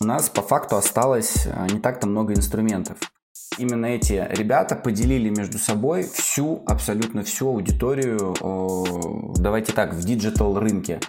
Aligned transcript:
у 0.00 0.04
нас 0.04 0.28
по 0.28 0.42
факту 0.42 0.76
осталось 0.76 1.46
э, 1.46 1.66
не 1.72 1.80
так-то 1.80 2.06
много 2.06 2.34
инструментов. 2.34 2.98
Именно 3.58 3.86
эти 3.86 4.26
ребята 4.30 4.76
поделили 4.76 5.28
между 5.30 5.58
собой 5.58 6.04
всю, 6.04 6.62
абсолютно 6.66 7.24
всю 7.24 7.48
аудиторию, 7.48 8.34
давайте 9.36 9.72
так, 9.72 9.94
в 9.94 10.04
digital 10.04 10.58
рынке. 10.58 11.00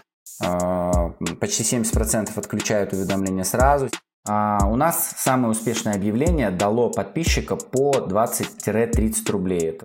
Э, 0.44 1.12
почти 1.40 1.64
70% 1.64 2.32
отключают 2.36 2.94
уведомления 2.94 3.44
сразу. 3.44 3.90
А 4.28 4.68
у 4.68 4.75
нас 4.75 5.14
самое 5.18 5.52
успешное 5.52 5.96
объявление 5.96 6.52
дало 6.52 6.90
подписчика 6.90 7.56
по 7.56 7.92
20-30 7.92 9.32
рублей. 9.32 9.80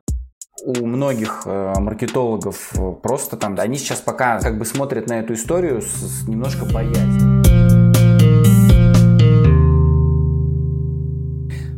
У 0.64 0.86
многих 0.86 1.42
э, 1.44 1.74
маркетологов 1.78 2.72
просто 3.02 3.36
там, 3.36 3.56
они 3.58 3.76
сейчас 3.76 4.00
пока 4.00 4.40
как 4.40 4.58
бы 4.58 4.64
смотрят 4.64 5.08
на 5.08 5.20
эту 5.20 5.34
историю 5.34 5.82
с, 5.82 5.86
с 5.86 6.28
немножко 6.28 6.64
боязнью. 6.64 7.33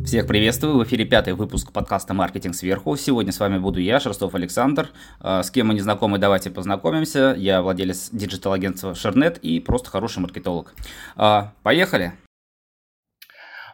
Всех 0.07 0.25
приветствую, 0.25 0.77
в 0.77 0.83
эфире 0.85 1.03
пятый 1.03 1.33
выпуск 1.33 1.73
подкаста 1.73 2.13
«Маркетинг 2.13 2.55
сверху». 2.55 2.95
Сегодня 2.95 3.33
с 3.33 3.41
вами 3.41 3.57
буду 3.57 3.81
я, 3.81 3.99
Шерстов 3.99 4.35
Александр. 4.35 4.87
А, 5.19 5.43
с 5.43 5.51
кем 5.51 5.67
мы 5.67 5.73
не 5.73 5.81
знакомы, 5.81 6.17
давайте 6.17 6.49
познакомимся. 6.49 7.35
Я 7.37 7.61
владелец 7.61 8.09
digital-агентства 8.13 8.95
Шернет 8.95 9.37
и 9.39 9.59
просто 9.59 9.89
хороший 9.89 10.19
маркетолог. 10.19 10.73
А, 11.17 11.51
поехали! 11.61 12.13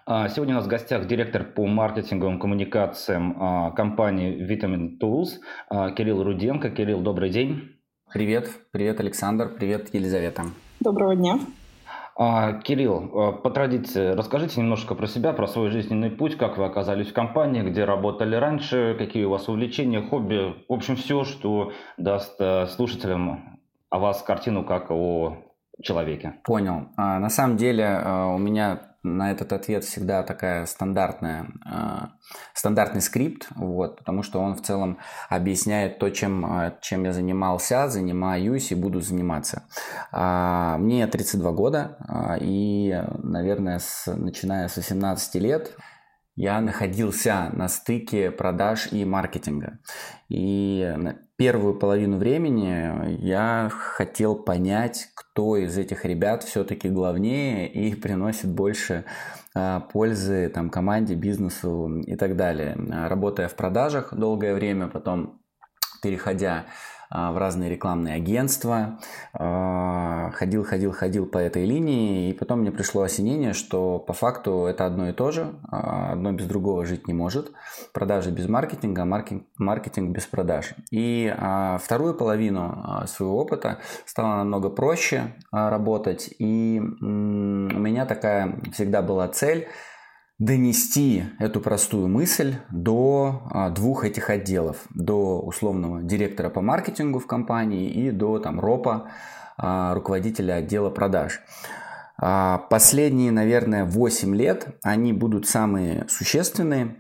А, 0.08 0.28
сегодня 0.28 0.56
у 0.56 0.58
нас 0.58 0.66
в 0.66 0.70
гостях 0.70 1.06
директор 1.06 1.44
по 1.44 1.68
маркетинговым 1.68 2.40
коммуникациям 2.40 3.74
компании 3.76 4.36
Vitamin 4.36 4.98
Tools 5.00 5.94
Кирилл 5.94 6.24
Руденко. 6.24 6.72
Кирилл, 6.72 7.02
добрый 7.02 7.30
день. 7.30 7.78
Привет, 8.12 8.50
привет, 8.72 9.00
Александр, 9.00 9.54
привет, 9.56 9.94
Елизавета. 9.94 10.46
Доброго 10.80 11.16
дня. 11.16 11.38
А, 12.16 12.54
Кирилл, 12.54 13.12
а, 13.14 13.32
по 13.32 13.50
традиции, 13.50 14.12
расскажите 14.12 14.62
немножко 14.62 14.94
про 14.96 15.08
себя, 15.08 15.34
про 15.34 15.48
свой 15.48 15.70
жизненный 15.70 16.12
путь, 16.12 16.38
как 16.38 16.58
вы 16.58 16.66
оказались 16.66 17.08
в 17.08 17.14
компании, 17.14 17.62
где 17.62 17.86
работали 17.86 18.36
раньше, 18.36 18.96
какие 18.98 19.26
у 19.26 19.32
вас 19.32 19.50
увлечения, 19.50 20.02
хобби, 20.02 20.56
в 20.70 20.74
общем, 20.74 20.96
все, 20.96 21.24
что 21.24 21.72
даст 21.98 22.36
э, 22.40 22.68
слушателям 22.68 23.60
о 23.90 24.00
вас 24.00 24.22
картину 24.22 24.64
как 24.64 24.92
о 24.92 25.38
человеке. 25.82 26.36
Понял. 26.44 26.90
А, 26.98 27.20
на 27.20 27.30
самом 27.30 27.58
деле 27.58 27.84
э, 27.84 28.26
у 28.26 28.38
меня 28.38 28.93
на 29.04 29.32
этот 29.32 29.54
ответ 29.54 29.84
всегда 29.84 30.24
такая 30.24 30.66
стандартная, 30.66 31.48
э, 31.66 32.08
стандартный 32.54 33.02
скрипт, 33.02 33.48
вот, 33.56 33.98
потому 33.98 34.24
что 34.24 34.40
он 34.40 34.56
в 34.56 34.62
целом 34.62 34.98
объясняет 35.30 36.00
то, 36.00 36.10
чем, 36.10 36.46
э, 36.46 36.78
чем 36.82 37.04
я 37.04 37.14
занимался, 37.14 37.90
занимаюсь 37.90 38.72
и 38.72 38.76
буду 38.76 39.02
заниматься. 39.02 39.64
Э, 40.12 40.78
мне 40.80 41.06
32 41.06 41.52
года, 41.52 41.98
э, 42.08 42.38
и, 42.42 43.04
наверное, 43.22 43.80
с, 43.80 44.06
начиная 44.08 44.68
с 44.68 44.78
18 44.78 45.36
лет 45.36 45.76
я 46.36 46.62
находился 46.62 47.50
на 47.54 47.68
стыке 47.68 48.32
продаж 48.32 48.92
и 48.92 49.06
маркетинга. 49.06 49.80
И 50.30 50.96
первую 51.38 51.76
половину 51.76 52.18
времени 52.18 53.18
я 53.24 53.70
хотел 53.72 54.36
понять, 54.36 55.10
кто 55.16 55.58
из 55.58 55.78
этих 55.78 56.06
ребят 56.06 56.44
все-таки 56.44 56.90
главнее 56.90 57.72
и 57.72 57.96
приносит 58.02 58.50
больше 58.50 59.06
а, 59.56 59.80
пользы 59.80 60.50
там, 60.50 60.70
команде, 60.70 61.16
бизнесу 61.16 62.00
и 62.00 62.16
так 62.16 62.36
далее. 62.36 62.76
Работая 63.08 63.48
в 63.48 63.56
продажах 63.56 64.14
долгое 64.14 64.54
время, 64.54 64.88
потом 64.88 65.42
переходя 66.02 66.66
в 67.14 67.38
разные 67.38 67.70
рекламные 67.70 68.16
агентства, 68.16 69.00
а, 69.34 70.32
ходил, 70.32 70.64
ходил, 70.64 70.92
ходил 70.92 71.26
по 71.26 71.38
этой 71.38 71.66
линии, 71.66 72.30
и 72.30 72.34
потом 72.34 72.62
мне 72.62 72.72
пришло 72.72 73.04
осенение, 73.04 73.54
что 73.54 74.00
по 74.00 74.14
факту 74.14 74.66
это 74.66 74.86
одно 74.86 75.10
и 75.10 75.14
то 75.14 75.32
же, 75.32 75.54
а, 75.70 76.14
одно 76.14 76.32
без 76.32 76.46
другого 76.46 76.86
жить 76.86 77.08
не 77.08 77.14
может, 77.14 77.52
продажи 77.94 78.32
без 78.32 78.50
маркетинга, 78.50 79.06
маркетинг, 79.06 79.46
маркетинг 79.58 80.16
без 80.16 80.26
продаж. 80.26 80.74
И 80.92 81.34
вторую 81.80 82.16
половину 82.16 83.04
своего 83.06 83.38
опыта 83.38 83.80
стало 84.06 84.38
намного 84.38 84.70
проще 84.70 85.36
работать, 85.52 86.34
и 86.40 86.82
у 86.82 87.06
меня 87.06 88.06
такая 88.06 88.60
всегда 88.72 89.02
была 89.02 89.28
цель– 89.28 89.68
донести 90.46 91.26
эту 91.40 91.62
простую 91.62 92.08
мысль 92.08 92.56
до 92.70 93.44
а, 93.50 93.70
двух 93.70 94.04
этих 94.04 94.30
отделов, 94.30 94.86
до 94.94 95.40
условного 95.40 96.02
директора 96.02 96.50
по 96.50 96.62
маркетингу 96.62 97.20
в 97.20 97.28
компании 97.28 97.90
и 97.90 98.12
до 98.12 98.40
там 98.40 98.60
ропа, 98.60 99.10
а, 99.58 99.94
руководителя 99.94 100.56
отдела 100.56 100.90
продаж. 100.90 101.42
А, 102.18 102.58
последние, 102.70 103.32
наверное, 103.32 103.86
8 103.86 104.36
лет 104.36 104.78
они 104.84 105.14
будут 105.14 105.48
самые 105.48 106.06
существенные, 106.10 106.98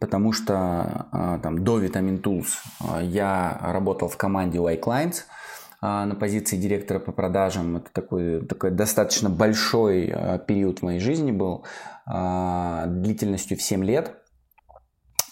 потому 0.00 0.32
что 0.32 1.08
там 1.42 1.64
до 1.64 1.82
Vitamin 1.82 2.22
Tools 2.22 2.54
я 3.02 3.58
работал 3.60 4.08
в 4.08 4.16
команде 4.16 4.58
Y 4.58 4.80
Clients– 4.80 5.22
а, 5.24 5.37
на 5.80 6.14
позиции 6.16 6.56
директора 6.56 6.98
по 6.98 7.12
продажам. 7.12 7.76
Это 7.76 7.90
такой, 7.92 8.44
такой 8.46 8.70
достаточно 8.70 9.30
большой 9.30 10.10
а, 10.12 10.38
период 10.38 10.80
в 10.80 10.82
моей 10.82 11.00
жизни 11.00 11.30
был, 11.30 11.64
а, 12.06 12.86
длительностью 12.86 13.56
в 13.56 13.62
7 13.62 13.84
лет. 13.84 14.16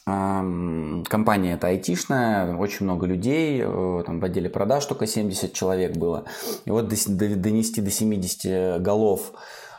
Компания 0.05 1.55
это 1.55 1.67
айтишная, 1.67 2.55
очень 2.55 2.85
много 2.85 3.07
людей, 3.07 3.61
э, 3.61 4.03
там 4.07 4.21
в 4.21 4.25
отделе 4.25 4.49
продаж 4.49 4.87
только 4.87 5.05
70 5.05 5.53
человек 5.53 5.97
было. 5.97 6.27
И 6.65 6.71
вот 6.71 6.89
донести 6.89 7.81
до 7.81 7.91
70 7.91 8.81
голов 8.81 9.33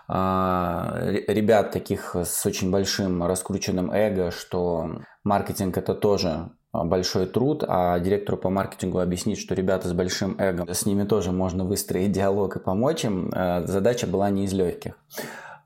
ребят 0.10 1.72
таких 1.72 2.14
с 2.14 2.46
очень 2.46 2.72
большим 2.72 3.24
раскрученным 3.24 3.90
эго, 3.90 4.32
что 4.32 5.00
маркетинг 5.24 5.78
это 5.78 5.94
тоже 5.94 6.30
а, 6.30 6.57
большой 6.74 7.26
труд, 7.26 7.64
а 7.68 7.98
директору 8.00 8.38
по 8.38 8.50
маркетингу 8.50 9.00
объяснить, 9.00 9.40
что 9.40 9.56
ребята 9.56 9.88
с 9.88 9.94
большим 9.94 10.36
эго, 10.40 10.74
с 10.74 10.86
ними 10.86 11.04
тоже 11.04 11.32
можно 11.32 11.64
выстроить 11.64 12.12
диалог 12.12 12.56
и 12.56 12.60
помочь 12.60 13.06
им, 13.06 13.30
э, 13.34 13.66
задача 13.66 14.08
была 14.08 14.30
не 14.30 14.46
из 14.46 14.54
легких. 14.54 14.94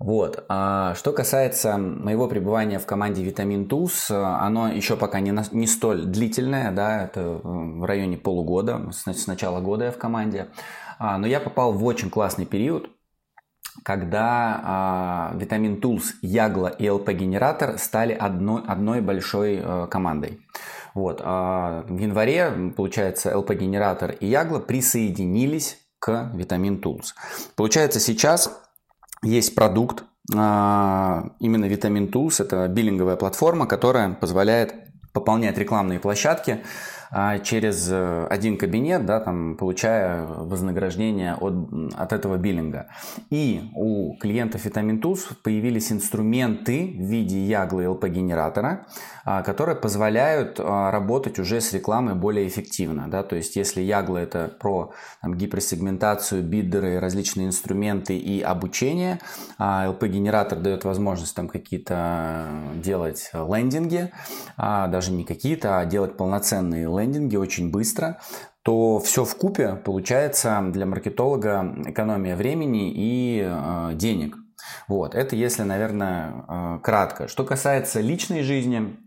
Вот. 0.01 0.45
А 0.49 0.95
что 0.95 1.13
касается 1.13 1.77
моего 1.77 2.27
пребывания 2.27 2.79
в 2.79 2.87
команде 2.87 3.23
Vitamin 3.23 3.67
Tools, 3.67 4.11
оно 4.11 4.69
еще 4.69 4.97
пока 4.97 5.19
не, 5.19 5.31
на, 5.31 5.43
не 5.51 5.67
столь 5.67 6.05
длительное, 6.05 6.71
да, 6.71 7.03
это 7.03 7.39
в 7.43 7.85
районе 7.85 8.17
полугода, 8.17 8.89
с, 8.91 9.05
с 9.05 9.27
начала 9.27 9.61
года 9.61 9.85
я 9.85 9.91
в 9.91 9.97
команде. 9.97 10.47
А, 10.97 11.19
но 11.19 11.27
я 11.27 11.39
попал 11.39 11.73
в 11.73 11.83
очень 11.85 12.09
классный 12.09 12.47
период, 12.47 12.89
когда 13.83 14.59
а, 14.63 15.33
Vitamin 15.35 15.79
Tools, 15.79 16.13
Ягла 16.23 16.69
и 16.69 16.85
LP 16.85 17.13
Генератор 17.13 17.77
стали 17.77 18.13
одной, 18.13 18.63
одной 18.67 19.01
большой 19.01 19.61
а, 19.63 19.85
командой. 19.85 20.39
Вот. 20.93 21.21
А 21.23 21.83
в 21.87 21.97
январе, 21.97 22.73
получается, 22.75 23.31
LP-генератор 23.31 24.11
и 24.11 24.27
Ягла 24.27 24.59
присоединились 24.59 25.77
к 25.99 26.31
Vitamin 26.33 26.81
Tools. 26.81 27.13
Получается, 27.55 27.99
сейчас 27.99 28.59
есть 29.23 29.55
продукт, 29.55 30.03
а, 30.35 31.31
именно 31.39 31.65
Vitamin 31.65 32.11
Tools, 32.11 32.43
это 32.43 32.67
биллинговая 32.67 33.15
платформа, 33.15 33.67
которая 33.67 34.13
позволяет 34.13 34.73
пополнять 35.13 35.57
рекламные 35.57 35.99
площадки 35.99 36.63
через 37.43 37.89
э, 37.91 38.27
один 38.29 38.57
кабинет, 38.57 39.05
да, 39.05 39.19
там, 39.19 39.57
получая 39.57 40.25
вознаграждение 40.25 41.35
от, 41.35 41.53
от 41.97 42.13
этого 42.13 42.37
биллинга. 42.37 42.87
И 43.29 43.69
у 43.75 44.15
клиентов 44.17 44.65
Vitamin 44.65 45.01
появились 45.43 45.91
инструменты 45.91 46.95
в 46.97 47.01
виде 47.01 47.43
яглы 47.43 47.83
LP-генератора, 47.83 48.85
а, 49.23 49.43
которые 49.43 49.75
позволяют 49.75 50.59
а, 50.59 50.89
работать 50.89 51.37
уже 51.37 51.61
с 51.61 51.73
рекламой 51.73 52.15
более 52.15 52.47
эффективно. 52.47 53.09
Да? 53.09 53.23
То 53.23 53.35
есть, 53.35 53.55
если 53.55 53.81
ягла 53.81 54.21
это 54.21 54.51
про 54.59 54.93
там, 55.21 55.35
гиперсегментацию, 55.35 56.43
биддеры, 56.43 56.99
различные 56.99 57.47
инструменты 57.47 58.17
и 58.17 58.41
обучение, 58.41 59.19
LP-генератор 59.59 60.59
дает 60.59 60.85
возможность 60.85 61.35
там 61.35 61.47
какие-то 61.47 62.47
делать 62.75 63.29
лендинги, 63.33 64.11
даже 64.57 65.11
не 65.11 65.23
какие-то, 65.23 65.79
а 65.79 65.85
делать 65.85 66.17
полноценные 66.17 66.85
лендинги, 66.85 67.00
лендинге 67.01 67.39
очень 67.39 67.71
быстро, 67.71 68.19
то 68.63 68.99
все 68.99 69.25
в 69.25 69.35
купе 69.35 69.75
получается 69.75 70.61
для 70.71 70.85
маркетолога 70.85 71.75
экономия 71.85 72.35
времени 72.35 72.91
и 72.93 73.43
э, 73.43 73.91
денег. 73.95 74.37
Вот, 74.87 75.15
это 75.15 75.35
если, 75.35 75.63
наверное, 75.63 76.45
э, 76.47 76.79
кратко. 76.83 77.27
Что 77.27 77.43
касается 77.43 78.01
личной 78.01 78.43
жизни, 78.43 78.97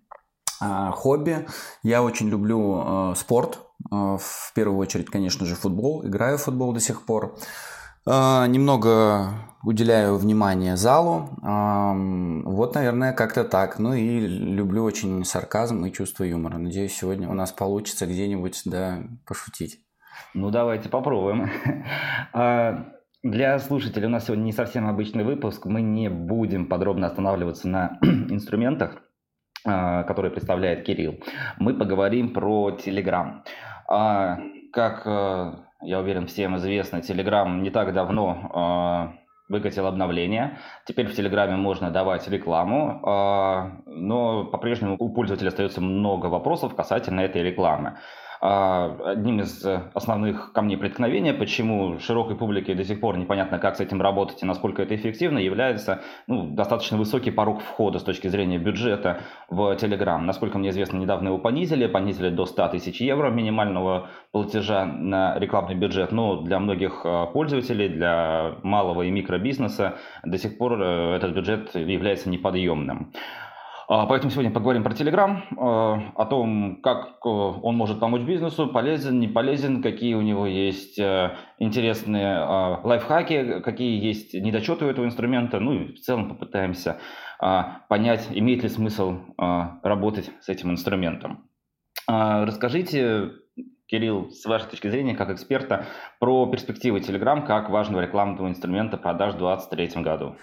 э, 0.60 0.90
хобби, 0.92 1.46
я 1.82 2.02
очень 2.02 2.28
люблю 2.28 3.12
э, 3.12 3.14
спорт. 3.16 3.60
Э, 3.92 4.18
в 4.18 4.52
первую 4.54 4.78
очередь, 4.78 5.10
конечно 5.10 5.46
же, 5.46 5.54
футбол. 5.54 6.04
Играю 6.06 6.38
в 6.38 6.42
футбол 6.42 6.72
до 6.72 6.80
сих 6.80 7.06
пор. 7.06 7.38
Э, 8.06 8.46
немного 8.46 9.30
уделяю 9.62 10.16
внимание 10.16 10.76
залу. 10.76 11.30
Вот, 11.40 12.74
наверное, 12.74 13.12
как-то 13.14 13.44
так. 13.44 13.78
Ну 13.78 13.94
и 13.94 14.20
люблю 14.20 14.84
очень 14.84 15.24
сарказм 15.24 15.86
и 15.86 15.92
чувство 15.92 16.24
юмора. 16.24 16.58
Надеюсь, 16.58 16.94
сегодня 16.94 17.30
у 17.30 17.32
нас 17.32 17.50
получится 17.50 18.06
где-нибудь 18.06 18.60
да, 18.66 18.98
пошутить. 19.26 19.80
Ну, 20.34 20.50
давайте 20.50 20.88
попробуем. 20.88 21.50
А, 22.32 22.86
Для 23.22 23.58
слушателей 23.58 24.06
у 24.06 24.10
нас 24.10 24.26
сегодня 24.26 24.42
не 24.42 24.52
совсем 24.52 24.88
обычный 24.88 25.24
выпуск. 25.24 25.66
Мы 25.66 25.82
не 25.82 26.10
будем 26.10 26.66
подробно 26.66 27.06
останавливаться 27.06 27.68
на 27.68 27.98
инструментах, 28.02 29.02
а, 29.64 30.02
которые 30.02 30.32
представляет 30.32 30.84
Кирилл. 30.84 31.20
Мы 31.58 31.74
поговорим 31.74 32.32
про 32.34 32.76
Telegram. 32.76 33.42
А, 33.88 34.38
как, 34.72 35.06
э, 35.06 35.52
я 35.84 36.00
уверен, 36.00 36.26
всем 36.26 36.56
известно, 36.56 36.98
Telegram 36.98 37.60
не 37.60 37.70
так 37.70 37.92
давно 37.92 38.50
а, 38.52 39.12
выкатил 39.48 39.86
обновление. 39.86 40.58
Теперь 40.86 41.06
в 41.06 41.14
Телеграме 41.14 41.56
можно 41.56 41.90
давать 41.90 42.28
рекламу, 42.28 43.00
но 43.86 44.44
по-прежнему 44.46 44.96
у 44.98 45.14
пользователя 45.14 45.48
остается 45.48 45.80
много 45.80 46.26
вопросов 46.26 46.74
касательно 46.74 47.20
этой 47.20 47.42
рекламы. 47.42 47.98
А, 48.46 48.94
одним 49.06 49.40
из 49.40 49.64
основных 49.94 50.52
камней 50.52 50.76
преткновения, 50.76 51.32
почему 51.32 51.98
широкой 51.98 52.36
публике 52.36 52.74
до 52.74 52.84
сих 52.84 53.00
пор 53.00 53.16
непонятно, 53.16 53.58
как 53.58 53.76
с 53.76 53.80
этим 53.80 54.02
работать 54.02 54.42
и 54.42 54.44
насколько 54.44 54.82
это 54.82 54.94
эффективно, 54.94 55.38
является 55.38 56.02
ну, 56.26 56.48
достаточно 56.48 56.98
высокий 56.98 57.30
порог 57.30 57.62
входа 57.62 57.98
с 57.98 58.02
точки 58.02 58.28
зрения 58.28 58.58
бюджета 58.58 59.22
в 59.48 59.74
Telegram. 59.76 60.18
Насколько 60.18 60.58
мне 60.58 60.68
известно, 60.68 60.98
недавно 60.98 61.28
его 61.28 61.38
понизили, 61.38 61.86
понизили 61.86 62.28
до 62.28 62.44
100 62.44 62.68
тысяч 62.68 63.00
евро 63.00 63.30
минимального 63.30 64.10
платежа 64.30 64.84
на 64.84 65.38
рекламный 65.38 65.74
бюджет, 65.74 66.12
но 66.12 66.42
для 66.42 66.58
многих 66.58 67.00
э, 67.02 67.26
пользователей, 67.32 67.88
для 67.88 68.56
малого 68.62 69.04
и 69.04 69.10
микробизнеса 69.10 69.94
до 70.22 70.36
сих 70.36 70.58
пор 70.58 70.82
э, 70.82 71.16
этот 71.16 71.34
бюджет 71.34 71.74
является 71.74 72.28
неподъемным. 72.28 73.10
А, 73.86 74.06
поэтому 74.06 74.30
сегодня 74.30 74.50
поговорим 74.50 74.82
про 74.82 74.92
Telegram, 74.92 75.42
а, 75.56 76.12
о 76.14 76.26
том, 76.26 76.80
как 76.82 77.18
э, 77.24 77.28
он 77.28 77.76
может 77.76 78.00
помочь 78.00 78.22
бизнесу, 78.22 78.66
полезен, 78.68 79.20
не 79.20 79.28
полезен, 79.28 79.82
какие 79.82 80.14
у 80.14 80.22
него 80.22 80.46
есть 80.46 80.98
э, 80.98 81.36
интересные 81.58 82.36
а, 82.38 82.80
лайфхаки, 82.82 83.60
какие 83.60 84.02
есть 84.02 84.32
недочеты 84.34 84.86
у 84.86 84.88
этого 84.88 85.04
инструмента. 85.04 85.60
Ну 85.60 85.74
и 85.74 85.94
в 85.94 86.00
целом 86.00 86.28
попытаемся 86.30 86.98
понять, 87.88 88.28
имеет 88.30 88.62
ли 88.62 88.68
смысл 88.70 89.18
работать 89.36 90.30
с 90.40 90.48
этим 90.48 90.70
инструментом. 90.70 91.50
Расскажите, 92.06 93.32
Кирилл, 93.86 94.30
с 94.30 94.46
вашей 94.46 94.70
точки 94.70 94.88
зрения, 94.88 95.14
как 95.14 95.30
эксперта, 95.30 95.84
про 96.20 96.46
перспективы 96.46 97.00
Telegram 97.00 97.44
как 97.44 97.68
важного 97.68 98.00
рекламного 98.00 98.48
инструмента 98.48 98.96
продаж 98.96 99.34
в 99.34 99.38
2023 99.38 100.02
году. 100.02 100.36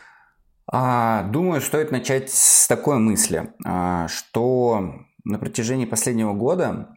А, 0.74 1.24
думаю, 1.24 1.60
стоит 1.60 1.92
начать 1.92 2.32
с 2.32 2.66
такой 2.68 2.98
мысли, 2.98 3.54
а, 3.66 4.08
что 4.08 4.94
на 5.26 5.38
протяжении 5.38 5.86
последнего 5.86 6.34
года 6.34 6.96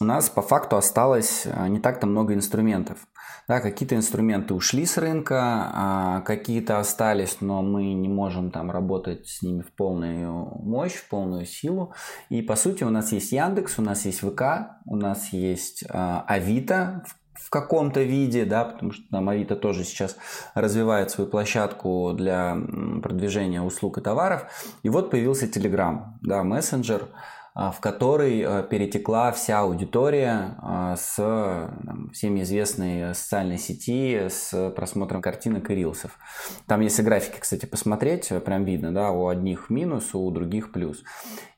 у 0.00 0.04
нас 0.04 0.28
по 0.28 0.42
факту 0.42 0.76
осталось 0.76 1.46
а, 1.46 1.68
не 1.68 1.78
так-то 1.78 2.08
много 2.08 2.34
инструментов. 2.34 2.98
Да, 3.46 3.60
какие-то 3.60 3.94
инструменты 3.94 4.54
ушли 4.54 4.86
с 4.86 4.96
рынка, 4.98 6.22
какие-то 6.24 6.78
остались, 6.78 7.38
но 7.40 7.60
мы 7.60 7.92
не 7.92 8.08
можем 8.08 8.52
там 8.52 8.70
работать 8.70 9.26
с 9.26 9.42
ними 9.42 9.62
в 9.62 9.74
полную 9.74 10.32
мощь, 10.62 10.94
в 10.94 11.08
полную 11.08 11.44
силу. 11.44 11.92
И 12.28 12.40
по 12.40 12.54
сути 12.54 12.84
у 12.84 12.90
нас 12.90 13.10
есть 13.10 13.32
Яндекс, 13.32 13.80
у 13.80 13.82
нас 13.82 14.04
есть 14.04 14.20
ВК, 14.20 14.42
у 14.86 14.94
нас 14.94 15.32
есть 15.32 15.82
Авито, 15.88 17.04
в 17.08 17.21
каком-то 17.52 18.02
виде, 18.02 18.44
да, 18.44 18.64
потому 18.64 18.92
что 18.92 19.04
там 19.10 19.28
Авито 19.28 19.56
тоже 19.56 19.84
сейчас 19.84 20.16
развивает 20.54 21.10
свою 21.10 21.28
площадку 21.28 22.14
для 22.14 22.56
продвижения 23.02 23.62
услуг 23.62 23.98
и 23.98 24.00
товаров. 24.00 24.46
И 24.82 24.88
вот 24.88 25.10
появился 25.10 25.46
Telegram, 25.46 26.14
да, 26.22 26.42
мессенджер, 26.42 27.08
а, 27.54 27.70
в 27.70 27.80
который 27.80 28.40
э, 28.40 28.62
перетекла 28.62 29.30
вся 29.30 29.60
аудитория 29.60 30.56
а, 30.62 30.96
с 30.96 31.16
там, 31.16 32.10
всеми 32.14 32.40
известной 32.40 33.14
социальной 33.14 33.58
сети 33.58 34.28
с 34.30 34.70
просмотром 34.70 35.20
картинок 35.20 35.70
и 35.70 35.74
рилсов. 35.74 36.18
Там 36.66 36.80
если 36.80 37.02
графики, 37.02 37.38
кстати, 37.38 37.66
посмотреть, 37.66 38.32
прям 38.46 38.64
видно, 38.64 38.94
да, 38.94 39.10
у 39.10 39.28
одних 39.28 39.68
минус, 39.68 40.14
у 40.14 40.30
других 40.30 40.72
плюс. 40.72 41.04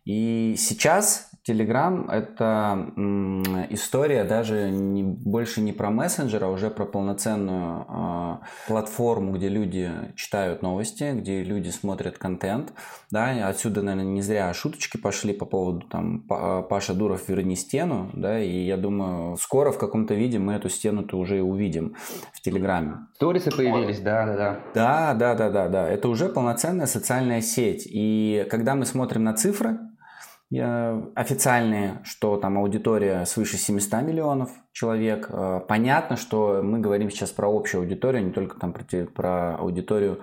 И 0.04 0.56
сейчас 0.58 1.30
Telegram– 1.46 2.10
это 2.10 2.92
история 3.70 4.24
даже 4.24 4.70
не, 4.70 5.02
больше 5.02 5.60
не 5.60 5.72
про 5.72 5.90
мессенджер, 5.90 6.44
а 6.44 6.48
уже 6.48 6.70
про 6.70 6.86
полноценную 6.86 7.86
э, 7.88 8.36
платформу, 8.66 9.32
где 9.32 9.48
люди 9.48 9.90
читают 10.16 10.62
новости, 10.62 11.12
где 11.14 11.42
люди 11.42 11.68
смотрят 11.68 12.16
контент. 12.16 12.72
Да? 13.10 13.48
Отсюда, 13.48 13.82
наверное, 13.82 14.10
не 14.10 14.22
зря 14.22 14.52
шуточки 14.54 14.96
пошли 14.96 15.34
по 15.34 15.44
поводу 15.44 15.86
там 15.86 16.20
«Паша 16.20 16.94
Дуров, 16.94 17.28
верни 17.28 17.56
стену». 17.56 18.10
Да? 18.14 18.40
И 18.40 18.64
я 18.64 18.76
думаю, 18.76 19.36
скоро 19.36 19.70
в 19.70 19.78
каком-то 19.78 20.14
виде 20.14 20.38
мы 20.38 20.54
эту 20.54 20.70
стену-то 20.70 21.18
уже 21.18 21.38
и 21.38 21.40
увидим 21.40 21.96
в 22.32 22.40
Телеграме. 22.40 23.06
Сторисы 23.14 23.50
появились, 23.50 24.00
да, 24.00 24.26
да, 24.26 24.36
да. 24.36 24.60
Да, 24.74 25.14
да, 25.14 25.34
да, 25.34 25.50
да, 25.50 25.68
да. 25.68 25.88
Это 25.88 26.08
уже 26.08 26.28
полноценная 26.28 26.86
социальная 26.86 27.42
сеть. 27.42 27.86
И 27.86 28.46
когда 28.50 28.74
мы 28.74 28.86
смотрим 28.86 29.24
на 29.24 29.34
цифры, 29.34 29.78
официальные, 30.60 32.00
что 32.04 32.36
там 32.36 32.58
аудитория 32.58 33.24
свыше 33.24 33.56
700 33.56 34.02
миллионов 34.02 34.50
человек. 34.72 35.28
Э, 35.30 35.60
понятно, 35.66 36.16
что 36.16 36.60
мы 36.62 36.80
говорим 36.80 37.10
сейчас 37.10 37.30
про 37.30 37.48
общую 37.48 37.82
аудиторию, 37.82 38.26
не 38.26 38.32
только 38.32 38.58
там 38.58 38.72
про, 38.72 38.84
про 39.06 39.56
аудиторию 39.56 40.20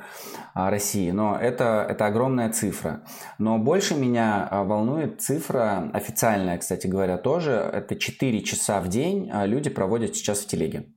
а, 0.54 0.70
России, 0.70 1.10
но 1.12 1.38
это, 1.38 1.86
это 1.90 2.06
огромная 2.06 2.52
цифра. 2.52 3.04
Но 3.38 3.58
больше 3.58 3.96
меня 3.96 4.48
а, 4.50 4.64
волнует 4.64 5.22
цифра, 5.22 5.90
официальная, 5.94 6.58
кстати 6.58 6.88
говоря, 6.88 7.18
тоже, 7.18 7.52
это 7.52 7.96
4 7.96 8.44
часа 8.44 8.82
в 8.82 8.90
день 8.90 9.30
а, 9.32 9.46
люди 9.46 9.70
проводят 9.70 10.16
сейчас 10.16 10.40
в 10.40 10.48
телеге. 10.48 10.88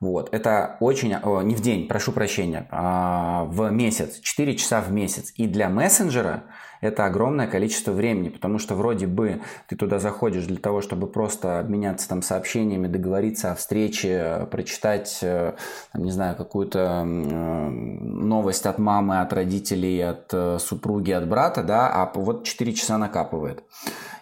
Вот. 0.00 0.32
Это 0.34 0.76
очень... 0.80 1.14
О, 1.14 1.40
не 1.42 1.54
в 1.54 1.62
день, 1.62 1.88
прошу 1.88 2.12
прощения, 2.12 2.66
а 2.70 3.44
в 3.44 3.70
месяц. 3.70 4.20
4 4.20 4.56
часа 4.56 4.80
в 4.80 4.92
месяц. 4.92 5.32
И 5.36 5.46
для 5.46 5.68
мессенджера 5.68 6.44
это 6.80 7.06
огромное 7.06 7.46
количество 7.46 7.92
времени, 7.92 8.28
потому 8.28 8.58
что 8.58 8.74
вроде 8.74 9.06
бы 9.06 9.40
ты 9.68 9.76
туда 9.76 9.98
заходишь 9.98 10.44
для 10.44 10.58
того, 10.58 10.80
чтобы 10.80 11.06
просто 11.06 11.58
обменяться 11.58 12.08
там 12.08 12.22
сообщениями, 12.22 12.86
договориться 12.86 13.52
о 13.52 13.54
встрече, 13.54 14.46
прочитать, 14.50 15.18
э, 15.22 15.54
там, 15.92 16.02
не 16.02 16.10
знаю, 16.10 16.36
какую-то 16.36 17.02
э, 17.04 17.68
новость 17.70 18.66
от 18.66 18.78
мамы, 18.78 19.20
от 19.20 19.32
родителей, 19.32 20.00
от 20.00 20.32
э, 20.32 20.58
супруги, 20.58 21.12
от 21.12 21.28
брата, 21.28 21.62
да, 21.62 21.88
а 21.88 22.10
вот 22.14 22.44
4 22.44 22.72
часа 22.72 22.98
накапывает. 22.98 23.62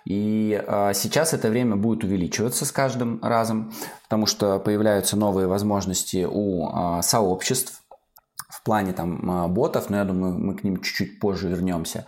И 0.04 0.62
э, 0.66 0.92
сейчас 0.94 1.32
это 1.32 1.48
время 1.48 1.76
будет 1.76 2.04
увеличиваться 2.04 2.66
с 2.66 2.72
каждым 2.72 3.20
разом, 3.22 3.72
потому 4.04 4.26
что 4.26 4.58
появляются 4.58 5.16
новые 5.16 5.46
возможности 5.46 6.26
у 6.30 6.68
э, 6.68 7.02
сообществ, 7.02 7.83
плане 8.64 8.92
там 8.92 9.52
ботов, 9.52 9.90
но 9.90 9.98
я 9.98 10.04
думаю, 10.04 10.38
мы 10.38 10.54
к 10.54 10.64
ним 10.64 10.80
чуть-чуть 10.80 11.20
позже 11.20 11.48
вернемся. 11.48 12.06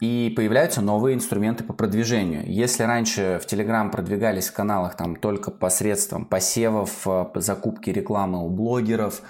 И 0.00 0.32
появляются 0.36 0.80
новые 0.80 1.16
инструменты 1.16 1.64
по 1.64 1.72
продвижению. 1.72 2.44
Если 2.46 2.84
раньше 2.84 3.40
в 3.42 3.52
Telegram 3.52 3.90
продвигались 3.90 4.48
в 4.48 4.52
каналах 4.52 4.96
там 4.96 5.16
только 5.16 5.50
посредством 5.50 6.24
посевов, 6.24 7.06
закупки 7.34 7.90
рекламы 7.90 8.44
у 8.44 8.48
блогеров, 8.48 9.22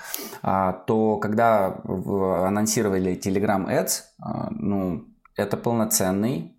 то 0.42 1.18
когда 1.22 1.80
анонсировали 1.84 3.18
Telegram 3.18 3.66
Ads, 3.66 4.50
ну, 4.50 5.04
это 5.36 5.56
полноценный 5.56 6.54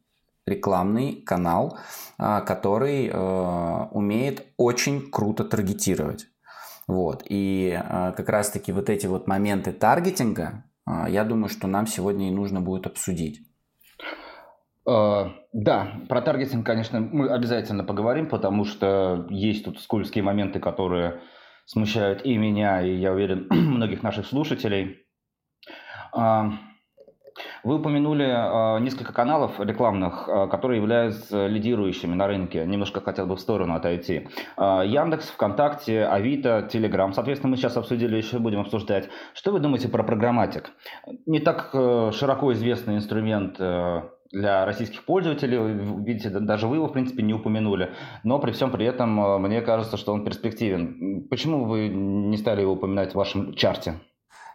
рекламный 0.48 1.22
канал, 1.22 1.78
а, 2.18 2.42
который 2.42 3.12
умеет 3.92 4.48
очень 4.58 5.12
круто 5.12 5.44
таргетировать. 5.44 6.29
Вот. 6.90 7.24
И 7.30 7.72
а, 7.80 8.14
как 8.14 8.30
раз-таки 8.30 8.72
вот 8.72 8.90
эти 8.90 9.06
вот 9.06 9.28
моменты 9.28 9.72
таргетинга, 9.72 10.64
а, 10.88 11.08
я 11.08 11.24
думаю, 11.24 11.48
что 11.50 11.68
нам 11.68 11.86
сегодня 11.86 12.30
и 12.30 12.32
нужно 12.32 12.62
будет 12.62 12.88
обсудить. 12.88 13.42
Да, 14.86 16.02
про 16.10 16.22
таргетинг, 16.22 16.66
конечно, 16.66 17.00
мы 17.00 17.30
обязательно 17.30 17.84
поговорим, 17.84 18.28
потому 18.28 18.66
что 18.66 19.28
есть 19.30 19.66
тут 19.66 19.80
скользкие 19.80 20.24
моменты, 20.24 20.60
которые 20.60 21.22
смущают 21.66 22.26
и 22.26 22.36
меня, 22.38 22.82
и, 22.82 22.96
я 22.96 23.14
уверен, 23.14 23.46
многих 23.52 24.02
наших 24.02 24.26
слушателей. 24.26 25.06
Вы 27.64 27.76
упомянули 27.76 28.26
э, 28.26 28.80
несколько 28.82 29.14
каналов 29.14 29.60
рекламных, 29.60 30.28
э, 30.28 30.48
которые 30.48 30.80
являются 30.80 31.48
лидирующими 31.48 32.14
на 32.14 32.28
рынке. 32.28 32.66
Немножко 32.66 33.02
хотел 33.02 33.28
бы 33.28 33.36
в 33.36 33.40
сторону 33.40 33.76
отойти. 33.76 34.28
Э, 34.58 34.82
Яндекс, 34.86 35.30
ВКонтакте, 35.30 36.06
Авито, 36.06 36.68
Телеграм. 36.72 37.14
Соответственно, 37.14 37.52
мы 37.52 37.58
сейчас 37.58 37.78
обсудили, 37.78 38.18
еще 38.18 38.40
будем 38.40 38.62
обсуждать. 38.62 39.10
Что 39.34 39.52
вы 39.52 39.60
думаете 39.60 39.90
про 39.90 40.04
программатик? 40.04 40.72
Не 41.26 41.40
так 41.40 41.70
э, 41.74 42.12
широко 42.14 42.54
известный 42.54 42.96
инструмент 42.96 43.56
э, 43.60 44.02
для 44.32 44.66
российских 44.66 45.06
пользователей. 45.06 45.58
Видите, 46.04 46.30
даже 46.30 46.68
вы 46.68 46.78
его, 46.78 46.88
в 46.88 46.94
принципе, 46.94 47.24
не 47.24 47.34
упомянули. 47.34 47.94
Но 48.24 48.40
при 48.40 48.52
всем 48.52 48.72
при 48.72 48.86
этом, 48.86 49.20
э, 49.20 49.38
мне 49.40 49.62
кажется, 49.62 49.98
что 49.98 50.14
он 50.14 50.24
перспективен. 50.24 51.28
Почему 51.30 51.66
вы 51.66 51.88
не 51.90 52.38
стали 52.38 52.62
его 52.62 52.74
упоминать 52.74 53.14
в 53.14 53.16
вашем 53.16 53.54
чарте? 53.54 53.96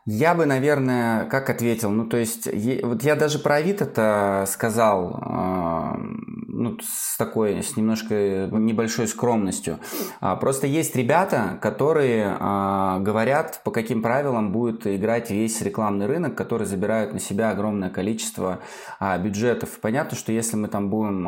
Я 0.06 0.34
бы, 0.34 0.44
наверное, 0.44 1.24
как 1.26 1.48
ответил, 1.48 1.90
ну 1.90 2.06
то 2.06 2.18
есть, 2.18 2.46
вот 2.82 3.02
я 3.02 3.16
даже 3.16 3.38
про 3.38 3.56
Авито-то 3.56 4.44
сказал, 4.46 5.18
э, 5.18 6.24
ну, 6.54 6.78
с 6.82 7.16
такой, 7.16 7.62
с 7.62 7.76
немножко 7.76 8.14
небольшой 8.50 9.08
скромностью. 9.08 9.80
А, 10.20 10.36
просто 10.36 10.66
есть 10.66 10.94
ребята, 10.96 11.58
которые 11.60 12.36
а, 12.38 13.00
говорят, 13.00 13.60
по 13.64 13.70
каким 13.70 14.02
правилам 14.02 14.52
будет 14.52 14.86
играть 14.86 15.30
весь 15.30 15.60
рекламный 15.60 16.06
рынок, 16.06 16.36
которые 16.36 16.66
забирают 16.66 17.12
на 17.12 17.18
себя 17.18 17.50
огромное 17.50 17.90
количество 17.90 18.60
а, 19.00 19.18
бюджетов. 19.18 19.80
Понятно, 19.80 20.16
что 20.16 20.32
если 20.32 20.56
мы 20.56 20.68
там 20.68 20.90
будем 20.90 21.26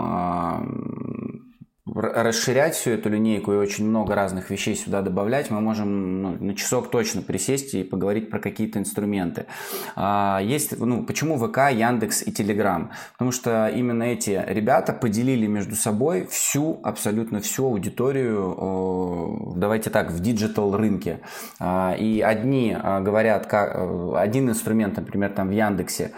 расширять 1.96 2.74
всю 2.74 2.90
эту 2.90 3.08
линейку 3.08 3.52
и 3.52 3.56
очень 3.56 3.86
много 3.86 4.14
разных 4.14 4.50
вещей 4.50 4.76
сюда 4.76 5.02
добавлять, 5.02 5.50
мы 5.50 5.60
можем 5.60 6.22
ну, 6.22 6.36
на 6.38 6.54
часок 6.54 6.90
точно 6.90 7.22
присесть 7.22 7.74
и 7.74 7.82
поговорить 7.82 8.30
про 8.30 8.38
какие-то 8.38 8.78
инструменты. 8.78 9.46
А, 9.94 10.40
есть, 10.42 10.78
ну, 10.78 11.04
почему 11.04 11.38
ВК, 11.38 11.70
Яндекс 11.72 12.22
и 12.26 12.32
Телеграм? 12.32 12.90
Потому 13.12 13.32
что 13.32 13.68
именно 13.68 14.02
эти 14.02 14.44
ребята 14.46 14.92
поделили 14.92 15.46
между 15.46 15.74
собой 15.74 16.26
всю, 16.26 16.80
абсолютно 16.82 17.40
всю 17.40 17.66
аудиторию, 17.66 19.54
давайте 19.56 19.90
так, 19.90 20.10
в 20.10 20.20
digital 20.20 20.76
рынке. 20.76 21.20
А, 21.58 21.94
и 21.98 22.20
одни 22.20 22.76
а, 22.78 23.00
говорят, 23.00 23.46
как, 23.46 23.72
э, 23.74 24.12
один 24.16 24.50
инструмент, 24.50 24.96
например, 24.96 25.30
там 25.30 25.48
в 25.48 25.52
Яндексе 25.52 26.12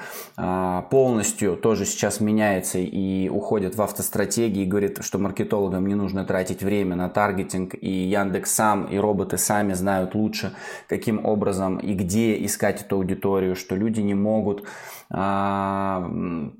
полностью 0.90 1.56
тоже 1.56 1.84
сейчас 1.84 2.20
меняется 2.20 2.78
и 2.78 3.28
уходит 3.28 3.74
в 3.74 3.82
автостратегии 3.82 4.62
и 4.62 4.66
говорит, 4.66 4.98
что 5.02 5.18
маркетолог 5.18 5.67
маркетологам 5.68 5.86
не 5.86 5.94
нужно 5.94 6.24
тратить 6.24 6.62
время 6.62 6.96
на 6.96 7.08
таргетинг, 7.08 7.74
и 7.80 7.90
Яндекс 7.90 8.54
сам, 8.54 8.86
и 8.86 8.98
роботы 8.98 9.38
сами 9.38 9.74
знают 9.74 10.14
лучше, 10.14 10.52
каким 10.88 11.24
образом 11.24 11.78
и 11.78 11.94
где 11.94 12.44
искать 12.44 12.82
эту 12.82 12.96
аудиторию, 12.96 13.54
что 13.54 13.76
люди 13.76 14.00
не 14.00 14.14
могут 14.14 14.64
а, 15.10 16.00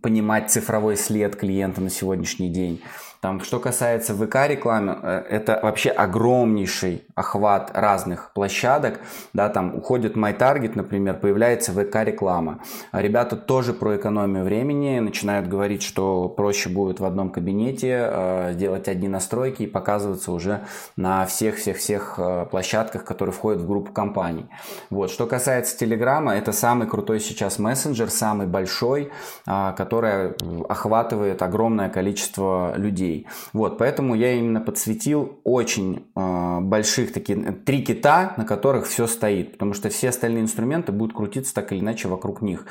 понимать 0.03 0.51
цифровой 0.51 0.97
след 0.97 1.37
клиента 1.37 1.81
на 1.81 1.91
сегодняшний 1.91 2.51
день. 2.51 2.81
Там, 3.21 3.41
что 3.41 3.59
касается 3.59 4.15
ВК-рекламы, 4.15 4.97
э, 5.03 5.25
это 5.29 5.59
вообще 5.61 5.91
огромнейший 5.91 7.05
охват 7.17 7.73
разных 7.75 8.31
площадок. 8.33 9.01
Да, 9.33 9.49
там 9.49 9.75
уходит 9.75 10.17
MyTarget, 10.17 10.73
например, 10.77 11.19
появляется 11.19 11.73
ВК-реклама. 11.73 12.61
А 12.93 13.03
ребята 13.03 13.35
тоже 13.35 13.73
про 13.73 13.97
экономию 13.97 14.45
времени 14.45 15.01
начинают 15.01 15.49
говорить, 15.49 15.83
что 15.83 16.29
проще 16.29 16.69
будет 16.69 17.01
в 17.01 17.05
одном 17.05 17.31
кабинете 17.31 18.09
э, 18.09 18.53
сделать 18.53 18.87
одни 18.87 19.09
настройки 19.09 19.65
и 19.65 19.67
показываться 19.67 20.31
уже 20.31 20.61
на 20.97 21.27
всех-всех-всех 21.27 22.15
э, 22.19 22.47
площадках, 22.49 23.05
которые 23.05 23.33
входят 23.33 23.63
в 23.63 23.67
группу 23.67 23.93
компаний. 23.93 24.47
Вот. 24.91 25.11
Что 25.11 25.27
касается 25.27 25.77
Телеграма, 25.77 26.37
это 26.37 26.53
самый 26.53 26.87
крутой 26.87 27.19
сейчас 27.19 27.59
мессенджер, 27.59 28.11
самый 28.11 28.47
большой, 28.47 29.11
э, 29.45 29.73
который 29.77 30.35
охватывает 30.69 31.43
огромное 31.43 31.89
количество 31.89 32.75
людей 32.77 33.08
людей. 33.09 33.27
Вот, 33.53 33.79
поэтому 33.79 34.15
я 34.15 34.33
именно 34.33 34.61
подсветил 34.61 35.41
очень 35.45 36.07
э, 36.15 36.61
больших 36.61 37.13
таких 37.13 37.65
три 37.65 37.83
кита, 37.83 38.35
на 38.37 38.45
которых 38.45 38.87
все 38.87 39.07
стоит, 39.07 39.53
потому 39.53 39.75
что 39.75 39.89
все 39.89 40.11
остальные 40.11 40.43
инструменты 40.43 40.93
будут 40.93 41.17
крутиться 41.17 41.55
так 41.55 41.73
или 41.73 41.81
иначе 41.81 42.09
вокруг 42.09 42.43
них. 42.43 42.67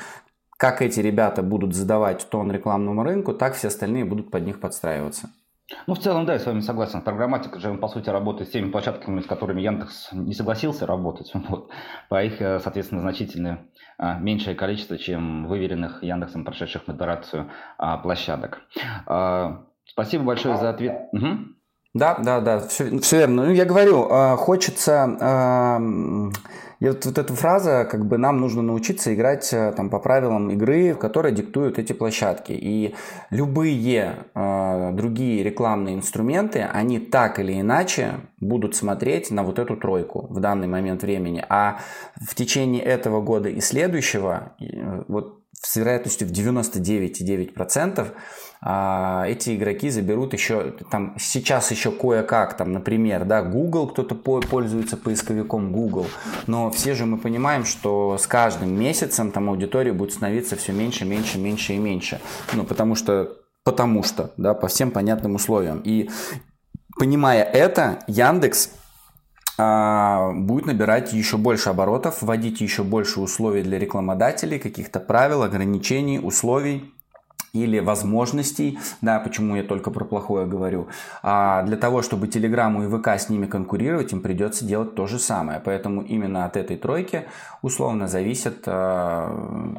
Как 0.56 0.82
эти 0.82 1.00
ребята 1.00 1.42
будут 1.42 1.74
задавать 1.74 2.28
тон 2.30 2.50
рекламному 2.50 3.04
рынку, 3.04 3.32
так 3.32 3.54
все 3.54 3.68
остальные 3.68 4.04
будут 4.04 4.30
под 4.30 4.44
них 4.44 4.60
подстраиваться. 4.60 5.30
Ну, 5.86 5.94
в 5.94 5.98
целом, 5.98 6.24
да, 6.24 6.32
я 6.32 6.38
с 6.38 6.46
вами 6.46 6.60
согласен. 6.60 7.02
Программатика 7.02 7.60
же, 7.60 7.74
по 7.74 7.88
сути, 7.88 8.08
работает 8.08 8.48
с 8.48 8.52
теми 8.52 8.70
площадками, 8.70 9.20
с 9.20 9.26
которыми 9.26 9.60
Яндекс 9.60 10.08
не 10.12 10.32
согласился 10.32 10.86
работать. 10.86 11.30
Вот. 11.48 11.70
По 12.08 12.24
их, 12.24 12.40
э, 12.40 12.58
соответственно, 12.60 13.02
значительно 13.02 13.66
а, 13.98 14.18
меньшее 14.18 14.54
количество, 14.54 14.96
чем 14.96 15.46
выверенных 15.46 16.02
Яндексом, 16.02 16.44
прошедших 16.44 16.86
модерацию 16.86 17.50
а, 17.76 17.98
площадок. 17.98 18.62
А, 19.98 20.02
Спасибо 20.02 20.24
большое 20.24 20.56
за 20.56 20.70
ответ. 20.70 21.08
Угу. 21.12 21.26
Да, 21.94 22.18
да, 22.22 22.40
да, 22.40 22.60
все, 22.60 22.98
все 23.00 23.18
верно. 23.18 23.46
Ну, 23.46 23.52
я 23.52 23.64
говорю, 23.64 24.06
а, 24.10 24.36
хочется... 24.36 25.16
А, 25.20 25.80
и 26.80 26.86
вот, 26.86 27.04
вот 27.04 27.18
эта 27.18 27.34
фраза, 27.34 27.88
как 27.90 28.06
бы 28.06 28.18
нам 28.18 28.38
нужно 28.40 28.62
научиться 28.62 29.12
играть 29.12 29.52
а, 29.52 29.72
там, 29.72 29.90
по 29.90 29.98
правилам 29.98 30.50
игры, 30.50 30.94
в 30.94 30.98
которой 30.98 31.32
диктуют 31.32 31.80
эти 31.80 31.92
площадки. 31.92 32.52
И 32.52 32.94
любые 33.30 34.26
э, 34.32 34.90
другие 34.92 35.42
рекламные 35.42 35.96
инструменты, 35.96 36.60
они 36.60 37.00
так 37.00 37.40
или 37.40 37.60
иначе 37.60 38.20
будут 38.38 38.76
смотреть 38.76 39.32
на 39.32 39.42
вот 39.42 39.58
эту 39.58 39.76
тройку 39.76 40.28
в 40.30 40.38
данный 40.38 40.68
момент 40.68 41.02
времени. 41.02 41.44
А 41.48 41.80
в 42.14 42.36
течение 42.36 42.84
этого 42.84 43.20
года 43.22 43.48
и 43.48 43.60
следующего, 43.60 44.52
вот 45.08 45.37
с 45.62 45.76
вероятностью 45.76 46.28
в 46.28 46.30
99,9%, 46.30 48.12
а, 48.60 49.24
эти 49.26 49.54
игроки 49.54 49.90
заберут 49.90 50.32
еще, 50.32 50.72
там 50.90 51.16
сейчас 51.18 51.70
еще 51.70 51.90
кое-как, 51.92 52.56
там, 52.56 52.72
например, 52.72 53.24
да, 53.24 53.42
Google, 53.42 53.88
кто-то 53.88 54.14
пользуется 54.14 54.96
поисковиком 54.96 55.72
Google, 55.72 56.06
но 56.46 56.70
все 56.70 56.94
же 56.94 57.06
мы 57.06 57.18
понимаем, 57.18 57.64
что 57.64 58.18
с 58.18 58.26
каждым 58.26 58.78
месяцем 58.78 59.30
там 59.30 59.48
аудитория 59.48 59.92
будет 59.92 60.12
становиться 60.12 60.56
все 60.56 60.72
меньше, 60.72 61.04
меньше, 61.04 61.38
меньше 61.38 61.74
и 61.74 61.78
меньше, 61.78 62.20
ну, 62.52 62.64
потому 62.64 62.94
что, 62.94 63.36
потому 63.64 64.02
что, 64.02 64.32
да, 64.36 64.54
по 64.54 64.68
всем 64.68 64.90
понятным 64.90 65.36
условиям. 65.36 65.80
И 65.84 66.10
понимая 66.98 67.44
это, 67.44 68.00
Яндекс 68.08 68.70
будет 69.58 70.66
набирать 70.66 71.12
еще 71.12 71.36
больше 71.36 71.70
оборотов, 71.70 72.22
вводить 72.22 72.60
еще 72.60 72.84
больше 72.84 73.20
условий 73.20 73.62
для 73.62 73.78
рекламодателей, 73.78 74.60
каких-то 74.60 75.00
правил, 75.00 75.42
ограничений, 75.42 76.20
условий, 76.22 76.92
или 77.52 77.78
возможностей, 77.78 78.78
да, 79.00 79.18
почему 79.20 79.56
я 79.56 79.62
только 79.62 79.90
про 79.90 80.04
плохое 80.04 80.46
говорю, 80.46 80.88
а 81.22 81.62
для 81.62 81.76
того, 81.76 82.02
чтобы 82.02 82.28
Телеграму 82.28 82.84
и 82.84 82.98
ВК 82.98 83.08
с 83.08 83.28
ними 83.28 83.46
конкурировать, 83.46 84.12
им 84.12 84.20
придется 84.20 84.64
делать 84.64 84.94
то 84.94 85.06
же 85.06 85.18
самое. 85.18 85.60
Поэтому 85.64 86.02
именно 86.02 86.44
от 86.44 86.56
этой 86.56 86.76
тройки 86.76 87.24
условно 87.62 88.06
зависит 88.06 88.64
э, 88.66 89.74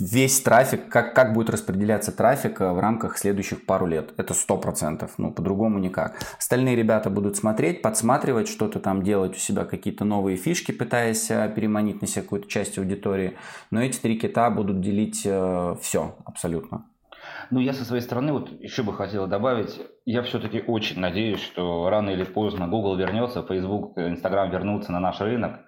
весь 0.00 0.40
трафик, 0.40 0.88
как, 0.88 1.14
как 1.14 1.32
будет 1.32 1.50
распределяться 1.50 2.12
трафик 2.12 2.60
э, 2.60 2.72
в 2.72 2.78
рамках 2.78 3.18
следующих 3.18 3.64
пару 3.64 3.86
лет. 3.86 4.12
Это 4.16 4.34
сто 4.34 4.58
процентов, 4.58 5.14
ну, 5.18 5.32
по-другому 5.32 5.78
никак. 5.78 6.18
Остальные 6.38 6.76
ребята 6.76 7.10
будут 7.10 7.36
смотреть, 7.36 7.82
подсматривать, 7.82 8.48
что-то 8.48 8.80
там 8.80 9.02
делать 9.02 9.32
у 9.36 9.38
себя, 9.38 9.64
какие-то 9.64 10.04
новые 10.04 10.36
фишки, 10.36 10.72
пытаясь 10.72 11.30
э, 11.30 11.52
переманить 11.54 12.00
на 12.00 12.06
себя 12.06 12.22
какую-то 12.22 12.48
часть 12.48 12.78
аудитории. 12.78 13.36
Но 13.70 13.82
эти 13.82 13.98
три 13.98 14.18
кита 14.18 14.50
будут 14.50 14.80
делить 14.80 15.22
э, 15.24 15.76
все 15.80 16.14
абсолютно. 16.24 16.86
Ну, 17.50 17.60
я 17.60 17.72
со 17.72 17.84
своей 17.84 18.02
стороны 18.02 18.32
вот 18.32 18.50
еще 18.60 18.82
бы 18.82 18.92
хотел 18.92 19.26
добавить, 19.26 19.80
я 20.04 20.22
все-таки 20.22 20.62
очень 20.66 21.00
надеюсь, 21.00 21.40
что 21.40 21.88
рано 21.88 22.10
или 22.10 22.24
поздно 22.24 22.68
Google 22.68 22.96
вернется, 22.96 23.42
Facebook, 23.42 23.96
Instagram 23.96 24.50
вернутся 24.50 24.92
на 24.92 25.00
наш 25.00 25.20
рынок, 25.20 25.60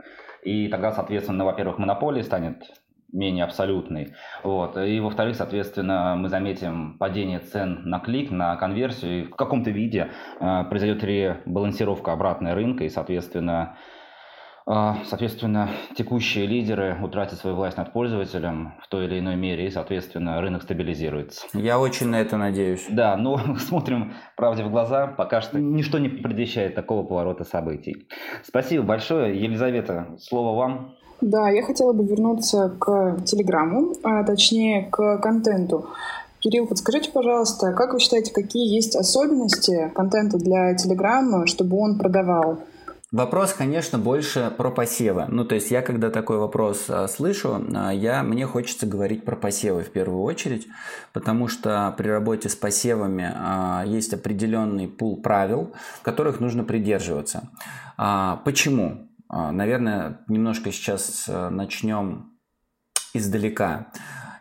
и 0.42 0.68
тогда, 0.68 0.92
соответственно, 0.92 1.44
во-первых, 1.44 1.78
монополия 1.78 2.22
станет 2.22 2.62
менее 3.12 3.44
абсолютный. 3.44 4.14
Вот. 4.42 4.76
И 4.76 5.00
во-вторых, 5.00 5.36
соответственно, 5.36 6.14
мы 6.16 6.28
заметим 6.28 6.98
падение 6.98 7.38
цен 7.38 7.82
на 7.84 8.00
клик, 8.00 8.30
на 8.30 8.56
конверсию, 8.56 9.20
и 9.20 9.24
в 9.24 9.36
каком-то 9.36 9.70
виде 9.70 10.10
э, 10.40 10.64
произойдет 10.64 11.02
ребалансировка 11.04 12.12
обратной 12.12 12.52
рынка, 12.52 12.84
и, 12.84 12.90
соответственно, 12.90 13.76
э, 14.66 14.92
соответственно, 15.06 15.70
текущие 15.96 16.46
лидеры 16.46 16.98
утратят 17.02 17.38
свою 17.38 17.56
власть 17.56 17.78
над 17.78 17.94
пользователем 17.94 18.74
в 18.82 18.88
той 18.88 19.06
или 19.06 19.20
иной 19.20 19.36
мере, 19.36 19.66
и, 19.66 19.70
соответственно, 19.70 20.40
рынок 20.42 20.62
стабилизируется. 20.62 21.46
Я 21.54 21.78
очень 21.78 22.08
на 22.08 22.20
это 22.20 22.36
надеюсь. 22.36 22.86
Да, 22.90 23.16
но 23.16 23.38
смотрим 23.58 24.14
правде 24.36 24.64
в 24.64 24.70
глаза, 24.70 25.06
пока 25.06 25.40
что 25.40 25.58
ничто 25.58 25.98
не 25.98 26.10
предвещает 26.10 26.74
такого 26.74 27.06
поворота 27.06 27.44
событий. 27.44 28.06
Спасибо 28.42 28.84
большое. 28.84 29.40
Елизавета, 29.40 30.14
слово 30.18 30.58
вам. 30.58 30.98
Да, 31.20 31.48
я 31.48 31.62
хотела 31.62 31.92
бы 31.92 32.04
вернуться 32.04 32.72
к 32.78 33.18
Телеграму, 33.24 33.94
а 34.04 34.22
точнее 34.24 34.88
к 34.90 35.18
контенту. 35.18 35.88
Кирилл, 36.40 36.68
подскажите, 36.68 37.10
пожалуйста, 37.10 37.72
как 37.72 37.92
вы 37.92 37.98
считаете, 37.98 38.32
какие 38.32 38.72
есть 38.72 38.94
особенности 38.94 39.90
контента 39.94 40.38
для 40.38 40.74
Телеграма, 40.74 41.48
чтобы 41.48 41.76
он 41.78 41.98
продавал? 41.98 42.60
Вопрос, 43.10 43.54
конечно, 43.54 43.98
больше 43.98 44.52
про 44.56 44.70
посевы. 44.70 45.24
Ну, 45.28 45.44
то 45.46 45.54
есть 45.54 45.70
я, 45.70 45.80
когда 45.80 46.10
такой 46.10 46.36
вопрос 46.36 46.84
а, 46.88 47.08
слышу, 47.08 47.58
а, 47.74 47.90
я, 47.90 48.22
мне 48.22 48.46
хочется 48.46 48.86
говорить 48.86 49.24
про 49.24 49.34
посевы 49.34 49.82
в 49.82 49.90
первую 49.90 50.22
очередь, 50.22 50.68
потому 51.14 51.48
что 51.48 51.94
при 51.96 52.06
работе 52.08 52.50
с 52.50 52.54
посевами 52.54 53.32
а, 53.34 53.82
есть 53.86 54.12
определенный 54.12 54.88
пул 54.88 55.16
правил, 55.16 55.72
которых 56.02 56.38
нужно 56.38 56.64
придерживаться. 56.64 57.48
А, 57.96 58.42
почему? 58.44 59.07
А, 59.28 59.52
наверное, 59.52 60.20
немножко 60.28 60.72
сейчас 60.72 61.28
э, 61.28 61.48
начнем 61.50 62.38
издалека. 63.12 63.88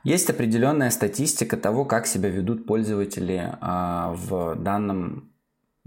Есть 0.04 0.30
определенная 0.30 0.90
статистика 0.90 1.58
того, 1.58 1.84
как 1.84 2.08
себя 2.08 2.30
ведут 2.30 2.66
пользователи 2.66 3.54
а, 3.60 4.14
в 4.14 4.56
данном 4.56 5.34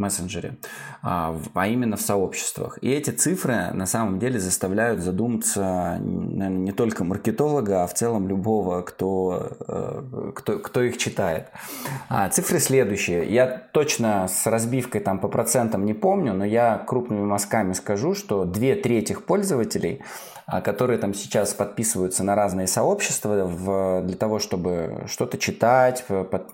мессенджере, 0.00 0.56
а, 1.02 1.36
а 1.54 1.68
именно 1.68 1.96
в 1.96 2.00
сообществах. 2.00 2.78
И 2.82 2.90
эти 2.90 3.10
цифры 3.10 3.70
на 3.72 3.86
самом 3.86 4.18
деле 4.18 4.40
заставляют 4.40 5.00
задуматься 5.00 5.98
наверное, 6.00 6.48
не 6.48 6.72
только 6.72 7.04
маркетолога, 7.04 7.84
а 7.84 7.86
в 7.86 7.94
целом 7.94 8.28
любого, 8.28 8.82
кто, 8.82 9.56
э, 9.68 10.32
кто, 10.34 10.58
кто 10.58 10.82
их 10.82 10.98
читает. 10.98 11.48
А, 12.08 12.28
цифры 12.28 12.58
следующие. 12.58 13.32
Я 13.32 13.46
точно 13.46 14.28
с 14.28 14.46
разбивкой 14.46 15.00
там 15.00 15.18
по 15.18 15.28
процентам 15.28 15.84
не 15.84 15.94
помню, 15.94 16.32
но 16.32 16.44
я 16.44 16.78
крупными 16.78 17.24
мазками 17.24 17.72
скажу, 17.72 18.14
что 18.14 18.44
две 18.44 18.74
трети 18.74 19.12
пользователей 19.12 20.02
которые 20.64 20.98
там 20.98 21.14
сейчас 21.14 21.54
подписываются 21.54 22.24
на 22.24 22.34
разные 22.34 22.66
сообщества 22.66 23.44
в, 23.44 24.02
для 24.04 24.16
того, 24.16 24.40
чтобы 24.40 25.04
что-то 25.06 25.38
читать, 25.38 26.04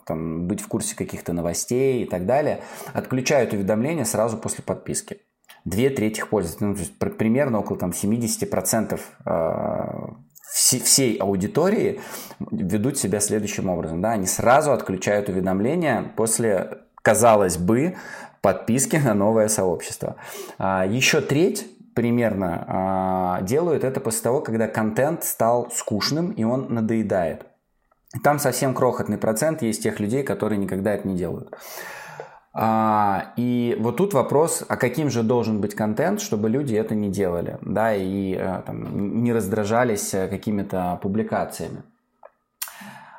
там, 0.05 0.47
быть 0.47 0.61
в 0.61 0.69
курсе 0.69 0.95
каких-то 0.95 1.33
новостей 1.33 2.03
и 2.03 2.07
так 2.07 2.27
далее, 2.27 2.61
отключают 2.93 3.55
уведомления 3.55 4.05
сразу 4.05 4.37
после 4.37 4.63
подписки. 4.63 5.21
Две 5.65 5.91
трети 5.91 6.21
пользователей, 6.21 6.69
ну, 6.69 6.75
то 6.75 6.81
есть 6.81 6.99
примерно 7.19 7.59
около 7.61 7.79
там, 7.79 7.91
70% 7.91 9.01
э, 9.25 9.83
всей 10.57 11.17
аудитории 11.17 12.01
ведут 12.51 12.99
себя 12.99 13.21
следующим 13.21 13.69
образом. 13.69 14.01
Да? 14.01 14.13
Они 14.13 14.27
сразу 14.27 14.73
отключают 14.73 15.29
уведомления 15.29 16.13
после, 16.17 16.79
казалось 17.03 17.57
бы, 17.57 17.97
подписки 18.41 18.97
на 18.97 19.15
новое 19.15 19.49
сообщество. 19.49 20.17
А, 20.59 20.87
еще 20.87 21.21
треть 21.21 21.67
примерно 21.97 22.65
а, 22.69 23.41
делают 23.41 23.83
это 23.83 24.01
после 24.01 24.23
того, 24.23 24.43
когда 24.43 24.69
контент 24.69 25.25
стал 25.25 25.71
скучным 25.73 26.31
и 26.31 26.45
он 26.45 26.67
надоедает. 26.69 27.47
Там 28.23 28.39
совсем 28.39 28.75
крохотный 28.75 29.17
процент 29.17 29.63
есть 29.63 29.83
тех 29.83 29.99
людей, 29.99 30.23
которые 30.23 30.59
никогда 30.59 30.93
это 30.93 31.09
не 31.09 31.17
делают. 31.17 31.57
А, 32.53 33.33
и 33.37 33.79
вот 33.81 33.97
тут 33.97 34.13
вопрос, 34.13 34.63
а 34.69 34.77
каким 34.77 35.09
же 35.09 35.23
должен 35.23 35.63
быть 35.63 35.75
контент, 35.75 36.21
чтобы 36.21 36.51
люди 36.51 36.75
это 36.75 36.95
не 36.95 37.09
делали, 37.09 37.57
да, 37.63 37.95
и 37.95 38.35
э, 38.35 38.63
там, 38.67 39.23
не 39.23 39.33
раздражались 39.33 40.13
э, 40.13 40.29
какими-то 40.29 40.99
публикациями. 41.03 41.83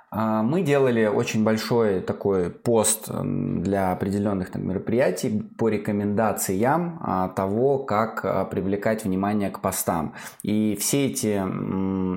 А, 0.10 0.42
мы 0.42 0.62
делали 0.62 1.06
очень 1.06 1.44
большой 1.44 2.00
такой 2.00 2.50
пост 2.50 3.10
для 3.10 3.92
определенных 3.92 4.52
там, 4.52 4.68
мероприятий 4.68 5.44
по 5.58 5.68
рекомендациям 5.68 7.00
а, 7.02 7.28
того, 7.30 7.80
как 7.80 8.24
а, 8.24 8.46
привлекать 8.46 9.04
внимание 9.04 9.50
к 9.50 9.60
постам. 9.60 10.14
И 10.44 10.78
все 10.80 11.08
эти 11.08 11.36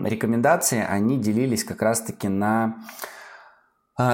рекомендации, 0.09 0.85
они 0.88 1.18
делились 1.18 1.64
как 1.64 1.82
раз-таки 1.82 2.28
на 2.28 2.76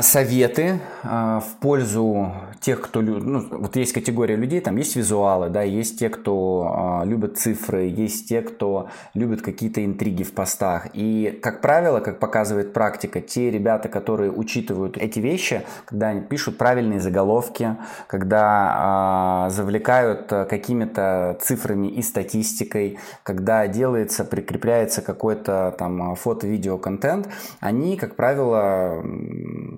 советы 0.00 0.80
а, 1.02 1.40
в 1.40 1.60
пользу 1.60 2.32
тех, 2.60 2.80
кто... 2.80 3.00
Ну, 3.02 3.46
вот 3.50 3.76
есть 3.76 3.92
категория 3.92 4.34
людей, 4.36 4.60
там 4.60 4.76
есть 4.76 4.96
визуалы, 4.96 5.48
да, 5.50 5.62
есть 5.62 5.98
те, 5.98 6.08
кто 6.08 6.72
а, 6.74 7.04
любит 7.04 7.38
цифры, 7.38 7.84
есть 7.84 8.28
те, 8.28 8.42
кто 8.42 8.88
любит 9.14 9.42
какие-то 9.42 9.84
интриги 9.84 10.22
в 10.22 10.32
постах. 10.32 10.88
И, 10.94 11.38
как 11.42 11.60
правило, 11.60 12.00
как 12.00 12.18
показывает 12.18 12.72
практика, 12.72 13.20
те 13.20 13.50
ребята, 13.50 13.88
которые 13.88 14.32
учитывают 14.32 14.96
эти 14.96 15.20
вещи, 15.20 15.62
когда 15.84 16.08
они 16.08 16.22
пишут 16.22 16.58
правильные 16.58 17.00
заголовки, 17.00 17.76
когда 18.06 19.46
завлекают 19.50 20.28
какими-то 20.28 21.38
цифрами 21.42 21.88
и 21.88 22.02
статистикой, 22.02 22.98
когда 23.22 23.66
делается, 23.68 24.24
прикрепляется 24.24 25.02
какой-то 25.02 25.74
там 25.78 26.16
фото-видео-контент, 26.16 27.28
они, 27.60 27.96
как 27.96 28.16
правило, 28.16 29.04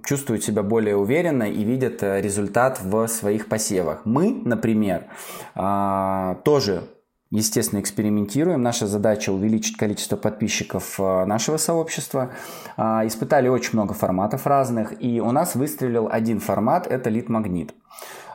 чувствуют 0.04 0.44
себя 0.44 0.62
более 0.62 0.96
уверенно 0.96 1.44
и 1.44 1.64
видят 1.64 2.02
э, 2.02 2.20
результат 2.20 2.80
в 2.82 3.06
своих 3.08 3.48
посевах. 3.48 4.02
Мы, 4.04 4.42
например, 4.44 5.04
а, 5.54 6.36
тоже 6.44 6.82
естественно, 7.30 7.80
экспериментируем. 7.80 8.62
Наша 8.62 8.86
задача 8.86 9.30
увеличить 9.30 9.76
количество 9.76 10.16
подписчиков 10.16 10.98
э, 10.98 11.24
нашего 11.24 11.56
сообщества. 11.56 12.30
А, 12.76 13.06
испытали 13.06 13.48
очень 13.48 13.72
много 13.74 13.94
форматов 13.94 14.46
разных, 14.46 15.02
и 15.02 15.20
у 15.20 15.30
нас 15.30 15.54
выстрелил 15.54 16.08
один 16.10 16.40
формат– 16.40 16.86
это 16.90 17.10
лид-магнит. 17.10 17.74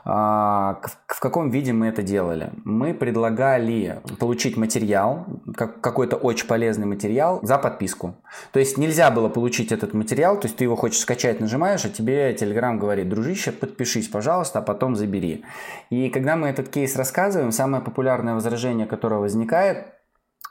А, 0.05 0.81
в 1.07 1.19
каком 1.19 1.49
виде 1.49 1.71
мы 1.71 1.87
это 1.87 2.03
делали? 2.03 2.51
Мы 2.65 2.93
предлагали 2.93 4.01
получить 4.19 4.57
материал, 4.57 5.25
какой-то 5.55 6.17
очень 6.17 6.47
полезный 6.47 6.85
материал 6.85 7.39
за 7.41 7.57
подписку. 7.57 8.15
То 8.51 8.59
есть 8.59 8.77
нельзя 8.77 9.11
было 9.11 9.29
получить 9.29 9.71
этот 9.71 9.93
материал, 9.93 10.37
то 10.37 10.47
есть 10.47 10.57
ты 10.57 10.65
его 10.65 10.75
хочешь 10.75 10.99
скачать, 10.99 11.39
нажимаешь, 11.39 11.85
а 11.85 11.89
тебе 11.89 12.33
Telegram 12.33 12.77
говорит, 12.77 13.07
дружище, 13.07 13.53
подпишись, 13.53 14.09
пожалуйста, 14.09 14.59
а 14.59 14.61
потом 14.61 14.95
забери. 14.95 15.45
И 15.89 16.09
когда 16.09 16.35
мы 16.35 16.49
этот 16.49 16.67
кейс 16.67 16.95
рассказываем, 16.97 17.51
самое 17.51 17.81
популярное 17.81 18.33
возражение, 18.33 18.85
которое 18.85 19.21
возникает 19.21 19.87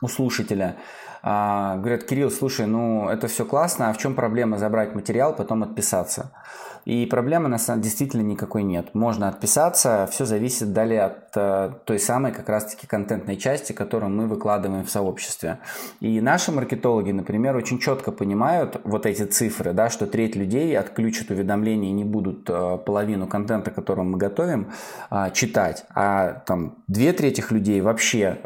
у 0.00 0.08
слушателя, 0.08 0.76
а, 1.22 1.76
говорят, 1.76 2.04
Кирилл, 2.04 2.30
слушай, 2.30 2.66
ну 2.66 3.08
это 3.08 3.28
все 3.28 3.44
классно, 3.44 3.90
а 3.90 3.92
в 3.92 3.98
чем 3.98 4.14
проблема 4.14 4.58
забрать 4.58 4.94
материал, 4.94 5.36
потом 5.36 5.62
отписаться? 5.62 6.32
И 6.84 7.06
проблемы 7.06 7.48
на 7.48 7.58
самом 7.58 7.82
действительно 7.82 8.22
никакой 8.22 8.62
нет. 8.62 8.94
Можно 8.94 9.28
отписаться, 9.28 10.08
все 10.10 10.24
зависит 10.24 10.72
далее 10.72 11.02
от 11.02 11.36
э, 11.36 11.72
той 11.84 11.98
самой 11.98 12.32
как 12.32 12.48
раз-таки 12.48 12.86
контентной 12.86 13.36
части, 13.36 13.72
которую 13.72 14.10
мы 14.10 14.26
выкладываем 14.26 14.84
в 14.84 14.90
сообществе. 14.90 15.58
И 16.00 16.20
наши 16.20 16.50
маркетологи, 16.50 17.12
например, 17.12 17.56
очень 17.56 17.78
четко 17.78 18.10
понимают 18.12 18.80
вот 18.84 19.06
эти 19.06 19.24
цифры, 19.24 19.72
да, 19.72 19.90
что 19.90 20.06
треть 20.06 20.36
людей 20.36 20.76
отключат 20.76 21.30
уведомления 21.30 21.90
и 21.90 21.92
не 21.92 22.04
будут 22.04 22.48
э, 22.50 22.78
половину 22.84 23.26
контента, 23.26 23.70
который 23.70 24.04
мы 24.04 24.18
готовим, 24.18 24.72
э, 25.10 25.30
читать, 25.32 25.84
а 25.94 26.42
там 26.46 26.76
две 26.88 27.12
трети 27.12 27.42
людей 27.50 27.80
вообще 27.80 28.38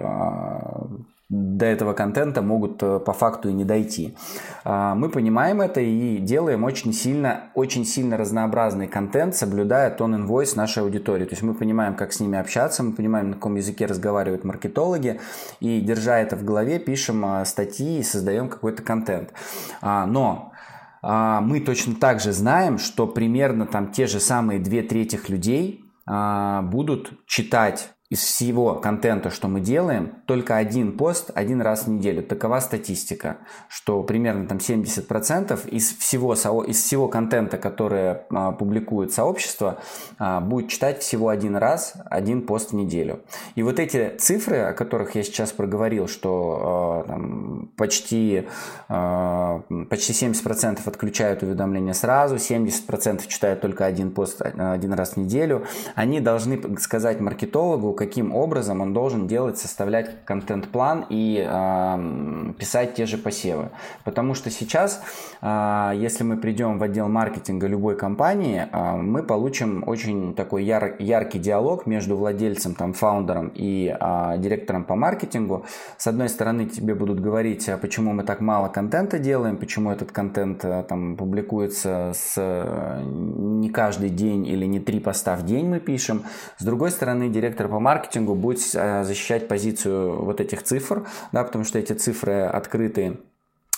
до 1.29 1.67
этого 1.67 1.93
контента 1.93 2.41
могут 2.41 2.81
э, 2.85 3.01
по 3.01 3.13
факту 3.13 3.49
и 3.49 3.53
не 3.53 3.65
дойти. 3.65 4.17
А, 4.65 4.95
мы 4.95 5.09
понимаем 5.09 5.61
это 5.61 5.81
и 5.81 6.19
делаем 6.19 6.63
очень 6.63 6.93
сильно, 6.93 7.51
очень 7.55 7.85
сильно 7.85 8.17
разнообразный 8.17 8.87
контент, 8.87 9.35
соблюдая 9.35 9.91
тон 9.91 10.25
voice 10.27 10.57
нашей 10.57 10.85
аудитории. 10.85 11.25
То 11.25 11.33
есть 11.33 11.43
мы 11.43 11.55
понимаем, 11.55 11.97
как 11.97 12.13
с 12.13 12.21
ними 12.21 12.39
общаться, 12.39 12.85
мы 12.85 12.93
понимаем, 12.93 13.31
на 13.31 13.35
каком 13.35 13.57
языке 13.57 13.87
разговаривают 13.87 14.45
маркетологи, 14.45 15.21
и 15.59 15.81
держа 15.81 16.21
это 16.21 16.37
в 16.37 16.45
голове, 16.45 16.79
пишем 16.79 17.25
а, 17.25 17.45
статьи 17.45 17.99
и 17.99 18.05
создаем 18.05 18.49
какой-то 18.49 18.83
контент. 18.83 19.33
А, 19.83 20.07
но 20.07 20.53
мы 21.03 21.61
точно 21.61 21.95
так 21.95 22.19
же 22.19 22.33
знаем, 22.33 22.79
что 22.79 23.07
примерно 23.07 23.67
там 23.67 23.93
те 23.93 24.09
же 24.09 24.19
самые 24.19 24.59
две 24.59 24.83
трети 24.83 25.21
людей 25.29 25.85
будут 26.05 27.13
читать 27.27 27.96
из 28.17 28.23
всего 28.23 28.77
контента, 28.77 29.31
что 29.31 29.47
мы 29.47 29.61
делаем, 29.61 30.15
только 30.25 30.57
один 30.57 30.97
пост 30.97 31.31
один 31.35 31.61
раз 31.61 31.83
в 31.85 31.91
неделю. 31.91 32.23
Такова 32.23 32.61
статистика, 32.61 33.37
что 33.69 34.03
примерно 34.03 34.47
там 34.47 34.57
70% 34.57 35.69
из 35.69 35.95
всего, 35.99 36.33
из 36.65 36.83
всего 36.83 37.09
контента, 37.09 37.59
который 37.59 38.17
а, 38.31 38.53
публикует 38.53 39.13
сообщество, 39.13 39.81
а, 40.19 40.41
будет 40.41 40.71
читать 40.71 41.03
всего 41.03 41.29
один 41.29 41.57
раз, 41.57 41.93
один 42.07 42.47
пост 42.47 42.71
в 42.71 42.75
неделю. 42.75 43.21
И 43.55 43.63
вот 43.63 43.79
эти 43.79 44.17
цифры, 44.17 44.61
о 44.61 44.73
которых 44.73 45.15
я 45.15 45.23
сейчас 45.23 45.53
проговорил, 45.53 46.09
что 46.09 46.61
а, 46.63 47.05
там, 47.07 47.71
почти, 47.77 48.49
почти 48.89 50.13
70% 50.13 50.81
отключают 50.87 51.43
уведомления 51.43 51.93
сразу, 51.93 52.37
70% 52.37 53.27
читают 53.29 53.61
только 53.61 53.85
один 53.85 54.11
пост 54.11 54.41
один 54.41 54.95
раз 54.95 55.13
в 55.13 55.17
неделю, 55.19 55.67
они 55.95 56.21
должны 56.21 56.79
сказать 56.79 57.21
маркетологу, 57.21 57.93
каким 58.07 58.35
образом 58.35 58.81
он 58.81 58.93
должен 58.93 59.27
делать, 59.27 59.59
составлять 59.59 60.25
контент-план 60.25 61.07
и 61.11 61.45
э, 61.47 62.53
писать 62.59 62.95
те 62.95 63.07
же 63.07 63.19
посевы. 63.19 63.71
Потому 64.05 64.35
что 64.35 64.51
сейчас, 64.51 65.03
э, 65.43 65.93
если 65.97 66.25
мы 66.25 66.37
придем 66.37 66.79
в 66.79 66.83
отдел 66.83 67.09
маркетинга 67.09 67.67
любой 67.67 67.97
компании, 67.97 68.69
э, 68.71 68.97
мы 68.97 69.23
получим 69.23 69.83
очень 69.87 70.35
такой 70.35 70.65
яр, 70.65 70.95
яркий 70.99 71.39
диалог 71.39 71.87
между 71.87 72.17
владельцем, 72.17 72.75
там, 72.75 72.93
фаундером 72.93 73.51
и 73.55 73.97
э, 73.99 74.35
директором 74.39 74.85
по 74.85 74.95
маркетингу. 74.95 75.65
С 75.99 76.07
одной 76.07 76.29
стороны, 76.29 76.67
тебе 76.67 76.95
будут 76.95 77.21
говорить, 77.21 77.69
почему 77.81 78.13
мы 78.13 78.23
так 78.23 78.41
мало 78.41 78.69
контента 78.69 79.19
делаем, 79.19 79.57
почему 79.57 79.91
этот 79.91 80.13
контент 80.13 80.65
там 80.89 81.17
публикуется 81.17 82.13
с 82.15 82.37
не 83.05 83.71
каждый 83.71 84.11
день 84.11 84.47
или 84.47 84.65
не 84.67 84.79
три 84.79 85.01
поста 85.01 85.37
в 85.37 85.45
день 85.45 85.69
мы 85.69 85.81
пишем. 85.81 86.23
С 86.59 86.65
другой 86.65 86.91
стороны, 86.91 87.29
директор 87.29 87.69
по 87.69 87.81
маркетингу 87.87 88.35
будет 88.35 88.61
э, 88.75 89.05
защищать 89.05 89.47
позицию 89.49 90.25
вот 90.25 90.41
этих 90.41 90.63
цифр, 90.63 91.07
да, 91.33 91.45
потому 91.45 91.65
что 91.65 91.79
эти 91.79 91.93
цифры 91.93 92.43
открыты. 92.43 93.19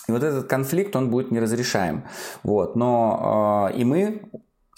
И 0.07 0.11
вот 0.11 0.23
этот 0.23 0.47
конфликт, 0.47 0.95
он 0.95 1.11
будет 1.11 1.31
неразрешаем. 1.31 2.03
Вот. 2.43 2.75
Но 2.75 3.69
э, 3.71 3.77
и 3.79 3.85
мы 3.85 4.21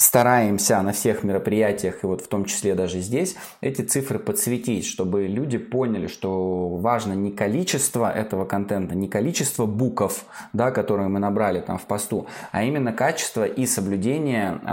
стараемся 0.01 0.81
на 0.81 0.93
всех 0.93 1.23
мероприятиях, 1.23 2.03
и 2.03 2.07
вот 2.07 2.21
в 2.21 2.27
том 2.27 2.45
числе 2.45 2.73
даже 2.73 3.01
здесь, 3.01 3.35
эти 3.61 3.83
цифры 3.83 4.17
подсветить, 4.17 4.83
чтобы 4.83 5.27
люди 5.27 5.59
поняли, 5.59 6.07
что 6.07 6.69
важно 6.77 7.13
не 7.13 7.31
количество 7.31 8.11
этого 8.11 8.45
контента, 8.45 8.95
не 8.95 9.07
количество 9.07 9.67
букв, 9.67 10.25
да, 10.53 10.71
которые 10.71 11.07
мы 11.07 11.19
набрали 11.19 11.61
там 11.61 11.77
в 11.77 11.83
посту, 11.83 12.25
а 12.51 12.63
именно 12.63 12.93
качество 12.93 13.45
и 13.45 13.67
соблюдение 13.67 14.59
э, 14.63 14.67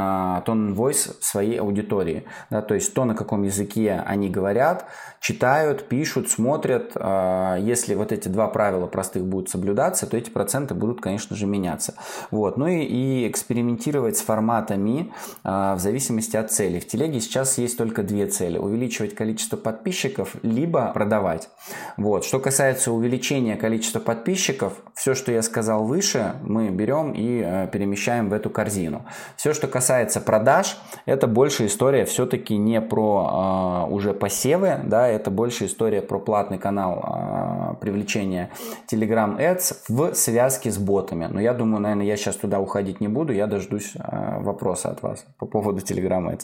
tone 0.47 0.75
voice 0.75 1.17
своей 1.21 1.61
аудитории. 1.61 2.25
Да, 2.49 2.63
то 2.63 2.75
есть 2.75 2.95
то, 2.95 3.05
на 3.05 3.15
каком 3.15 3.43
языке 3.43 4.03
они 4.07 4.31
говорят, 4.31 4.87
читают, 5.21 5.89
пишут, 5.89 6.31
смотрят. 6.31 6.93
Э, 6.95 7.59
если 7.61 7.95
вот 7.95 8.13
эти 8.13 8.29
два 8.29 8.49
правила 8.49 8.87
простых 8.87 9.27
будут 9.27 9.51
соблюдаться, 9.51 10.07
то 10.07 10.17
эти 10.17 10.31
проценты 10.31 10.73
будут, 10.73 11.03
конечно 11.03 11.37
же, 11.37 11.45
меняться. 11.45 11.97
Вот. 12.31 12.57
Ну 12.57 12.67
и, 12.67 12.81
и 12.81 13.29
экспериментировать 13.29 14.17
с 14.17 14.23
форматами, 14.23 15.13
а, 15.13 15.18
в 15.43 15.79
зависимости 15.79 16.37
от 16.37 16.51
цели. 16.51 16.79
В 16.79 16.87
телеге 16.87 17.21
сейчас 17.21 17.59
есть 17.59 17.79
только 17.79 18.03
две 18.03 18.27
цели. 18.27 18.59
Увеличивать 18.59 19.15
количество 19.15 19.57
подписчиков, 19.57 20.37
либо 20.43 20.93
продавать. 20.93 21.49
Вот. 21.97 22.25
Что 22.25 22.39
касается 22.39 22.93
увеличения 22.93 23.57
количества 23.57 24.01
подписчиков, 24.01 24.75
все, 24.95 25.15
что 25.15 25.33
я 25.33 25.43
сказал 25.43 25.85
выше, 25.85 26.35
мы 26.43 26.71
берем 26.71 27.13
и 27.13 27.43
э, 27.45 27.69
перемещаем 27.73 28.29
в 28.29 28.33
эту 28.33 28.51
корзину. 28.51 29.05
Все, 29.37 29.55
что 29.55 29.67
касается 29.67 30.21
продаж, 30.21 30.77
это 31.07 31.27
больше 31.27 31.67
история 31.67 32.05
все-таки 32.05 32.57
не 32.57 32.81
про 32.81 33.87
э, 33.89 33.93
уже 33.93 34.13
посевы, 34.13 34.81
да, 34.85 35.09
это 35.09 35.31
больше 35.31 35.67
история 35.67 36.03
про 36.03 36.19
платный 36.19 36.59
канал 36.59 37.73
э, 37.73 37.75
привлечения 37.81 38.51
Telegram 38.91 39.39
Ads 39.39 39.77
в 39.89 40.15
связке 40.15 40.71
с 40.71 40.79
ботами. 40.79 41.29
Но 41.31 41.41
я 41.41 41.55
думаю, 41.55 41.81
наверное, 41.81 42.07
я 42.07 42.17
сейчас 42.17 42.37
туда 42.37 42.61
уходить 42.61 43.01
не 43.01 43.09
буду, 43.09 43.33
я 43.33 43.47
дождусь 43.47 43.93
э, 43.97 44.41
вопроса 44.41 44.91
от 44.91 45.03
вас 45.03 45.08
по 45.39 45.47
поводу 45.47 45.81
Телеграма. 45.81 46.37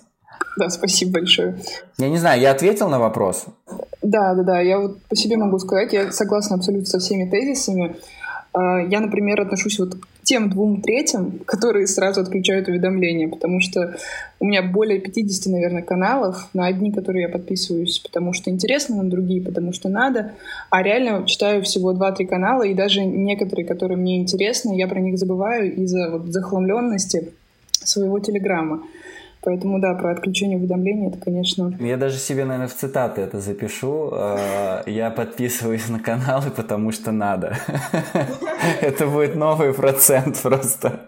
Да, 0.57 0.69
спасибо 0.71 1.13
большое. 1.15 1.57
Я 1.99 2.09
не 2.09 2.19
знаю, 2.19 2.41
я 2.41 2.53
ответил 2.53 2.89
на 2.89 2.99
вопрос? 2.99 3.47
Да, 4.03 4.35
да, 4.35 4.43
да. 4.43 4.61
Я 4.61 4.79
вот 4.79 5.03
по 5.03 5.17
себе 5.17 5.37
могу 5.37 5.59
сказать, 5.59 5.93
я 5.93 6.13
согласна 6.13 6.57
абсолютно 6.57 6.87
со 6.87 6.99
всеми 6.99 7.29
тезисами. 7.29 7.97
А, 8.55 8.81
я, 8.81 9.01
например, 9.01 9.41
отношусь 9.41 9.81
вот 9.81 9.97
к 9.97 10.07
тем 10.23 10.49
двум 10.49 10.81
третьим, 10.81 11.41
которые 11.45 11.89
сразу 11.89 12.21
отключают 12.21 12.69
уведомления, 12.69 13.29
потому 13.29 13.61
что 13.61 13.97
у 14.39 14.47
меня 14.47 14.63
более 14.63 15.01
50, 15.01 15.53
наверное, 15.53 15.83
каналов, 15.83 16.49
на 16.55 16.67
одни, 16.67 16.93
которые 16.93 17.23
я 17.23 17.29
подписываюсь, 17.29 17.99
потому 17.99 18.33
что 18.33 18.51
интересно, 18.51 19.03
на 19.03 19.11
другие, 19.11 19.43
потому 19.43 19.73
что 19.73 19.89
надо, 19.89 20.33
а 20.71 20.83
реально 20.83 21.27
читаю 21.27 21.63
всего 21.65 21.93
2-3 21.93 22.27
канала, 22.27 22.63
и 22.63 22.75
даже 22.75 23.05
некоторые, 23.05 23.67
которые 23.67 23.99
мне 23.99 24.19
интересны, 24.19 24.79
я 24.79 24.87
про 24.87 25.01
них 25.01 25.19
забываю 25.19 25.75
из-за 25.75 26.11
вот 26.11 26.27
захламленности 26.27 27.33
своего 27.87 28.19
телеграмма. 28.19 28.83
Поэтому, 29.45 29.79
да, 29.79 29.95
про 29.95 30.13
отключение 30.13 30.57
уведомлений, 30.57 31.09
это, 31.09 31.19
конечно... 31.19 31.77
Я 31.79 31.99
даже 31.99 32.17
себе, 32.17 32.45
наверное, 32.45 32.69
в 32.69 32.75
цитаты 32.75 33.21
это 33.21 33.41
запишу. 33.41 34.11
Э, 34.11 34.83
я 34.87 35.11
подписываюсь 35.11 35.89
на 35.91 36.01
каналы, 36.01 36.51
потому 36.51 36.93
что 36.93 37.13
надо. 37.13 37.59
Это 38.81 39.07
будет 39.07 39.35
новый 39.35 39.75
процент 39.75 40.41
просто. 40.43 41.01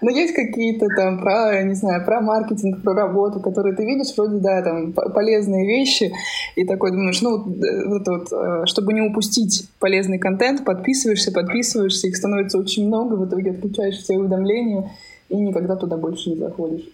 Но 0.00 0.10
есть 0.10 0.34
какие-то 0.34 0.86
там 0.96 1.20
про, 1.20 1.62
не 1.62 1.74
знаю, 1.74 2.04
про 2.04 2.20
маркетинг, 2.22 2.82
про 2.82 2.94
работу, 2.94 3.40
которые 3.40 3.76
ты 3.76 3.84
видишь, 3.84 4.16
вроде, 4.16 4.38
да, 4.38 4.62
там 4.62 4.92
полезные 4.92 5.66
вещи, 5.66 6.12
и 6.56 6.64
такой 6.64 6.92
думаешь, 6.92 7.20
ну, 7.20 7.44
вот, 7.44 8.08
вот, 8.08 8.32
э, 8.32 8.62
чтобы 8.66 8.94
не 8.94 9.02
упустить 9.02 9.68
полезный 9.78 10.18
контент, 10.18 10.64
подписываешься, 10.64 11.30
подписываешься, 11.30 12.08
их 12.08 12.16
становится 12.16 12.58
очень 12.58 12.86
много, 12.86 13.14
в 13.14 13.28
итоге 13.28 13.50
отключаешь 13.50 13.98
все 13.98 14.16
уведомления 14.16 14.90
и 15.32 15.36
никогда 15.36 15.76
туда 15.76 15.96
больше 15.96 16.30
не 16.30 16.36
заходишь. 16.36 16.88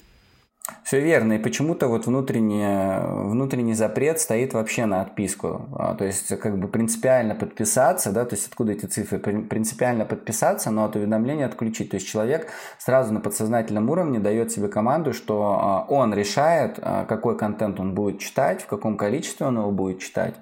Все 0.85 1.00
верно, 1.00 1.35
и 1.35 1.38
почему-то 1.38 1.88
вот 1.88 2.07
внутренний, 2.07 3.28
внутренний 3.31 3.74
запрет 3.74 4.20
стоит 4.20 4.54
вообще 4.54 4.87
на 4.87 5.02
отписку. 5.02 5.68
А, 5.78 5.94
то 5.94 6.04
есть 6.04 6.28
как 6.38 6.59
бы 6.59 6.68
принципиально 6.68 7.35
подписаться, 7.35 8.12
да, 8.12 8.24
то 8.24 8.37
есть 8.37 8.48
откуда 8.48 8.72
эти 8.72 8.87
цифры, 8.87 9.18
принципиально 9.18 10.04
подписаться, 10.04 10.70
но 10.70 10.85
от 10.85 10.96
уведомления 10.96 11.46
отключить. 11.46 11.90
То 11.90 11.96
есть 11.96 12.07
человек 12.07 12.48
сразу 12.78 13.12
на 13.12 13.20
подсознательном 13.20 13.90
уровне 13.90 14.18
дает 14.18 14.50
себе 14.50 14.68
команду, 14.68 15.12
что 15.12 15.59
а, 15.61 15.87
он 15.88 16.14
решает, 16.14 16.78
а, 16.81 17.04
какой 17.04 17.37
контент 17.37 17.81
он 17.81 17.94
будет 17.94 18.18
читать, 18.18 18.62
в 18.62 18.66
каком 18.66 18.96
количестве 18.96 19.46
он 19.46 19.59
его 19.59 19.70
будет 19.70 20.00
читать 20.00 20.35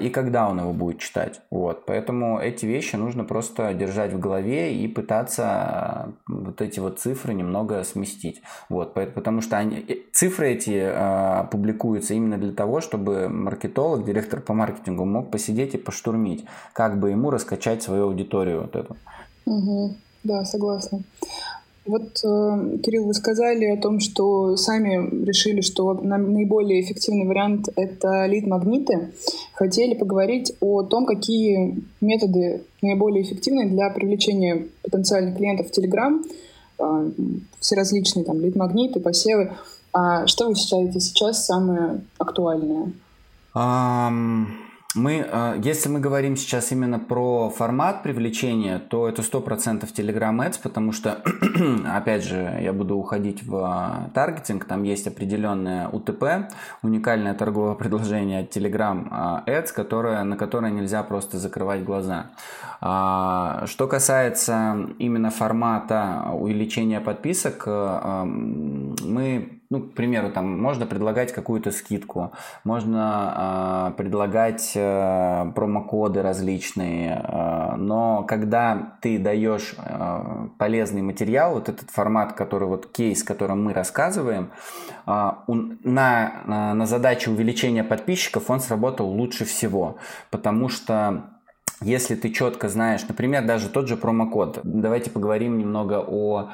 и 0.00 0.10
когда 0.10 0.48
он 0.48 0.60
его 0.60 0.72
будет 0.72 1.00
читать. 1.00 1.40
Вот. 1.50 1.86
Поэтому 1.86 2.38
эти 2.38 2.66
вещи 2.66 2.94
нужно 2.94 3.24
просто 3.24 3.74
держать 3.74 4.12
в 4.12 4.18
голове 4.20 4.74
и 4.74 4.86
пытаться 4.86 6.14
вот 6.28 6.60
эти 6.60 6.78
вот 6.78 7.00
цифры 7.00 7.34
немного 7.34 7.82
сместить. 7.82 8.42
Вот. 8.68 8.94
Потому 8.94 9.40
что 9.42 9.58
они, 9.58 9.84
э, 9.88 9.96
цифры 10.12 10.52
эти 10.52 10.80
э, 10.82 11.44
публикуются 11.50 12.14
именно 12.14 12.38
для 12.38 12.52
того, 12.52 12.80
чтобы 12.80 13.28
маркетолог, 13.28 14.04
директор 14.04 14.40
по 14.40 14.54
маркетингу 14.54 15.04
мог 15.04 15.30
посидеть 15.30 15.74
и 15.74 15.78
поштурмить, 15.78 16.44
как 16.72 16.98
бы 16.98 17.10
ему 17.10 17.30
раскачать 17.30 17.82
свою 17.82 18.04
аудиторию 18.04 18.62
вот 18.62 18.76
эту. 18.76 18.96
Угу. 19.46 19.94
Да, 20.24 20.44
согласна. 20.44 21.02
Вот, 21.84 22.24
э, 22.24 22.78
Кирилл, 22.84 23.06
вы 23.06 23.14
сказали 23.14 23.64
о 23.66 23.76
том, 23.76 23.98
что 23.98 24.56
сами 24.56 25.24
решили, 25.24 25.62
что 25.62 25.94
наиболее 25.94 26.80
эффективный 26.80 27.26
вариант— 27.26 27.68
это 27.76 28.26
лид-магниты. 28.26 29.12
Хотели 29.52 29.94
поговорить 29.94 30.54
о 30.60 30.84
том, 30.84 31.06
какие 31.06 31.82
методы 32.00 32.62
наиболее 32.82 33.22
эффективны 33.22 33.68
для 33.68 33.90
привлечения 33.90 34.68
потенциальных 34.82 35.36
клиентов 35.36 35.68
в 35.68 35.78
Telegram— 35.78 36.22
все 37.60 37.76
различные 37.76 38.24
там 38.24 38.40
лид-магниты, 38.40 39.00
посевы. 39.00 39.52
А 39.92 40.26
что 40.26 40.48
вы 40.48 40.54
считаете 40.54 41.00
сейчас 41.00 41.46
самое 41.46 42.02
актуальное? 42.18 42.92
Um, 43.54 44.46
мы, 44.94 45.26
а, 45.30 45.56
если 45.62 45.88
мы 45.88 46.00
говорим 46.00 46.36
сейчас 46.36 46.70
именно 46.72 46.98
про 46.98 47.50
формат 47.50 48.02
привлечения, 48.02 48.78
то 48.78 49.08
это 49.08 49.22
100% 49.22 49.92
Telegram 49.92 50.36
Ads, 50.36 50.60
потому 50.62 50.92
что, 50.92 51.22
опять 51.86 52.24
же, 52.24 52.58
я 52.60 52.72
буду 52.72 52.96
уходить 52.96 53.42
в 53.42 53.56
а, 53.56 54.10
таргетинг, 54.14 54.64
там 54.66 54.82
есть 54.82 55.06
определенное 55.06 55.88
УТП, 55.88 56.52
уникальное 56.82 57.34
торговое 57.34 57.74
предложение 57.74 58.40
от 58.40 58.54
Telegram 58.54 59.08
а, 59.10 59.44
Ads, 59.46 59.72
которое, 59.74 60.22
на 60.24 60.36
которое 60.36 60.70
нельзя 60.70 61.02
просто 61.02 61.38
закрывать 61.38 61.84
глаза. 61.84 62.26
Что 62.80 63.86
касается 63.88 64.88
именно 64.98 65.30
формата 65.30 66.24
увеличения 66.32 67.00
подписок, 67.00 67.64
мы 67.66 69.61
ну, 69.72 69.80
к 69.80 69.94
примеру, 69.94 70.30
там 70.30 70.60
можно 70.60 70.84
предлагать 70.84 71.32
какую-то 71.32 71.70
скидку, 71.70 72.32
можно 72.62 73.88
э, 73.88 73.96
предлагать 73.96 74.72
э, 74.74 75.50
промокоды 75.54 76.20
различные, 76.20 77.24
э, 77.26 77.76
но 77.76 78.22
когда 78.24 78.98
ты 79.00 79.18
даешь 79.18 79.74
э, 79.78 80.48
полезный 80.58 81.00
материал, 81.00 81.54
вот 81.54 81.70
этот 81.70 81.88
формат, 81.88 82.34
который 82.34 82.68
вот 82.68 82.92
кейс, 82.92 83.24
которым 83.24 83.64
мы 83.64 83.72
рассказываем, 83.72 84.50
э, 85.06 85.30
он, 85.46 85.78
на, 85.84 86.42
на, 86.44 86.74
на 86.74 86.84
задачу 86.84 87.30
увеличения 87.30 87.82
подписчиков 87.82 88.50
он 88.50 88.60
сработал 88.60 89.08
лучше 89.08 89.46
всего, 89.46 89.96
потому 90.30 90.68
что 90.68 91.30
если 91.80 92.14
ты 92.14 92.28
четко 92.28 92.68
знаешь, 92.68 93.08
например, 93.08 93.46
даже 93.46 93.70
тот 93.70 93.88
же 93.88 93.96
промокод, 93.96 94.60
давайте 94.64 95.08
поговорим 95.08 95.56
немного 95.56 96.04
о 96.06 96.50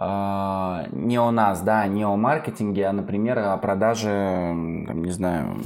не 0.00 1.18
о 1.18 1.30
нас, 1.30 1.60
да, 1.60 1.86
не 1.86 2.04
о 2.04 2.16
маркетинге, 2.16 2.86
а, 2.86 2.92
например, 2.92 3.38
о 3.38 3.56
продаже, 3.58 4.08
там, 4.86 5.04
не 5.04 5.10
знаю, 5.10 5.58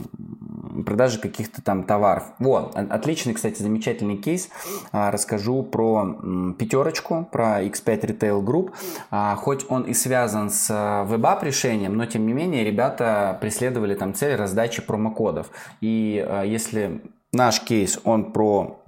продаже 0.85 1.21
каких-то 1.21 1.63
там 1.63 1.85
товаров. 1.85 2.25
Вот, 2.41 2.75
отличный, 2.75 3.35
кстати, 3.35 3.63
замечательный 3.63 4.17
кейс. 4.17 4.49
А, 4.91 5.13
расскажу 5.13 5.63
про 5.63 6.17
пятерочку, 6.59 7.29
про 7.31 7.63
X5 7.63 8.01
Retail 8.01 8.43
Group. 8.43 8.73
А, 9.11 9.37
хоть 9.37 9.65
он 9.69 9.83
и 9.83 9.95
связан 9.95 10.51
с 10.51 10.69
WebApp 10.71 11.45
решением, 11.45 11.97
но 11.97 12.07
тем 12.07 12.27
не 12.27 12.33
менее 12.33 12.65
ребята 12.65 13.39
преследовали 13.41 13.95
там 13.95 14.15
цель 14.15 14.35
раздачи 14.35 14.83
промокодов. 14.83 15.51
И 15.81 16.27
если 16.45 17.03
наш 17.33 17.61
кейс, 17.61 18.01
он 18.03 18.33
про 18.33 18.81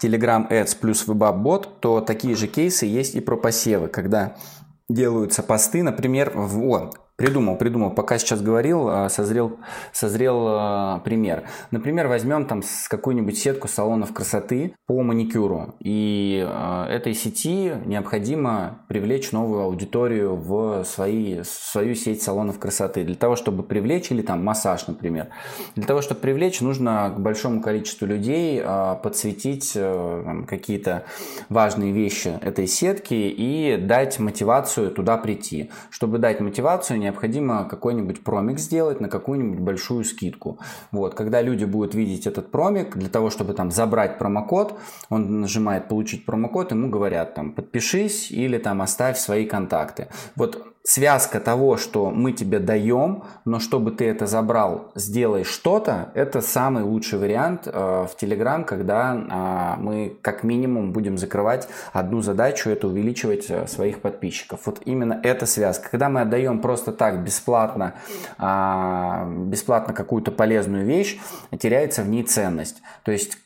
Telegram 0.00 0.48
Ads 0.48 0.78
плюс 0.78 1.06
WebApp 1.08 1.42
Bot, 1.42 1.68
то 1.80 2.00
такие 2.00 2.36
же 2.36 2.46
кейсы 2.46 2.86
есть 2.86 3.14
и 3.14 3.20
про 3.20 3.36
посевы, 3.36 3.88
когда 3.88 4.36
делаются 4.88 5.42
посты, 5.42 5.82
например, 5.82 6.32
вот, 6.34 6.98
Придумал, 7.16 7.56
придумал. 7.56 7.92
Пока 7.92 8.18
сейчас 8.18 8.42
говорил, 8.42 8.88
а, 8.90 9.08
созрел, 9.08 9.58
созрел 9.90 10.44
а, 10.48 10.98
пример. 10.98 11.44
Например, 11.70 12.08
возьмем 12.08 12.44
там 12.44 12.62
с 12.62 12.88
какую-нибудь 12.88 13.38
сетку 13.38 13.68
салонов 13.68 14.12
красоты 14.12 14.74
по 14.86 15.00
маникюру. 15.02 15.76
И 15.80 16.46
а, 16.46 16.86
этой 16.86 17.14
сети 17.14 17.72
необходимо 17.86 18.80
привлечь 18.88 19.32
новую 19.32 19.62
аудиторию 19.62 20.36
в, 20.36 20.84
свои, 20.84 21.40
в 21.40 21.46
свою 21.46 21.94
сеть 21.94 22.22
салонов 22.22 22.58
красоты. 22.58 23.02
Для 23.02 23.14
того, 23.14 23.34
чтобы 23.34 23.62
привлечь, 23.62 24.10
или 24.10 24.20
там 24.20 24.44
массаж, 24.44 24.86
например. 24.86 25.28
Для 25.74 25.86
того, 25.86 26.02
чтобы 26.02 26.20
привлечь, 26.20 26.60
нужно 26.60 27.14
к 27.16 27.18
большому 27.18 27.62
количеству 27.62 28.06
людей 28.06 28.62
подсветить 29.02 29.72
какие-то 30.46 31.04
важные 31.48 31.92
вещи 31.92 32.38
этой 32.42 32.66
сетки 32.66 33.14
и 33.14 33.78
дать 33.78 34.18
мотивацию 34.18 34.90
туда 34.90 35.16
прийти. 35.16 35.70
Чтобы 35.88 36.18
дать 36.18 36.40
мотивацию, 36.40 37.05
необходимо 37.06 37.64
какой-нибудь 37.64 38.22
промик 38.22 38.58
сделать 38.58 39.00
на 39.00 39.08
какую-нибудь 39.08 39.60
большую 39.60 40.04
скидку. 40.04 40.58
Вот, 40.92 41.14
когда 41.14 41.42
люди 41.42 41.64
будут 41.64 41.94
видеть 41.94 42.26
этот 42.26 42.50
промик, 42.50 42.96
для 42.96 43.08
того, 43.08 43.30
чтобы 43.30 43.54
там 43.54 43.70
забрать 43.70 44.18
промокод, 44.18 44.78
он 45.08 45.40
нажимает 45.40 45.88
получить 45.88 46.26
промокод, 46.26 46.72
ему 46.72 46.90
говорят 46.90 47.34
там 47.34 47.52
подпишись 47.52 48.30
или 48.30 48.58
там 48.58 48.82
оставь 48.82 49.18
свои 49.18 49.46
контакты. 49.46 50.08
Вот 50.36 50.75
связка 50.86 51.40
того, 51.40 51.76
что 51.76 52.10
мы 52.10 52.30
тебе 52.30 52.60
даем, 52.60 53.24
но 53.44 53.58
чтобы 53.58 53.90
ты 53.90 54.06
это 54.06 54.26
забрал, 54.26 54.92
сделай 54.94 55.42
что-то, 55.42 56.12
это 56.14 56.40
самый 56.40 56.84
лучший 56.84 57.18
вариант 57.18 57.62
э, 57.66 57.70
в 57.72 58.10
Telegram, 58.16 58.64
когда 58.64 59.76
э, 59.76 59.82
мы 59.82 60.16
как 60.22 60.44
минимум 60.44 60.92
будем 60.92 61.18
закрывать 61.18 61.68
одну 61.92 62.22
задачу, 62.22 62.70
это 62.70 62.86
увеличивать 62.86 63.46
э, 63.50 63.66
своих 63.66 64.00
подписчиков. 64.00 64.60
Вот 64.64 64.80
именно 64.84 65.20
эта 65.24 65.44
связка. 65.44 65.88
Когда 65.90 66.08
мы 66.08 66.20
отдаем 66.20 66.60
просто 66.60 66.92
так 66.92 67.24
бесплатно, 67.24 67.94
э, 68.38 69.32
бесплатно 69.46 69.92
какую-то 69.92 70.30
полезную 70.30 70.86
вещь, 70.86 71.18
теряется 71.58 72.02
в 72.02 72.08
ней 72.08 72.22
ценность. 72.22 72.80
То 73.02 73.10
есть 73.10 73.38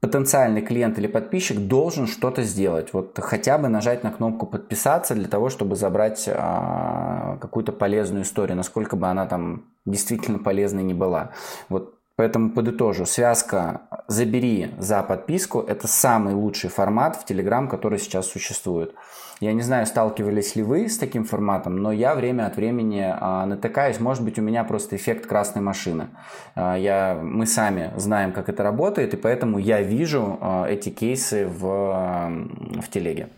потенциальный 0.00 0.62
клиент 0.62 0.98
или 0.98 1.06
подписчик 1.06 1.58
должен 1.58 2.06
что-то 2.06 2.42
сделать. 2.42 2.92
Вот 2.92 3.18
хотя 3.20 3.58
бы 3.58 3.68
нажать 3.68 4.02
на 4.02 4.10
кнопку 4.10 4.46
подписаться 4.46 5.14
для 5.14 5.28
того, 5.28 5.50
чтобы 5.50 5.76
забрать 5.76 6.28
а, 6.28 7.36
какую-то 7.40 7.72
полезную 7.72 8.24
историю, 8.24 8.56
насколько 8.56 8.96
бы 8.96 9.06
она 9.08 9.26
там 9.26 9.66
действительно 9.84 10.38
полезной 10.38 10.82
не 10.82 10.94
была. 10.94 11.32
Вот 11.68 11.99
Поэтому 12.20 12.50
подытожу, 12.50 13.06
связка 13.06 13.80
«забери 14.06 14.72
за 14.78 15.02
подписку»– 15.02 15.60
это 15.66 15.88
самый 15.88 16.34
лучший 16.34 16.68
формат 16.68 17.16
в 17.16 17.24
Telegram, 17.24 17.66
который 17.66 17.98
сейчас 17.98 18.26
существует. 18.26 18.94
Я 19.40 19.54
не 19.54 19.62
знаю, 19.62 19.86
сталкивались 19.86 20.54
ли 20.54 20.62
вы 20.62 20.90
с 20.90 20.98
таким 20.98 21.24
форматом, 21.24 21.78
но 21.78 21.92
я 21.92 22.14
время 22.14 22.46
от 22.46 22.56
времени 22.56 23.02
а, 23.10 23.46
натыкаюсь. 23.46 24.00
Может 24.00 24.22
быть, 24.22 24.38
у 24.38 24.42
меня 24.42 24.64
просто 24.64 24.96
эффект 24.96 25.26
красной 25.26 25.62
машины. 25.62 26.08
А, 26.54 26.76
я, 26.76 27.18
мы 27.22 27.46
сами 27.46 27.90
знаем, 27.96 28.32
как 28.32 28.50
это 28.50 28.62
работает, 28.62 29.14
и 29.14 29.16
поэтому 29.16 29.56
я 29.56 29.80
вижу 29.80 30.36
а, 30.42 30.66
эти 30.68 30.90
кейсы 30.90 31.46
в, 31.46 31.64
в 32.82 32.90
телеге. 32.90 33.30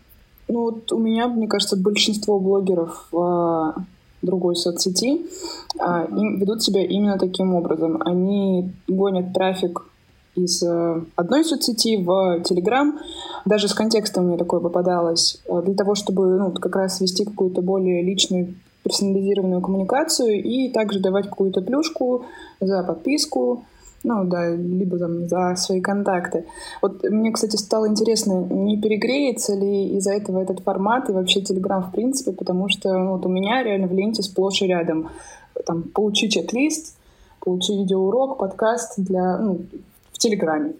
Ну 0.49 0.59
вот 0.59 0.91
у 0.91 0.99
меня, 0.99 1.29
мне 1.29 1.47
кажется, 1.47 1.77
большинство 1.77 2.37
блогеров 2.37 3.07
в 3.13 3.75
другой 4.23 4.55
соцсети 4.55 5.21
им 5.79 6.39
ведут 6.39 6.63
себя 6.63 6.83
именно 6.83 7.17
таким 7.17 7.53
образом. 7.55 8.01
Они 8.05 8.71
гонят 8.87 9.33
трафик 9.33 9.85
из 10.35 10.63
э, 10.63 11.01
одной 11.15 11.45
соцсети 11.45 11.97
в 11.97 12.41
Telegram. 12.41 12.93
Даже 13.45 13.67
с 13.67 13.73
контекстом 13.73 14.27
мне 14.27 14.37
такое 14.37 14.59
попадалось. 14.59 15.41
Э, 15.45 15.61
для 15.63 15.75
того, 15.75 15.95
чтобы 15.95 16.37
ну, 16.37 16.51
как 16.51 16.75
раз 16.75 17.01
вести 17.01 17.23
какую-то 17.25 17.61
более 17.61 18.01
личную 18.01 18.55
персонализированную 18.83 19.61
коммуникацию 19.61 20.43
и 20.43 20.69
также 20.69 20.99
давать 20.99 21.29
какую-то 21.29 21.61
плюшку 21.61 22.25
за 22.59 22.83
подписку, 22.83 23.63
ну 24.03 24.25
да, 24.25 24.49
либо 24.49 24.97
там 24.99 25.27
за 25.27 25.55
свои 25.55 25.81
контакты. 25.81 26.45
Вот 26.81 27.03
мне, 27.03 27.31
кстати, 27.31 27.55
стало 27.55 27.87
интересно, 27.87 28.43
не 28.43 28.79
перегреется 28.79 29.55
ли 29.55 29.95
из-за 29.97 30.13
этого 30.13 30.39
этот 30.39 30.59
формат 30.59 31.09
и 31.09 31.13
вообще 31.13 31.41
Telegram 31.41 31.81
в 31.81 31.91
принципе, 31.91 32.31
потому 32.31 32.69
что 32.69 32.97
ну, 32.97 33.11
вот 33.13 33.25
у 33.25 33.29
меня 33.29 33.63
реально 33.63 33.87
в 33.87 33.93
ленте 33.93 34.21
сплошь 34.21 34.61
и 34.61 34.67
рядом 34.67 35.09
там 35.65 35.83
получи 35.83 36.29
чек-лист, 36.29 36.97
получи 37.39 37.73
видеоурок, 37.77 38.37
подкаст 38.37 38.95
для 38.97 39.37
ну, 39.37 39.61
Телеграме? 40.23 40.73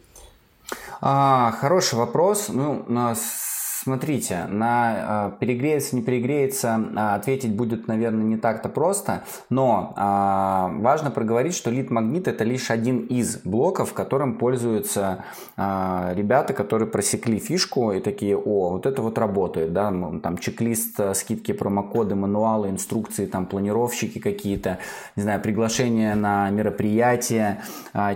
А, 1.01 1.51
хороший 1.51 1.95
вопрос. 1.95 2.47
Ну, 2.49 2.83
нас 2.87 3.52
Смотрите, 3.83 4.45
на 4.47 5.33
э, 5.35 5.39
перегреется, 5.41 5.97
не 5.97 6.03
перегреется, 6.03 6.81
э, 6.95 7.15
ответить 7.15 7.53
будет, 7.53 7.85
наверное, 7.89 8.23
не 8.23 8.37
так-то 8.37 8.69
просто, 8.69 9.23
но 9.49 9.93
э, 9.97 10.81
важно 10.81 11.11
проговорить, 11.11 11.53
что 11.53 11.69
лид-магнит 11.69 12.29
это 12.29 12.45
лишь 12.45 12.71
один 12.71 12.99
из 12.99 13.41
блоков, 13.43 13.93
которым 13.93 14.37
пользуются 14.37 15.25
э, 15.57 16.13
ребята, 16.15 16.53
которые 16.53 16.87
просекли 16.87 17.39
фишку 17.39 17.91
и 17.91 17.99
такие, 17.99 18.37
о, 18.37 18.69
вот 18.69 18.85
это 18.85 19.01
вот 19.01 19.17
работает, 19.17 19.73
да, 19.73 19.91
там 20.23 20.37
чек-лист, 20.37 20.97
э, 21.01 21.13
скидки, 21.13 21.51
промокоды, 21.51 22.15
мануалы, 22.15 22.69
инструкции, 22.69 23.25
там 23.25 23.45
планировщики 23.47 24.19
какие-то, 24.19 24.77
не 25.17 25.23
знаю, 25.23 25.41
приглашения 25.41 26.15
на 26.15 26.49
мероприятия 26.51 27.63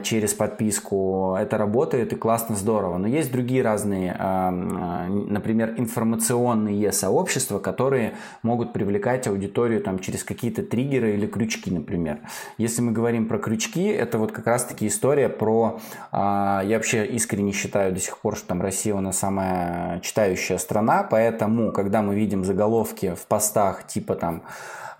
через 0.03 0.33
подписку, 0.33 1.35
это 1.37 1.57
работает 1.57 2.13
и 2.13 2.15
классно, 2.15 2.55
здорово, 2.55 2.97
но 2.97 3.07
есть 3.07 3.33
другие 3.33 3.63
разные, 3.63 4.15
например, 4.17 5.56
например, 5.57 5.79
информационные 5.79 6.91
сообщества, 6.91 7.59
которые 7.59 8.15
могут 8.43 8.73
привлекать 8.73 9.27
аудиторию 9.27 9.81
там, 9.81 9.99
через 9.99 10.23
какие-то 10.23 10.63
триггеры 10.63 11.15
или 11.15 11.25
крючки, 11.27 11.71
например. 11.71 12.19
Если 12.57 12.81
мы 12.81 12.91
говорим 12.91 13.27
про 13.27 13.39
крючки, 13.39 13.85
это 13.85 14.17
вот 14.17 14.31
как 14.31 14.45
раз-таки 14.47 14.87
история 14.87 15.29
про... 15.29 15.79
А, 16.11 16.61
я 16.65 16.77
вообще 16.77 17.05
искренне 17.05 17.51
считаю 17.51 17.93
до 17.93 17.99
сих 17.99 18.17
пор, 18.19 18.35
что 18.35 18.47
там 18.47 18.61
Россия 18.61 18.93
у 18.93 19.01
нас 19.01 19.17
самая 19.17 19.99
читающая 20.01 20.57
страна, 20.57 21.03
поэтому, 21.03 21.71
когда 21.71 22.01
мы 22.01 22.15
видим 22.15 22.43
заголовки 22.43 23.15
в 23.15 23.25
постах 23.27 23.87
типа 23.87 24.15
там 24.15 24.43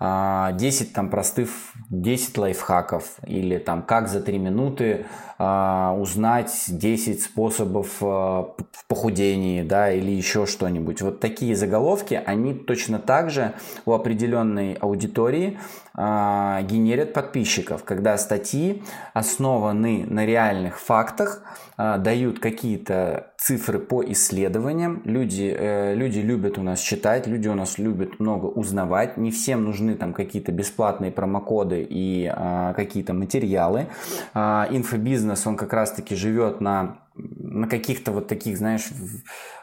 а, 0.00 0.94
там 0.94 1.10
простых, 1.10 1.50
10 1.90 2.38
лайфхаков 2.38 3.04
или 3.26 3.58
там 3.58 3.82
как 3.82 4.08
за 4.08 4.20
3 4.20 4.38
минуты 4.38 5.06
а, 5.38 5.96
узнать 5.98 6.52
10 6.68 7.20
способов 7.20 7.96
а, 8.00 8.54
похудения, 8.86 9.64
да, 9.64 9.90
или 9.90 10.12
еще 10.12 10.46
что-нибудь. 10.48 11.02
Вот 11.02 11.20
такие 11.20 11.54
заголовки, 11.54 12.20
они 12.26 12.54
точно 12.54 12.98
так 12.98 13.30
же 13.30 13.54
у 13.86 13.92
определенной 13.92 14.74
аудитории 14.74 15.58
а, 15.94 16.62
генерят 16.62 17.12
подписчиков, 17.12 17.82
когда 17.84 18.16
статьи 18.18 18.82
основаны 19.14 20.06
на 20.08 20.24
реальных 20.24 20.80
фактах, 20.80 21.42
а, 21.76 21.98
дают 21.98 22.38
какие-то 22.38 23.32
цифры 23.36 23.78
по 23.78 24.04
исследованиям. 24.04 25.02
Люди, 25.04 25.54
э, 25.56 25.94
люди 25.94 26.20
любят 26.20 26.58
у 26.58 26.62
нас 26.62 26.80
читать, 26.80 27.26
люди 27.26 27.48
у 27.48 27.54
нас 27.54 27.78
любят 27.78 28.20
много 28.20 28.46
узнавать. 28.46 29.16
Не 29.16 29.30
всем 29.30 29.64
нужны 29.64 29.94
там 29.94 30.12
какие-то 30.12 30.52
бесплатные 30.52 31.10
промокоды 31.10 31.86
и 31.88 32.30
а, 32.32 32.74
какие-то 32.74 33.12
материалы. 33.12 33.86
Инфобизнес, 34.34 35.46
он 35.46 35.56
как 35.56 35.72
раз-таки 35.72 36.14
живет 36.14 36.60
на 36.60 36.98
на 37.18 37.68
каких-то 37.68 38.12
вот 38.12 38.28
таких, 38.28 38.56
знаешь, 38.58 38.88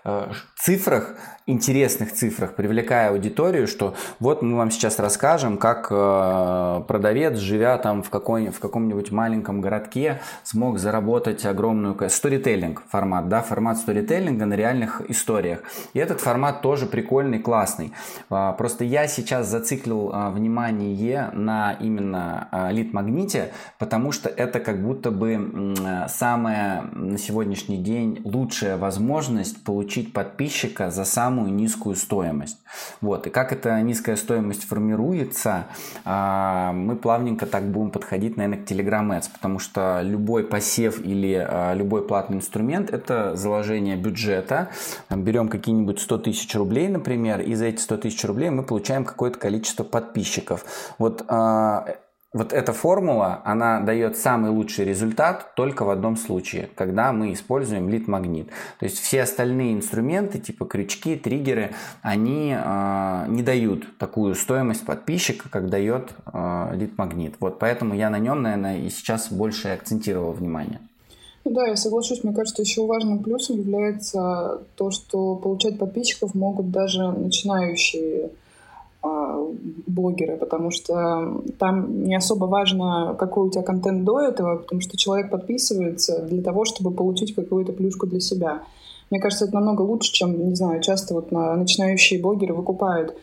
Э, 0.07 0.27
цифрах, 0.55 1.15
интересных 1.47 2.13
цифрах, 2.13 2.53
привлекая 2.53 3.09
аудиторию, 3.09 3.67
что 3.67 3.95
вот 4.19 4.43
мы 4.43 4.55
вам 4.55 4.69
сейчас 4.69 4.99
расскажем, 4.99 5.57
как 5.57 5.87
э, 5.89 6.83
продавец, 6.87 7.37
живя 7.39 7.75
там 7.79 8.03
в, 8.03 8.11
какой, 8.11 8.49
в 8.49 8.59
каком-нибудь 8.59 9.11
маленьком 9.11 9.61
городке, 9.61 10.21
смог 10.43 10.77
заработать 10.77 11.43
огромную... 11.45 11.97
Сторителлинг 12.07 12.83
формат, 12.87 13.29
да, 13.29 13.41
формат 13.41 13.79
сторителлинга 13.79 14.45
на 14.45 14.53
реальных 14.53 15.01
историях. 15.09 15.63
И 15.93 15.99
этот 15.99 16.21
формат 16.21 16.61
тоже 16.61 16.85
прикольный, 16.85 17.39
классный. 17.39 17.91
А, 18.29 18.53
просто 18.53 18.83
я 18.83 19.07
сейчас 19.07 19.47
зациклил 19.47 20.11
а, 20.13 20.29
внимание 20.29 21.31
на 21.33 21.73
именно 21.73 22.47
а, 22.51 22.71
лид-магните, 22.71 23.53
потому 23.79 24.11
что 24.11 24.29
это 24.29 24.59
как 24.59 24.83
будто 24.83 25.09
бы 25.09 25.73
самая 26.09 26.83
на 26.93 27.17
сегодняшний 27.45 27.77
день 27.77 28.21
лучшая 28.23 28.75
возможность 28.75 29.63
получить 29.63 30.13
подписчика 30.13 30.89
за 30.89 31.05
самую 31.05 31.53
низкую 31.53 31.95
стоимость. 31.95 32.57
Вот. 33.01 33.27
И 33.27 33.29
как 33.29 33.51
эта 33.51 33.79
низкая 33.81 34.15
стоимость 34.15 34.63
формируется, 34.63 35.67
а, 36.05 36.73
мы 36.73 36.95
плавненько 36.95 37.45
так 37.45 37.65
будем 37.65 37.91
подходить, 37.91 38.35
наверное, 38.35 38.65
к 38.65 38.67
Telegram 38.67 39.07
Ads, 39.15 39.29
потому 39.31 39.59
что 39.59 40.01
любой 40.01 40.43
посев 40.43 40.99
или 41.05 41.35
а, 41.35 41.75
любой 41.75 42.07
платный 42.07 42.37
инструмент– 42.37 42.89
это 42.91 43.35
заложение 43.35 43.95
бюджета. 43.95 44.69
Берем 45.11 45.47
какие-нибудь 45.47 45.99
100 45.99 46.17
тысяч 46.17 46.55
рублей, 46.55 46.87
например, 46.87 47.41
и 47.41 47.53
за 47.53 47.65
эти 47.65 47.79
100 47.79 47.97
тысяч 47.97 48.25
рублей 48.25 48.49
мы 48.49 48.63
получаем 48.63 49.05
какое-то 49.05 49.37
количество 49.37 49.83
подписчиков. 49.83 50.65
Вот 50.97 51.23
а, 51.27 51.97
вот 52.35 52.51
эта 52.51 52.73
формула, 52.73 53.41
она 53.45 53.79
дает 53.79 54.17
самый 54.17 54.51
лучший 54.51 54.83
результат 54.83 55.55
только 55.55 55.85
в 55.85 55.89
одном 55.89 56.17
случае, 56.17 56.69
когда 56.75 57.13
мы 57.13 57.31
используем 57.31 57.87
лид-магнит. 57.87 58.49
То 58.77 58.85
есть 58.85 58.99
все 58.99 59.21
остальные 59.21 59.73
инструменты, 59.73 60.37
типа 60.39 60.65
крючки, 60.65 61.15
триггеры, 61.15 61.71
они 62.01 62.53
э, 62.53 63.25
не 63.29 63.41
дают 63.41 63.97
такую 63.97 64.35
стоимость 64.35 64.85
подписчика, 64.85 65.47
как 65.49 65.69
дает 65.69 66.13
э, 66.33 66.71
лид-магнит. 66.73 67.35
Вот 67.39 67.57
поэтому 67.57 67.95
я 67.95 68.09
на 68.09 68.19
нем, 68.19 68.41
наверное, 68.41 68.79
и 68.79 68.89
сейчас 68.89 69.31
больше 69.31 69.69
акцентировал 69.69 70.33
внимание. 70.33 70.81
Ну 71.45 71.51
да, 71.51 71.67
я 71.67 71.77
соглашусь. 71.77 72.21
Мне 72.25 72.33
кажется, 72.33 72.63
еще 72.63 72.85
важным 72.85 73.23
плюсом 73.23 73.59
является 73.59 74.61
то, 74.75 74.91
что 74.91 75.37
получать 75.37 75.79
подписчиков 75.79 76.35
могут 76.35 76.69
даже 76.69 77.11
начинающие 77.11 78.31
блогеры, 79.87 80.37
потому 80.37 80.71
что 80.71 81.41
там 81.57 82.03
не 82.05 82.15
особо 82.15 82.45
важно, 82.45 83.15
какой 83.17 83.47
у 83.47 83.49
тебя 83.49 83.63
контент 83.63 84.03
до 84.03 84.21
этого, 84.21 84.57
потому 84.57 84.81
что 84.81 84.97
человек 84.97 85.29
подписывается 85.29 86.21
для 86.21 86.41
того, 86.41 86.65
чтобы 86.65 86.91
получить 86.91 87.35
какую-то 87.35 87.73
плюшку 87.73 88.07
для 88.07 88.19
себя. 88.19 88.63
Мне 89.09 89.19
кажется, 89.19 89.45
это 89.45 89.55
намного 89.55 89.81
лучше, 89.81 90.11
чем, 90.11 90.49
не 90.49 90.55
знаю, 90.55 90.81
часто 90.81 91.13
вот 91.13 91.31
на 91.31 91.55
начинающие 91.55 92.21
блогеры 92.21 92.53
выкупают 92.53 93.15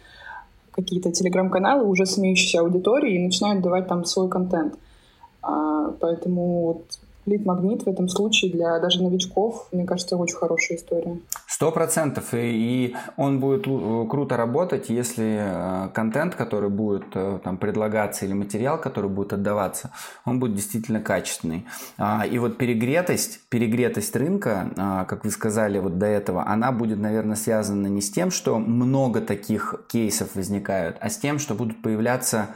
какие-то 0.70 1.10
телеграм-каналы 1.10 1.86
уже 1.86 2.06
с 2.06 2.18
имеющейся 2.18 2.60
аудиторией 2.60 3.16
и 3.16 3.24
начинают 3.24 3.62
давать 3.62 3.88
там 3.88 4.04
свой 4.04 4.28
контент. 4.28 4.74
А, 5.42 5.92
поэтому 6.00 6.62
вот 6.66 6.82
лид-магнит 7.26 7.82
в 7.82 7.88
этом 7.88 8.08
случае 8.08 8.52
для 8.52 8.78
даже 8.78 9.02
новичков, 9.02 9.68
мне 9.72 9.84
кажется, 9.84 10.16
очень 10.16 10.36
хорошая 10.36 10.78
история. 10.78 11.18
Сто 11.62 11.70
процентов. 11.70 12.30
И 12.32 12.96
он 13.16 13.38
будет 13.38 13.66
круто 14.10 14.36
работать, 14.36 14.88
если 14.88 15.36
э, 15.38 15.88
контент, 15.94 16.34
который 16.34 16.68
будет 16.68 17.04
э, 17.14 17.38
там 17.44 17.56
предлагаться, 17.56 18.24
или 18.24 18.32
материал, 18.32 18.80
который 18.80 19.08
будет 19.08 19.32
отдаваться, 19.32 19.92
он 20.24 20.40
будет 20.40 20.56
действительно 20.56 21.00
качественный. 21.00 21.64
А, 21.98 22.26
и 22.26 22.36
вот 22.40 22.58
перегретость, 22.58 23.42
перегретость 23.48 24.16
рынка, 24.16 24.72
а, 24.76 25.04
как 25.04 25.24
вы 25.24 25.30
сказали 25.30 25.78
вот 25.78 25.98
до 25.98 26.06
этого, 26.06 26.44
она 26.48 26.72
будет, 26.72 26.98
наверное, 26.98 27.36
связана 27.36 27.86
не 27.86 28.00
с 28.00 28.10
тем, 28.10 28.32
что 28.32 28.58
много 28.58 29.20
таких 29.20 29.76
кейсов 29.86 30.34
возникают, 30.34 30.96
а 31.00 31.10
с 31.10 31.16
тем, 31.16 31.38
что 31.38 31.54
будут 31.54 31.80
появляться 31.80 32.48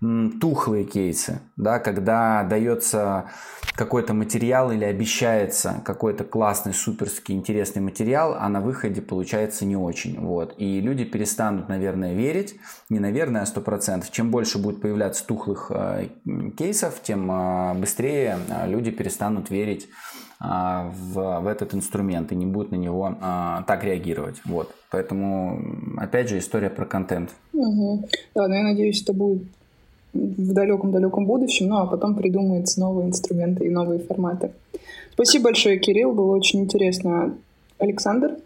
тухлые 0.00 0.84
кейсы, 0.84 1.40
да, 1.56 1.80
когда 1.80 2.44
дается 2.44 3.30
какой-то 3.74 4.14
материал 4.14 4.70
или 4.72 4.84
обещается 4.84 5.82
какой-то 5.84 6.24
классный, 6.24 6.72
суперский, 6.72 7.34
интересный 7.34 7.82
материал, 7.82 8.36
а 8.38 8.48
на 8.48 8.60
выходе 8.60 9.00
получается 9.00 9.64
не 9.64 9.76
очень. 9.76 10.18
Вот. 10.20 10.54
И 10.58 10.80
люди 10.80 11.04
перестанут, 11.04 11.68
наверное, 11.68 12.14
верить, 12.14 12.56
не 12.88 12.98
наверное, 12.98 13.42
а 13.42 13.46
сто 13.46 13.60
процентов. 13.60 14.10
Чем 14.10 14.30
больше 14.30 14.58
будет 14.58 14.80
появляться 14.80 15.26
тухлых 15.26 15.70
э, 15.74 16.08
кейсов, 16.56 17.00
тем 17.02 17.30
э, 17.30 17.74
быстрее 17.74 18.38
э, 18.48 18.68
люди 18.68 18.90
перестанут 18.90 19.50
верить 19.50 19.88
э, 20.40 20.44
в, 20.44 21.40
в 21.40 21.46
этот 21.46 21.74
инструмент 21.74 22.32
и 22.32 22.36
не 22.36 22.46
будут 22.46 22.72
на 22.72 22.76
него 22.76 23.16
э, 23.20 23.62
так 23.66 23.84
реагировать. 23.84 24.40
Вот. 24.44 24.74
Поэтому, 24.90 25.60
опять 25.98 26.28
же, 26.28 26.38
история 26.38 26.70
про 26.70 26.84
контент. 26.84 27.30
Угу. 27.52 28.08
Да, 28.34 28.48
но 28.48 28.54
я 28.56 28.62
надеюсь, 28.62 29.02
это 29.02 29.12
будет 29.12 29.42
в 30.12 30.52
далеком-далеком 30.52 31.26
будущем, 31.26 31.68
ну 31.68 31.76
а 31.78 31.86
потом 31.86 32.14
придумаются 32.14 32.80
новые 32.80 33.08
инструменты 33.08 33.66
и 33.66 33.70
новые 33.70 34.00
форматы. 34.00 34.50
Спасибо 35.12 35.44
большое, 35.44 35.78
Кирилл, 35.78 36.12
было 36.12 36.36
очень 36.36 36.60
интересно. 36.60 37.34
Александр? 37.78 38.36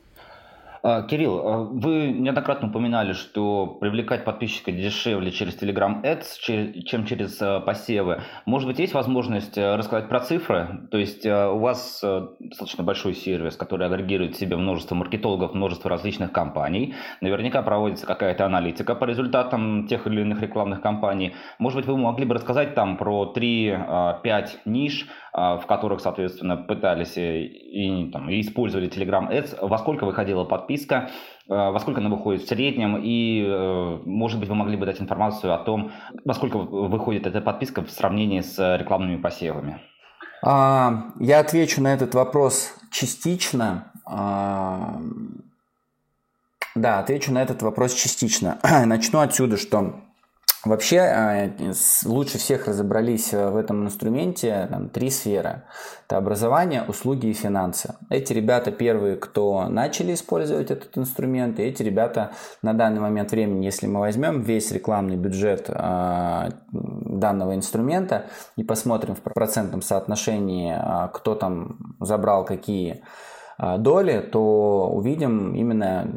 А, 0.85 1.03
Кирилл, 1.03 1.47
а, 1.47 1.59
вы 1.59 2.11
неоднократно 2.11 2.67
упоминали, 2.69 3.13
что 3.13 3.67
привлекать 3.67 4.25
подписчика 4.25 4.73
дешевле 4.73 5.31
через 5.31 5.57
Telegram 5.57 6.03
Ads, 6.03 6.83
чем 6.85 7.07
через 7.07 7.41
а, 7.41 7.61
посевы. 7.61 8.23
Может 8.47 8.67
быть, 8.67 8.81
есть 8.81 8.93
возможность 8.93 9.57
рассказать 9.57 10.09
про 10.09 10.19
цифры? 10.19 10.89
То 10.91 10.99
есть 10.99 11.25
у 11.25 11.59
вас 11.59 12.05
достаточно 12.41 12.83
большой 12.83 13.15
сервис, 13.15 13.57
который 13.57 13.87
агрегирует 13.87 14.35
в 14.35 14.39
себе 14.39 14.57
множество 14.57 14.97
маркетологов, 14.97 15.55
множество 15.55 15.89
различных 15.89 16.33
компаний. 16.33 16.95
Наверняка 17.21 17.63
проводится 17.63 18.05
какая-то 18.05 18.45
аналитика 18.45 18.97
по 18.97 19.05
результатам 19.05 19.87
тех 19.87 20.09
или 20.09 20.23
иных 20.23 20.43
рекламных 20.43 20.81
кампаний. 20.81 21.35
Может 21.61 21.77
быть, 21.77 21.87
вы 21.87 21.97
могли 21.97 22.25
бы 22.25 22.35
рассказать 22.35 22.75
там 22.75 22.97
про 22.97 23.33
3-5 23.37 24.49
ниш, 24.65 25.07
в 25.33 25.63
которых, 25.69 26.01
соответственно, 26.01 26.57
пытались 26.57 27.17
и, 27.17 28.11
там, 28.13 28.29
и 28.29 28.41
использовали 28.41 28.91
Telegram 28.91 29.31
Ads. 29.31 29.65
Во 29.67 29.79
сколько 29.79 30.05
выходила 30.05 30.45
подписка? 30.45 30.72
Подписка, 30.73 31.11
э, 31.49 31.71
во 31.71 31.79
сколько 31.81 32.01
она 32.01 32.11
выходит 32.11 32.43
в 32.43 32.49
среднем, 32.49 33.01
и, 33.03 33.45
э, 33.47 33.99
может 34.05 34.41
быть, 34.41 34.49
вы 34.49 34.55
могли 34.55 34.77
бы 34.77 34.87
дать 34.87 35.01
информацию 35.01 35.55
о 35.55 35.59
том, 35.59 35.93
во 36.25 36.35
сколько 36.35 36.59
выходит 36.59 37.27
эта 37.27 37.41
подписка 37.41 37.83
в 37.83 37.91
сравнении 37.91 38.41
с 38.41 38.77
рекламными 38.77 39.21
посевами. 39.21 39.81
А, 40.45 41.13
я 41.21 41.41
отвечу 41.41 41.83
на 41.83 41.95
этот 41.95 42.15
вопрос 42.15 42.75
частично. 42.91 43.93
А, 44.05 45.01
да, 46.75 46.99
отвечу 46.99 47.33
на 47.33 47.43
этот 47.43 47.63
вопрос 47.63 47.95
частично. 47.95 48.59
Начну 48.87 49.21
отсюда, 49.21 49.57
что 49.57 50.01
Вообще 50.65 50.97
э, 50.97 51.73
лучше 52.05 52.39
всех 52.39 52.69
разобрались 52.69 53.35
э, 53.35 53.51
в 53.51 53.57
этом 53.57 53.85
инструменте 53.85 54.69
там, 54.71 54.91
три 54.91 55.11
сферы. 55.11 55.63
Это 56.07 56.19
образование, 56.19 56.85
услуги 56.87 57.27
и 57.27 57.33
финансы. 57.33 57.95
Эти 58.11 58.33
ребята 58.33 58.71
первые, 58.71 59.17
кто 59.17 59.69
начали 59.69 60.15
использовать 60.15 60.71
этот 60.71 60.97
инструмент, 60.97 61.59
и 61.59 61.65
эти 61.65 61.83
ребята 61.83 62.31
на 62.63 62.75
данный 62.75 63.01
момент 63.01 63.33
времени, 63.33 63.65
если 63.65 63.89
мы 63.89 63.99
возьмем 63.99 64.43
весь 64.43 64.71
рекламный 64.71 65.17
бюджет 65.17 65.69
э, 65.69 66.51
данного 66.71 67.57
инструмента 67.57 68.27
и 68.55 68.63
посмотрим 68.63 69.17
в 69.17 69.21
процентном 69.21 69.83
соотношении, 69.83 70.77
кто 71.13 71.35
там 71.35 71.97
забрал 71.99 72.45
какие 72.45 73.03
доли, 73.79 74.21
то 74.21 74.91
увидим 74.93 75.55
именно 75.55 76.09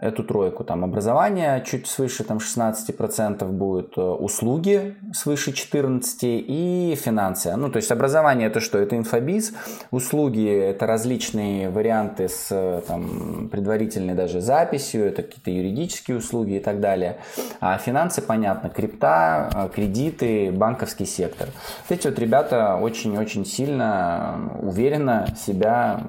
эту 0.00 0.24
тройку. 0.24 0.64
Там 0.64 0.84
образование 0.84 1.62
чуть 1.66 1.86
свыше 1.86 2.24
там, 2.24 2.38
16% 2.38 3.50
будет, 3.50 3.96
э, 3.96 4.00
услуги 4.00 4.96
свыше 5.12 5.50
14% 5.50 6.44
и 6.46 6.94
финансы. 6.96 7.54
Ну, 7.56 7.70
то 7.70 7.78
есть 7.78 7.90
образование 7.90 8.48
это 8.48 8.60
что? 8.60 8.78
Это 8.78 8.96
инфобиз, 8.96 9.52
услуги 9.90 10.46
это 10.48 10.86
различные 10.86 11.70
варианты 11.70 12.28
с 12.28 12.48
э, 12.50 12.82
там, 12.86 13.48
предварительной 13.50 14.14
даже 14.14 14.40
записью, 14.40 15.06
это 15.06 15.22
какие-то 15.22 15.50
юридические 15.50 16.18
услуги 16.18 16.56
и 16.56 16.60
так 16.60 16.80
далее. 16.80 17.18
А 17.60 17.76
финансы, 17.78 18.22
понятно, 18.22 18.70
крипта, 18.70 19.50
э, 19.54 19.68
кредиты, 19.74 20.52
банковский 20.52 21.06
сектор. 21.06 21.48
Вот 21.88 21.98
эти 21.98 22.06
вот 22.06 22.18
ребята 22.18 22.76
очень-очень 22.76 23.44
сильно, 23.44 24.52
уверенно 24.62 25.26
себя 25.36 26.02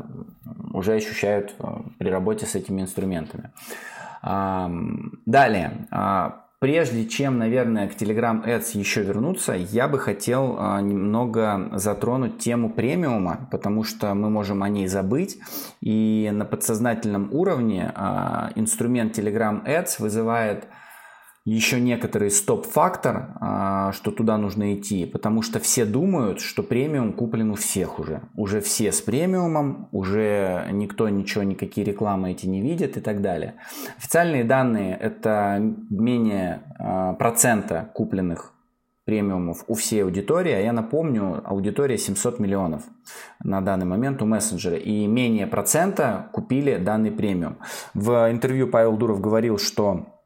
уже 0.73 0.93
ощущают 0.93 1.55
э, 1.60 1.63
при 1.97 2.10
работе 2.10 2.45
с 2.45 2.55
этими 2.55 2.82
инструментами. 2.82 3.51
Далее, 4.21 5.88
а, 5.91 6.49
Прежде 6.60 7.05
чем, 7.05 7.38
наверное, 7.38 7.88
к 7.88 7.93
Telegram 7.93 8.45
Ads 8.45 8.77
еще 8.77 9.01
вернуться, 9.01 9.53
я 9.53 9.88
бы 9.88 9.97
хотел 9.97 10.58
а, 10.60 10.82
немного 10.82 11.69
затронуть 11.75 12.39
тему 12.39 12.69
премиума, 12.69 13.47
потому 13.49 13.86
что 13.86 14.13
мы 14.13 14.29
можем 14.29 14.62
о 14.62 14.67
ней 14.67 14.88
забыть. 14.88 15.39
И 15.79 16.29
на 16.34 16.43
подсознательном 16.43 17.29
уровне 17.32 17.93
а, 17.95 18.51
инструмент 18.55 19.17
Telegram 19.17 19.65
Ads 19.65 20.01
вызывает 20.01 20.67
еще 21.45 21.80
некоторый 21.80 22.32
стоп-фактор, 22.32 23.38
а, 23.39 23.91
что 23.93 24.12
туда 24.12 24.38
нужно 24.38 24.75
идти, 24.75 25.06
потому 25.06 25.41
что 25.41 25.60
все 25.60 25.86
думают, 25.86 26.41
что 26.41 26.63
премиум 26.63 27.13
куплен 27.13 27.52
у 27.52 27.56
всех 27.56 27.99
уже. 27.99 28.21
Уже 28.36 28.62
все 28.62 28.91
с 28.91 29.02
премиумом, 29.02 29.88
уже 29.91 30.67
никто 30.71 31.10
ничего, 31.10 31.43
никакие 31.43 31.86
рекламы 31.86 32.32
эти 32.32 32.45
не 32.45 32.62
видит 32.62 32.97
и 32.97 33.02
так 33.02 33.21
далее. 33.21 33.56
Официальные 33.97 34.43
данные 34.43 34.95
это 34.95 35.60
менее 35.89 36.62
а, 36.78 37.13
процента 37.13 37.89
купленных 37.93 38.54
премиумов 39.06 39.63
у 39.67 39.73
всей 39.73 40.04
аудитории. 40.04 40.54
А 40.54 40.60
я 40.60 40.71
напомню, 40.71 41.41
аудитория 41.43 41.97
700 41.97 42.38
миллионов 42.38 42.84
на 43.43 43.60
данный 43.60 43.88
момент 43.88 44.21
у 44.21 44.25
мессенджера. 44.28 44.78
И 44.78 45.08
менее 45.08 45.47
процента 45.47 46.30
купили 46.32 46.78
данный 46.78 47.10
премиум. 47.10 47.58
В 47.95 48.30
интервью 48.30 48.67
Павел 48.67 48.97
Дуров 48.97 49.19
говорил, 49.19 49.58
что 49.58 50.18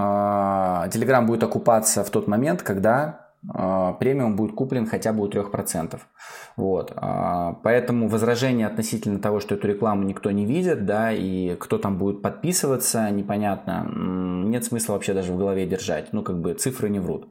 Telegram 0.00 1.24
будет 1.24 1.42
окупаться 1.42 2.04
в 2.04 2.10
тот 2.10 2.26
момент, 2.26 2.62
когда 2.62 3.30
а, 3.48 3.94
премиум 3.94 4.36
будет 4.36 4.54
куплен 4.54 4.86
хотя 4.86 5.12
бы 5.12 5.24
у 5.24 5.28
3%. 5.28 5.98
Вот. 6.56 6.92
А, 6.96 7.54
поэтому 7.62 8.08
возражение 8.08 8.66
относительно 8.66 9.18
того, 9.18 9.40
что 9.40 9.54
эту 9.54 9.68
рекламу 9.68 10.02
никто 10.02 10.30
не 10.30 10.44
видит, 10.44 10.84
да, 10.84 11.12
и 11.12 11.56
кто 11.56 11.78
там 11.78 11.96
будет 11.96 12.20
подписываться, 12.20 13.10
непонятно, 13.10 13.88
нет 13.90 14.64
смысла 14.64 14.94
вообще 14.94 15.14
даже 15.14 15.32
в 15.32 15.38
голове 15.38 15.66
держать. 15.66 16.12
Ну, 16.12 16.22
как 16.22 16.40
бы 16.40 16.54
цифры 16.54 16.90
не 16.90 17.00
врут. 17.00 17.28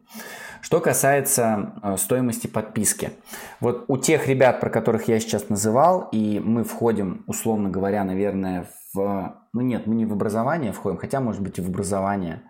Что 0.61 0.79
касается 0.79 1.73
а, 1.81 1.95
стоимости 1.97 2.47
подписки. 2.47 3.11
Вот 3.59 3.85
у 3.87 3.97
тех 3.97 4.27
ребят, 4.27 4.59
про 4.59 4.69
которых 4.69 5.07
я 5.07 5.19
сейчас 5.19 5.49
называл, 5.49 6.09
и 6.11 6.41
мы 6.43 6.63
входим, 6.63 7.23
условно 7.27 7.69
говоря, 7.69 8.03
наверное, 8.03 8.65
в... 8.93 9.35
Ну 9.53 9.61
нет, 9.61 9.85
мы 9.85 9.93
не 9.93 10.05
в 10.05 10.13
образование 10.13 10.71
входим, 10.71 10.97
хотя, 10.97 11.21
может 11.21 11.41
быть, 11.41 11.59
и 11.59 11.61
в 11.61 11.69
образование– 11.69 12.41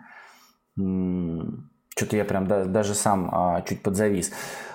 Что-то 1.95 2.15
я 2.15 2.23
прям 2.23 2.47
да, 2.47 2.65
даже 2.65 2.95
сам 2.95 3.29
а, 3.31 3.61
чуть 3.61 3.83
подзавис. 3.83 4.31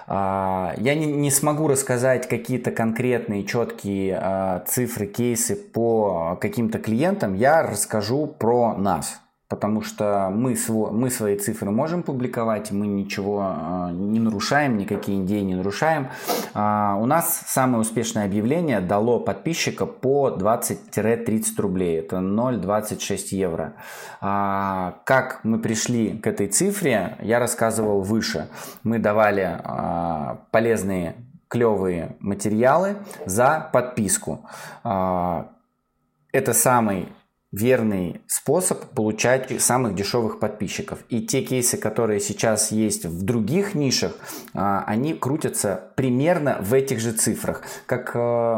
А, 0.06 0.74
я 0.76 0.94
не, 0.94 1.06
не 1.06 1.30
смогу 1.30 1.68
рассказать 1.68 2.28
какие-то 2.28 2.70
конкретные, 2.70 3.44
четкие 3.44 4.18
а, 4.20 4.64
цифры, 4.66 5.06
кейсы 5.06 5.56
по 5.56 6.36
каким-то 6.40 6.78
клиентам. 6.78 7.34
Я 7.34 7.62
расскажу 7.62 8.26
про 8.26 8.74
нас 8.74 9.23
потому 9.54 9.82
что 9.82 10.30
мы, 10.32 10.56
сво, 10.56 10.90
мы 10.90 11.10
свои 11.10 11.38
цифры 11.38 11.70
можем 11.70 12.02
публиковать, 12.02 12.72
мы 12.72 12.88
ничего 12.88 13.54
э, 13.56 13.92
не 13.92 14.18
нарушаем, 14.18 14.76
никакие 14.76 15.22
идеи 15.22 15.42
не 15.42 15.54
нарушаем. 15.54 16.08
Э, 16.54 16.96
у 16.98 17.06
нас 17.06 17.44
самое 17.46 17.80
успешное 17.80 18.24
объявление 18.24 18.80
дало 18.80 19.20
подписчика 19.20 19.86
по 19.86 20.30
20-30 20.30 21.44
рублей, 21.58 22.00
это 22.00 22.16
0,26 22.16 23.18
евро. 23.30 23.74
Э, 24.20 24.94
как 25.04 25.38
мы 25.44 25.60
пришли 25.60 26.18
к 26.18 26.26
этой 26.26 26.48
цифре, 26.48 27.16
я 27.22 27.38
рассказывал 27.38 28.00
выше. 28.00 28.48
Мы 28.82 28.98
давали 28.98 29.60
э, 29.62 30.36
полезные 30.50 31.14
клевые 31.46 32.16
материалы 32.18 32.96
за 33.24 33.70
подписку. 33.72 34.44
Это 34.83 36.52
самый 36.52 37.08
верный 37.55 38.21
способ 38.27 38.85
получать 38.94 39.61
самых 39.63 39.94
дешевых 39.94 40.38
подписчиков. 40.40 40.98
И 41.09 41.27
те 41.27 41.42
кейсы, 41.42 41.77
которые 41.77 42.21
сейчас 42.21 42.73
есть 42.73 43.05
в 43.07 43.25
других 43.25 43.75
нишах, 43.75 44.17
а, 44.55 44.85
они 44.87 45.15
крутятся 45.15 45.92
примерно 45.94 46.59
в 46.61 46.75
этих 46.75 47.00
же 47.00 47.13
цифрах. 47.13 47.63
Как 47.87 48.11
э, 48.15 48.57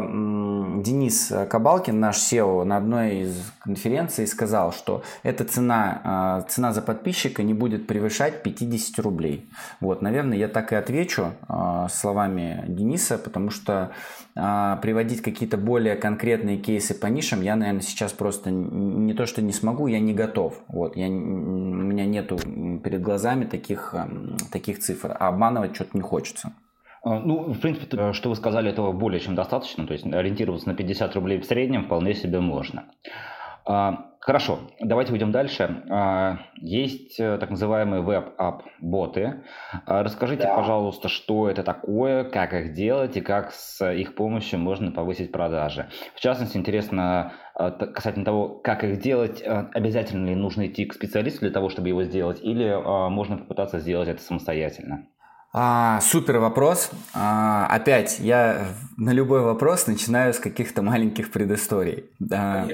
Денис 0.83 1.31
Кабалкин, 1.49 1.99
наш 1.99 2.17
SEO, 2.17 2.63
на 2.63 2.77
одной 2.77 3.21
из 3.21 3.35
конференций 3.67 4.25
сказал, 4.27 4.71
что 4.71 5.03
эта 5.23 5.43
цена, 5.43 6.01
а, 6.03 6.41
цена 6.41 6.71
за 6.71 6.81
подписчика 6.81 7.43
не 7.43 7.53
будет 7.53 7.85
превышать 7.85 8.43
50 8.43 8.97
рублей. 8.99 9.49
Вот, 9.81 10.01
наверное, 10.01 10.37
я 10.37 10.47
так 10.47 10.71
и 10.71 10.75
отвечу 10.75 11.33
а, 11.47 11.89
словами 11.89 12.63
Дениса, 12.67 13.17
потому 13.17 13.49
что 13.49 13.91
приводить 14.33 15.23
какие-то 15.23 15.57
более 15.57 15.95
конкретные 15.95 16.57
кейсы 16.57 16.93
по 16.93 17.07
нишам 17.07 17.41
я, 17.41 17.55
наверное, 17.55 17.81
сейчас 17.81 18.13
просто 18.13 18.51
не 18.51 19.15
то, 19.15 19.25
что 19.25 19.41
не 19.41 19.51
смогу, 19.51 19.87
я 19.87 19.99
не 19.99 20.13
готов. 20.13 20.61
Вот, 20.67 20.95
я, 20.95 21.07
у 21.07 21.09
меня 21.09 22.05
нету 22.05 22.37
перед 22.83 23.01
глазами 23.01 23.45
таких, 23.45 23.95
таких 24.51 24.77
цифр, 24.77 25.17
а 25.19 25.29
обманывать 25.29 25.73
что-то 25.73 25.97
не 25.97 26.03
хочется. 26.03 26.53
А, 27.07 27.19
ну, 27.19 27.53
в 27.53 27.59
принципе, 27.59 28.13
что 28.13 28.29
вы 28.29 28.35
сказали, 28.35 28.69
этого 28.69 28.91
более 28.91 29.19
чем 29.19 29.35
достаточно. 29.35 29.87
То 29.87 29.93
есть 29.93 30.05
ориентироваться 30.05 30.67
на 30.67 30.75
50 30.75 31.15
рублей 31.15 31.39
в 31.39 31.45
среднем 31.45 31.85
вполне 31.85 32.13
себе 32.13 32.39
можно. 32.39 32.85
А, 33.67 34.11
хорошо, 34.21 34.59
давайте 34.79 35.11
уйдем 35.11 35.31
дальше. 35.31 35.83
А, 35.89 36.37
есть 36.55 37.19
э, 37.19 37.37
так 37.37 37.49
называемые 37.49 38.01
веб-ап-боты. 38.01 39.43
Расскажите, 39.85 40.43
да. 40.43 40.55
пожалуйста, 40.55 41.09
что 41.09 41.49
это 41.49 41.63
такое, 41.63 42.23
как 42.23 42.53
их 42.53 42.73
делать 42.73 43.17
и 43.17 43.21
как 43.21 43.51
с 43.51 43.85
их 43.91 44.15
помощью 44.15 44.59
можно 44.59 44.91
повысить 44.91 45.31
продажи. 45.31 45.89
В 46.15 46.21
частности, 46.21 46.57
интересно 46.57 47.33
касательно 47.55 48.23
того, 48.23 48.49
как 48.49 48.83
их 48.83 48.99
делать, 48.99 49.43
обязательно 49.43 50.27
ли 50.27 50.35
нужно 50.35 50.67
идти 50.67 50.85
к 50.85 50.93
специалисту 50.93 51.39
для 51.39 51.49
того, 51.49 51.69
чтобы 51.69 51.87
его 51.87 52.03
сделать, 52.03 52.39
или 52.41 52.71
можно 53.09 53.37
попытаться 53.37 53.79
сделать 53.79 54.07
это 54.07 54.21
самостоятельно? 54.21 55.07
А, 55.53 55.99
супер 56.01 56.37
вопрос. 56.37 56.91
А, 57.15 57.65
опять, 57.67 58.19
я 58.19 58.67
на 58.97 59.11
любой 59.11 59.41
вопрос 59.41 59.87
начинаю 59.87 60.33
с 60.33 60.39
каких-то 60.39 60.83
маленьких 60.83 61.31
предысторий. 61.31 62.05
Да. 62.19 62.67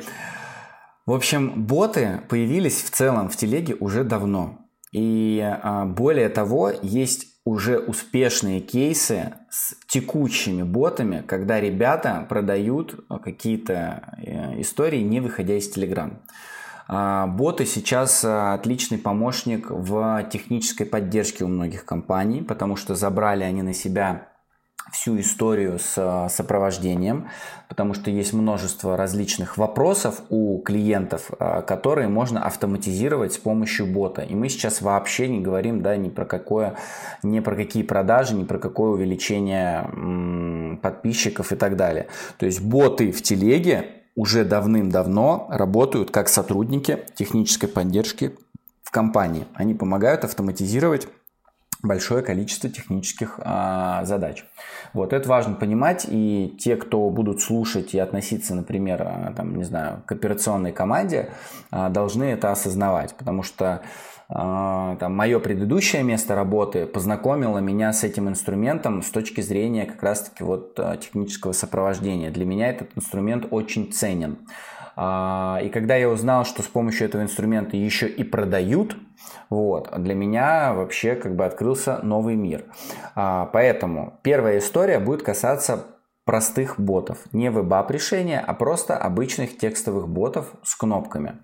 В 1.05 1.11
общем, 1.11 1.65
боты 1.65 2.21
появились 2.29 2.81
в 2.81 2.89
целом 2.91 3.29
в 3.29 3.35
телеге 3.35 3.75
уже 3.79 4.03
давно. 4.03 4.59
И 4.93 5.41
а, 5.41 5.85
более 5.85 6.29
того, 6.29 6.71
есть 6.81 7.27
уже 7.45 7.77
успешные 7.77 8.61
кейсы 8.61 9.33
с 9.49 9.75
текущими 9.87 10.63
ботами, 10.63 11.23
когда 11.27 11.59
ребята 11.59 12.25
продают 12.29 13.05
какие-то 13.21 14.15
э, 14.17 14.61
истории, 14.61 15.01
не 15.01 15.19
выходя 15.19 15.55
из 15.55 15.75
Telegram. 15.75 16.19
А, 16.87 17.27
боты 17.27 17.65
сейчас 17.65 18.23
а, 18.23 18.53
отличный 18.53 18.97
помощник 18.97 19.69
в 19.69 20.23
технической 20.31 20.85
поддержке 20.85 21.43
у 21.43 21.47
многих 21.47 21.85
компаний, 21.85 22.41
потому 22.41 22.77
что 22.77 22.95
забрали 22.95 23.43
они 23.43 23.61
на 23.61 23.73
себя 23.73 24.29
всю 24.91 25.19
историю 25.19 25.79
с 25.79 25.95
а, 25.97 26.29
сопровождением, 26.29 27.29
потому 27.69 27.93
что 27.93 28.11
есть 28.11 28.33
множество 28.33 28.95
различных 28.97 29.57
вопросов 29.57 30.21
у 30.29 30.59
клиентов, 30.61 31.31
которые 31.65 32.07
можно 32.07 32.45
автоматизировать 32.45 33.33
с 33.33 33.37
помощью 33.37 33.87
бота. 33.87 34.21
И 34.21 34.35
мы 34.35 34.49
сейчас 34.49 34.81
вообще 34.81 35.27
не 35.27 35.39
говорим 35.39 35.81
да, 35.81 35.97
ни 35.97 36.09
про 36.09 36.25
какое, 36.25 36.75
ни 37.23 37.39
про 37.39 37.55
какие 37.55 37.81
продажи, 37.83 38.35
ни 38.35 38.43
про 38.43 38.59
какое 38.59 38.91
увеличение 38.91 40.77
подписчиков 40.81 41.51
и 41.51 41.55
так 41.55 41.75
далее. 41.75 42.07
То 42.37 42.45
есть 42.45 42.61
боты 42.61 43.11
в 43.11 43.23
телеге 43.23 43.87
уже 44.15 44.45
давным-давно 44.45 45.47
работают 45.49 46.11
как 46.11 46.29
сотрудники 46.29 46.99
технической 47.15 47.67
поддержки 47.67 48.35
в 48.83 48.91
компании. 48.91 49.45
Они 49.55 49.73
помогают 49.73 50.23
автоматизировать 50.23 51.07
большое 51.81 52.23
количество 52.23 52.69
технических 52.69 53.39
а, 53.43 54.03
задач. 54.05 54.45
Вот 54.93 55.13
это 55.13 55.27
важно 55.27 55.55
понимать, 55.55 56.05
и 56.07 56.55
те, 56.59 56.75
кто 56.75 57.09
будут 57.09 57.41
слушать 57.41 57.93
и 57.93 57.99
относиться, 57.99 58.55
например, 58.55 59.01
а, 59.01 59.33
там, 59.35 59.55
не 59.55 59.63
знаю, 59.63 60.03
к 60.05 60.11
операционной 60.11 60.71
команде, 60.71 61.31
а, 61.71 61.89
должны 61.89 62.25
это 62.25 62.51
осознавать, 62.51 63.15
потому 63.15 63.43
что 63.43 63.81
а, 64.29 64.95
там, 64.95 65.15
мое 65.15 65.39
предыдущее 65.39 66.03
место 66.03 66.35
работы 66.35 66.85
познакомило 66.85 67.59
меня 67.59 67.93
с 67.93 68.03
этим 68.03 68.29
инструментом 68.29 69.01
с 69.01 69.09
точки 69.09 69.41
зрения 69.41 69.85
как 69.85 70.01
раз-таки 70.01 70.43
вот 70.43 70.73
а, 70.79 70.97
технического 70.97 71.51
сопровождения. 71.51 72.31
Для 72.31 72.45
меня 72.45 72.69
этот 72.69 72.89
инструмент 72.95 73.45
очень 73.51 73.91
ценен. 73.91 74.39
А, 74.95 75.59
и 75.63 75.69
когда 75.69 75.95
я 75.95 76.09
узнал, 76.09 76.45
что 76.45 76.61
с 76.61 76.67
помощью 76.67 77.07
этого 77.07 77.21
инструмента 77.21 77.77
еще 77.77 78.07
и 78.07 78.23
продают, 78.23 78.95
вот, 79.53 79.89
для 80.01 80.15
меня 80.15 80.73
вообще 80.73 81.15
как 81.15 81.35
бы 81.35 81.45
открылся 81.45 81.99
новый 82.01 82.35
мир. 82.35 82.65
Поэтому 83.15 84.19
первая 84.23 84.57
история 84.57 84.99
будет 84.99 85.21
касаться 85.23 85.85
простых 86.25 86.79
ботов. 86.79 87.17
Не 87.33 87.51
веб 87.51 87.91
решения, 87.91 88.39
а 88.39 88.53
просто 88.53 88.97
обычных 88.97 89.57
текстовых 89.57 90.07
ботов 90.07 90.53
с 90.63 90.75
кнопками. 90.75 91.39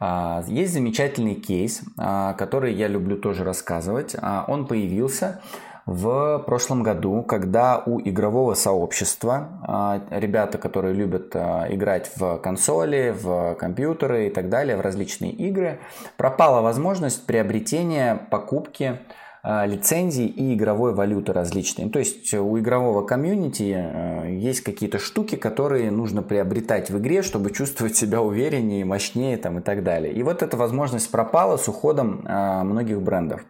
А, 0.00 0.42
есть 0.48 0.72
замечательный 0.72 1.36
кейс, 1.36 1.82
а, 1.96 2.34
который 2.34 2.74
я 2.74 2.88
люблю 2.88 3.16
тоже 3.16 3.44
рассказывать. 3.44 4.16
А, 4.20 4.44
он 4.48 4.66
появился 4.66 5.40
в 5.86 6.42
прошлом 6.46 6.82
году, 6.82 7.22
когда 7.22 7.82
у 7.84 8.00
игрового 8.00 8.54
сообщества, 8.54 10.06
ребята, 10.10 10.58
которые 10.58 10.94
любят 10.94 11.36
играть 11.36 12.10
в 12.16 12.38
консоли, 12.38 13.14
в 13.18 13.54
компьютеры 13.54 14.28
и 14.28 14.30
так 14.30 14.48
далее, 14.48 14.76
в 14.76 14.80
различные 14.80 15.32
игры, 15.32 15.78
пропала 16.16 16.62
возможность 16.62 17.26
приобретения 17.26 18.26
покупки 18.30 18.98
а, 19.46 19.66
лицензий 19.66 20.26
и 20.26 20.54
игровой 20.54 20.94
валюты 20.94 21.34
различные. 21.34 21.90
То 21.90 21.98
есть 21.98 22.32
у 22.32 22.58
игрового 22.58 23.06
комьюнити 23.06 24.32
есть 24.40 24.62
какие-то 24.62 24.98
штуки, 24.98 25.36
которые 25.36 25.90
нужно 25.90 26.22
приобретать 26.22 26.88
в 26.88 26.96
игре, 26.98 27.20
чтобы 27.22 27.50
чувствовать 27.50 27.94
себя 27.94 28.22
увереннее, 28.22 28.86
мощнее 28.86 29.36
там, 29.36 29.58
и 29.58 29.60
так 29.60 29.84
далее. 29.84 30.14
И 30.14 30.22
вот 30.22 30.42
эта 30.42 30.56
возможность 30.56 31.10
пропала 31.10 31.58
с 31.58 31.68
уходом 31.68 32.24
а, 32.24 32.64
многих 32.64 33.02
брендов. 33.02 33.42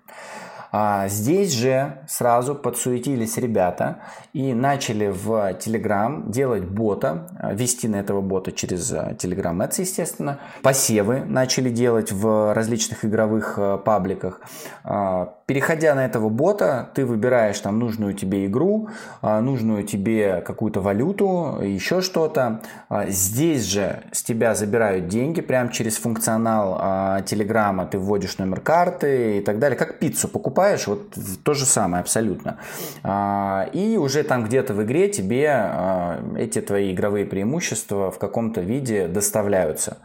А 0.77 1.07
здесь 1.07 1.53
же 1.53 1.99
сразу 2.09 2.57
подсуетились 2.57 3.37
ребята 3.37 3.99
и 4.33 4.53
начали 4.55 5.07
в 5.07 5.31
Telegram 5.53 6.29
делать 6.29 6.65
бота, 6.65 7.29
вести 7.53 7.87
на 7.87 8.01
этого 8.01 8.21
бота 8.21 8.51
через 8.51 8.91
э, 8.91 9.15
Telegram 9.17 9.57
Ads, 9.57 9.83
естественно. 9.83 10.41
Посевы 10.63 11.21
начали 11.25 11.71
делать 11.71 12.11
в 12.11 12.53
различных 12.55 13.05
игровых 13.05 13.55
э, 13.57 13.79
пабликах. 13.85 14.41
А, 14.83 15.35
переходя 15.47 15.95
на 15.95 16.05
этого 16.05 16.29
бота, 16.29 16.91
ты 16.95 17.07
выбираешь 17.07 17.61
там 17.61 17.79
нужную 17.79 18.15
тебе 18.15 18.47
игру, 18.47 18.89
а, 19.23 19.41
нужную 19.41 19.85
тебе 19.85 20.41
какую-то 20.41 20.81
валюту, 20.81 21.61
еще 21.63 22.01
что-то. 22.01 22.63
А, 22.89 23.07
здесь 23.07 23.63
же 23.63 24.03
с 24.11 24.25
тебя 24.25 24.57
забирают 24.57 25.07
деньги 25.07 25.41
прямо 25.41 25.71
через 25.71 25.99
функционал 25.99 27.23
Телеграма. 27.25 27.87
Ты 27.87 27.99
вводишь 27.99 28.39
номер 28.39 28.61
карты 28.61 29.39
и 29.39 29.41
так 29.41 29.61
далее. 29.61 29.79
Как 29.79 30.01
пиццу 30.01 30.27
покупаешь 30.27 30.64
покупаешь, 30.65 30.87
вот 30.87 31.15
то 31.43 31.55
же 31.55 31.67
самое 31.67 32.01
абсолютно. 32.01 32.59
А, 33.03 33.69
и 33.73 33.97
уже 33.97 34.23
там 34.23 34.45
где-то 34.45 34.75
в 34.75 34.83
игре 34.83 35.09
тебе 35.09 35.51
а, 35.51 36.23
эти 36.37 36.61
твои 36.61 36.93
игровые 36.93 37.27
преимущества 37.27 38.11
в 38.11 38.19
каком-то 38.19 38.61
виде 38.61 39.09
доставляются. 39.09 39.99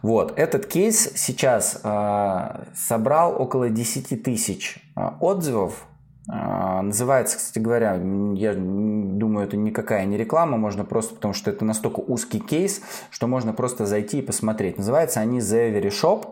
Вот, 0.00 0.38
этот 0.38 0.66
кейс 0.66 1.12
сейчас 1.16 1.80
а, 1.82 2.64
собрал 2.74 3.40
около 3.40 3.68
10 3.68 4.22
тысяч 4.22 4.78
отзывов, 5.20 5.84
Называется, 6.30 7.38
кстати 7.38 7.58
говоря, 7.58 7.94
я 7.94 8.52
думаю, 8.52 9.46
это 9.46 9.56
никакая 9.56 10.04
не 10.04 10.18
реклама, 10.18 10.58
можно 10.58 10.84
просто, 10.84 11.14
потому 11.14 11.32
что 11.32 11.50
это 11.50 11.64
настолько 11.64 12.00
узкий 12.00 12.38
кейс, 12.38 12.82
что 13.08 13.26
можно 13.26 13.54
просто 13.54 13.86
зайти 13.86 14.18
и 14.18 14.22
посмотреть. 14.22 14.76
Называется 14.76 15.20
они 15.20 15.38
The 15.38 15.72
Very 15.72 15.88
Shop. 15.88 16.26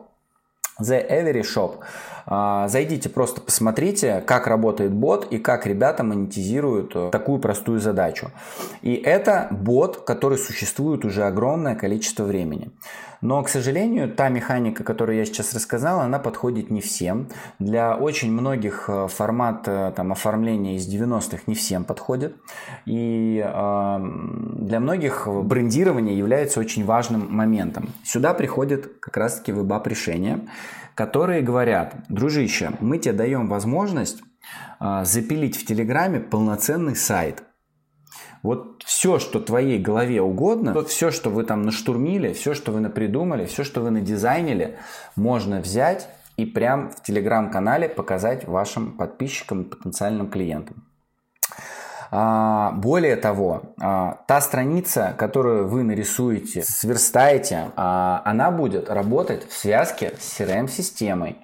The 0.78 1.10
Every 1.10 1.40
Shop. 1.40 1.78
А, 2.28 2.66
зайдите, 2.66 3.08
просто 3.08 3.40
посмотрите, 3.40 4.20
как 4.26 4.48
работает 4.48 4.92
бот 4.92 5.26
и 5.30 5.38
как 5.38 5.66
ребята 5.66 6.02
монетизируют 6.02 6.92
э, 6.96 7.10
такую 7.12 7.38
простую 7.38 7.78
задачу. 7.78 8.32
И 8.82 8.94
это 8.94 9.46
бот, 9.52 10.04
который 10.04 10.36
существует 10.36 11.04
уже 11.04 11.24
огромное 11.24 11.76
количество 11.76 12.24
времени. 12.24 12.72
Но, 13.20 13.42
к 13.42 13.48
сожалению, 13.48 14.12
та 14.12 14.28
механика, 14.28 14.84
которую 14.84 15.18
я 15.18 15.24
сейчас 15.24 15.54
рассказал, 15.54 16.00
она 16.00 16.18
подходит 16.18 16.70
не 16.70 16.80
всем. 16.80 17.28
Для 17.58 17.94
очень 17.94 18.32
многих 18.32 18.86
э, 18.88 19.06
формат 19.08 19.66
э, 19.66 19.92
там, 19.94 20.12
оформления 20.12 20.76
из 20.76 20.92
90-х 20.92 21.44
не 21.46 21.54
всем 21.54 21.84
подходит. 21.84 22.36
И 22.86 23.40
э, 23.44 23.98
для 24.58 24.80
многих 24.80 25.28
брендирование 25.28 26.18
является 26.18 26.58
очень 26.58 26.84
важным 26.84 27.28
моментом. 27.34 27.90
Сюда 28.04 28.34
приходит 28.34 28.98
как 29.00 29.16
раз-таки 29.16 29.52
веб 29.52 29.86
решения 29.86 30.40
которые 30.96 31.42
говорят, 31.42 31.94
дружище, 32.08 32.72
мы 32.80 32.98
тебе 32.98 33.12
даем 33.12 33.48
возможность 33.48 34.22
а, 34.80 35.04
запилить 35.04 35.56
в 35.56 35.66
Телеграме 35.66 36.20
полноценный 36.20 36.96
сайт. 36.96 37.44
Вот 38.42 38.82
все, 38.84 39.18
что 39.18 39.40
твоей 39.40 39.78
голове 39.78 40.22
угодно, 40.22 40.72
вот 40.72 40.88
все, 40.88 41.10
что 41.10 41.28
вы 41.28 41.44
там 41.44 41.62
наштурмили, 41.62 42.32
все, 42.32 42.54
что 42.54 42.72
вы 42.72 42.80
напридумали, 42.80 43.44
все, 43.44 43.62
что 43.62 43.82
вы 43.82 43.90
надизайнили, 43.90 44.78
можно 45.16 45.60
взять 45.60 46.08
и 46.38 46.46
прям 46.46 46.90
в 46.90 47.02
телеграм-канале 47.02 47.90
показать 47.90 48.46
вашим 48.46 48.92
подписчикам 48.96 49.62
и 49.62 49.68
потенциальным 49.68 50.30
клиентам. 50.30 50.86
А, 52.18 52.72
более 52.72 53.16
того, 53.16 53.74
а, 53.78 54.22
та 54.26 54.40
страница, 54.40 55.14
которую 55.18 55.68
вы 55.68 55.82
нарисуете, 55.82 56.62
сверстаете, 56.62 57.72
а, 57.76 58.22
она 58.24 58.50
будет 58.50 58.88
работать 58.88 59.46
в 59.46 59.52
связке 59.52 60.14
с 60.18 60.40
CRM-системой. 60.40 61.36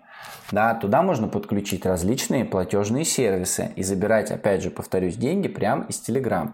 Да, 0.51 0.75
туда 0.75 1.03
можно 1.03 1.29
подключить 1.29 1.87
различные 1.87 2.45
платежные 2.45 3.05
сервисы 3.05 3.73
и 3.75 3.83
забирать, 3.83 4.31
опять 4.31 4.63
же, 4.63 4.71
повторюсь, 4.71 5.17
деньги 5.17 5.49
прямо 5.49 5.87
из 5.89 5.97
Telegram. 6.07 6.53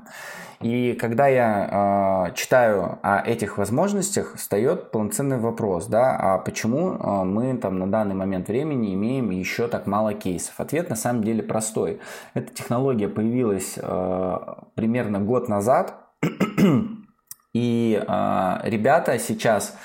И 0.60 0.94
когда 1.00 1.28
я 1.28 2.26
э, 2.30 2.34
читаю 2.34 2.98
о 3.02 3.20
этих 3.20 3.58
возможностях, 3.58 4.34
встает 4.36 4.90
полноценный 4.90 5.38
вопрос, 5.38 5.86
да, 5.86 6.16
а 6.16 6.38
почему 6.38 6.94
э, 6.94 7.24
мы 7.24 7.56
там 7.58 7.78
на 7.78 7.88
данный 7.88 8.16
момент 8.16 8.48
времени 8.48 8.92
имеем 8.94 9.30
еще 9.30 9.68
так 9.68 9.86
мало 9.86 10.14
кейсов? 10.14 10.58
Ответ 10.58 10.90
на 10.90 10.96
самом 10.96 11.22
деле 11.22 11.44
простой. 11.44 12.00
Эта 12.34 12.52
технология 12.52 13.08
появилась 13.08 13.74
э, 13.76 14.38
примерно 14.74 15.20
год 15.20 15.48
назад, 15.48 15.94
и 17.52 18.04
э, 18.04 18.58
ребята 18.64 19.16
сейчас 19.20 19.76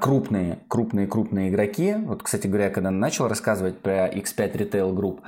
крупные, 0.00 0.58
крупные, 0.68 1.06
крупные 1.06 1.48
игроки, 1.48 1.94
вот, 1.94 2.22
кстати 2.22 2.46
говоря, 2.46 2.70
когда 2.70 2.90
начал 2.90 3.28
рассказывать 3.28 3.78
про 3.80 4.08
X5 4.08 4.52
Retail 4.52 4.94
Group, 4.94 5.20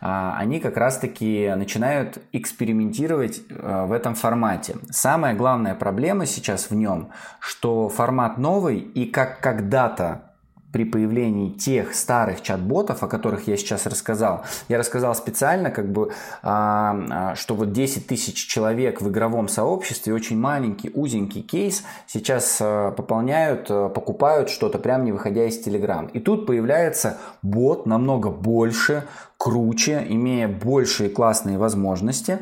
а, 0.00 0.36
они 0.36 0.58
как 0.58 0.76
раз-таки 0.76 1.52
начинают 1.56 2.18
экспериментировать 2.32 3.42
а, 3.50 3.86
в 3.86 3.92
этом 3.92 4.14
формате. 4.14 4.76
Самая 4.90 5.34
главная 5.34 5.74
проблема 5.74 6.26
сейчас 6.26 6.70
в 6.70 6.74
нем, 6.74 7.10
что 7.38 7.88
формат 7.88 8.36
новый 8.36 8.78
и 8.78 9.06
как 9.06 9.40
когда-то 9.40 10.29
при 10.72 10.84
появлении 10.84 11.50
тех 11.50 11.94
старых 11.94 12.42
чат-ботов, 12.42 13.02
о 13.02 13.08
которых 13.08 13.48
я 13.48 13.56
сейчас 13.56 13.86
рассказал. 13.86 14.44
Я 14.68 14.78
рассказал 14.78 15.14
специально, 15.14 15.70
как 15.70 15.90
бы, 15.90 16.12
а, 16.42 16.96
а, 17.10 17.34
что 17.34 17.54
вот 17.54 17.72
10 17.72 18.06
тысяч 18.06 18.46
человек 18.46 19.00
в 19.00 19.08
игровом 19.08 19.48
сообществе, 19.48 20.14
очень 20.14 20.38
маленький, 20.38 20.90
узенький 20.92 21.42
кейс, 21.42 21.84
сейчас 22.06 22.58
а, 22.60 22.92
пополняют, 22.92 23.68
покупают 23.68 24.48
что-то, 24.50 24.78
прямо 24.78 25.04
не 25.04 25.12
выходя 25.12 25.44
из 25.46 25.66
Telegram. 25.66 26.10
И 26.12 26.20
тут 26.20 26.46
появляется 26.46 27.18
бот 27.42 27.86
намного 27.86 28.30
больше, 28.30 29.04
круче, 29.38 30.06
имея 30.08 30.48
большие 30.48 31.10
классные 31.10 31.58
возможности. 31.58 32.38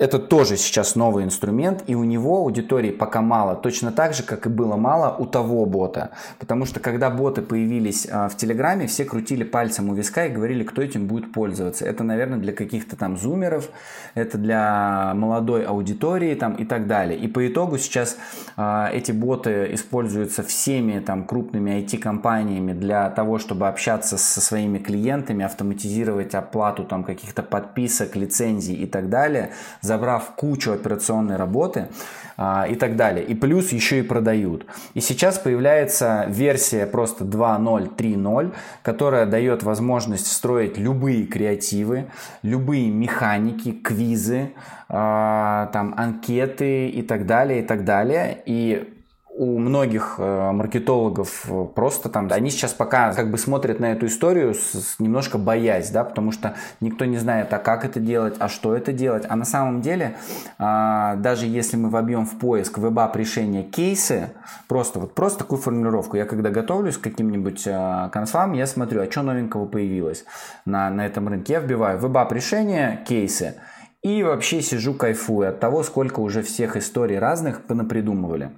Это 0.00 0.18
тоже 0.18 0.56
сейчас 0.56 0.96
новый 0.96 1.22
инструмент, 1.22 1.84
и 1.86 1.94
у 1.94 2.02
него 2.02 2.38
аудитории 2.38 2.90
пока 2.90 3.22
мало, 3.22 3.54
точно 3.54 3.92
так 3.92 4.12
же, 4.12 4.24
как 4.24 4.44
и 4.44 4.48
было 4.48 4.74
мало 4.74 5.14
у 5.16 5.24
того 5.24 5.64
бота. 5.66 6.10
Потому 6.40 6.66
что 6.66 6.80
когда 6.80 7.10
боты 7.10 7.42
появились 7.42 8.08
а, 8.10 8.28
в 8.28 8.36
Телеграме, 8.36 8.88
все 8.88 9.04
крутили 9.04 9.44
пальцем 9.44 9.88
у 9.88 9.94
виска 9.94 10.26
и 10.26 10.30
говорили, 10.30 10.64
кто 10.64 10.82
этим 10.82 11.06
будет 11.06 11.32
пользоваться. 11.32 11.84
Это, 11.84 12.02
наверное, 12.02 12.40
для 12.40 12.52
каких-то 12.52 12.96
там 12.96 13.16
зумеров, 13.16 13.68
это 14.14 14.36
для 14.36 15.12
молодой 15.14 15.64
аудитории 15.64 16.34
там, 16.34 16.54
и 16.54 16.64
так 16.64 16.88
далее. 16.88 17.16
И 17.16 17.28
по 17.28 17.46
итогу 17.46 17.78
сейчас 17.78 18.16
а, 18.56 18.90
эти 18.92 19.12
боты 19.12 19.68
используются 19.74 20.42
всеми 20.42 20.98
там 20.98 21.24
крупными 21.24 21.70
IT-компаниями 21.70 22.72
для 22.72 23.10
того, 23.10 23.38
чтобы 23.38 23.68
общаться 23.68 24.18
со 24.18 24.40
своими 24.40 24.78
клиентами, 24.78 25.44
автоматизировать 25.44 26.34
оплату 26.34 26.82
там 26.82 27.04
каких-то 27.04 27.44
подписок, 27.44 28.16
лицензий 28.16 28.74
и 28.74 28.86
так 28.86 29.08
далее 29.08 29.52
забрав 29.84 30.34
кучу 30.36 30.72
операционной 30.72 31.36
работы 31.36 31.88
а, 32.36 32.66
и 32.68 32.74
так 32.74 32.96
далее. 32.96 33.24
И 33.24 33.34
плюс 33.34 33.72
еще 33.72 34.00
и 34.00 34.02
продают. 34.02 34.66
И 34.94 35.00
сейчас 35.00 35.38
появляется 35.38 36.24
версия 36.28 36.86
просто 36.86 37.24
2.0, 37.24 37.94
3.0, 37.96 38.52
которая 38.82 39.26
дает 39.26 39.62
возможность 39.62 40.26
строить 40.26 40.78
любые 40.78 41.26
креативы, 41.26 42.06
любые 42.42 42.90
механики, 42.90 43.72
квизы, 43.72 44.52
а, 44.88 45.66
там 45.72 45.94
анкеты 45.96 46.88
и 46.88 47.02
так 47.02 47.26
далее, 47.26 47.60
и 47.60 47.62
так 47.62 47.84
далее. 47.84 48.42
И 48.46 48.93
у 49.36 49.58
многих 49.58 50.14
э, 50.18 50.52
маркетологов 50.52 51.46
э, 51.48 51.66
просто 51.74 52.08
там, 52.08 52.28
они 52.30 52.50
сейчас 52.50 52.72
пока 52.72 53.12
как 53.12 53.32
бы 53.32 53.38
смотрят 53.38 53.80
на 53.80 53.90
эту 53.90 54.06
историю 54.06 54.54
с, 54.54 54.74
с 54.74 55.00
немножко 55.00 55.38
боясь, 55.38 55.90
да, 55.90 56.04
потому 56.04 56.30
что 56.30 56.54
никто 56.80 57.04
не 57.04 57.16
знает, 57.18 57.52
а 57.52 57.58
как 57.58 57.84
это 57.84 57.98
делать, 57.98 58.36
а 58.38 58.48
что 58.48 58.76
это 58.76 58.92
делать. 58.92 59.24
А 59.28 59.34
на 59.34 59.44
самом 59.44 59.82
деле, 59.82 60.16
а, 60.58 61.16
даже 61.16 61.46
если 61.46 61.76
мы 61.76 61.90
вобьем 61.90 62.26
в 62.26 62.38
поиск 62.38 62.78
web-app 62.78 63.16
решения 63.16 63.64
кейсы, 63.64 64.30
просто 64.68 65.00
вот 65.00 65.14
просто 65.14 65.40
такую 65.40 65.60
формулировку, 65.60 66.16
я 66.16 66.26
когда 66.26 66.50
готовлюсь 66.50 66.96
к 66.96 67.02
каким-нибудь 67.02 67.64
а, 67.66 68.10
конфам, 68.10 68.52
я 68.52 68.68
смотрю, 68.68 69.02
а 69.02 69.10
что 69.10 69.22
новенького 69.22 69.66
появилось 69.66 70.24
на, 70.64 70.90
на 70.90 71.04
этом 71.04 71.26
рынке. 71.26 71.54
Я 71.54 71.60
вбиваю 71.60 71.98
web-app 71.98 72.32
решения, 72.32 73.04
кейсы, 73.04 73.56
и 74.00 74.22
вообще 74.22 74.62
сижу 74.62 74.94
кайфую 74.94 75.48
от 75.48 75.58
того, 75.58 75.82
сколько 75.82 76.20
уже 76.20 76.42
всех 76.42 76.76
историй 76.76 77.18
разных 77.18 77.62
понапридумывали. 77.62 78.52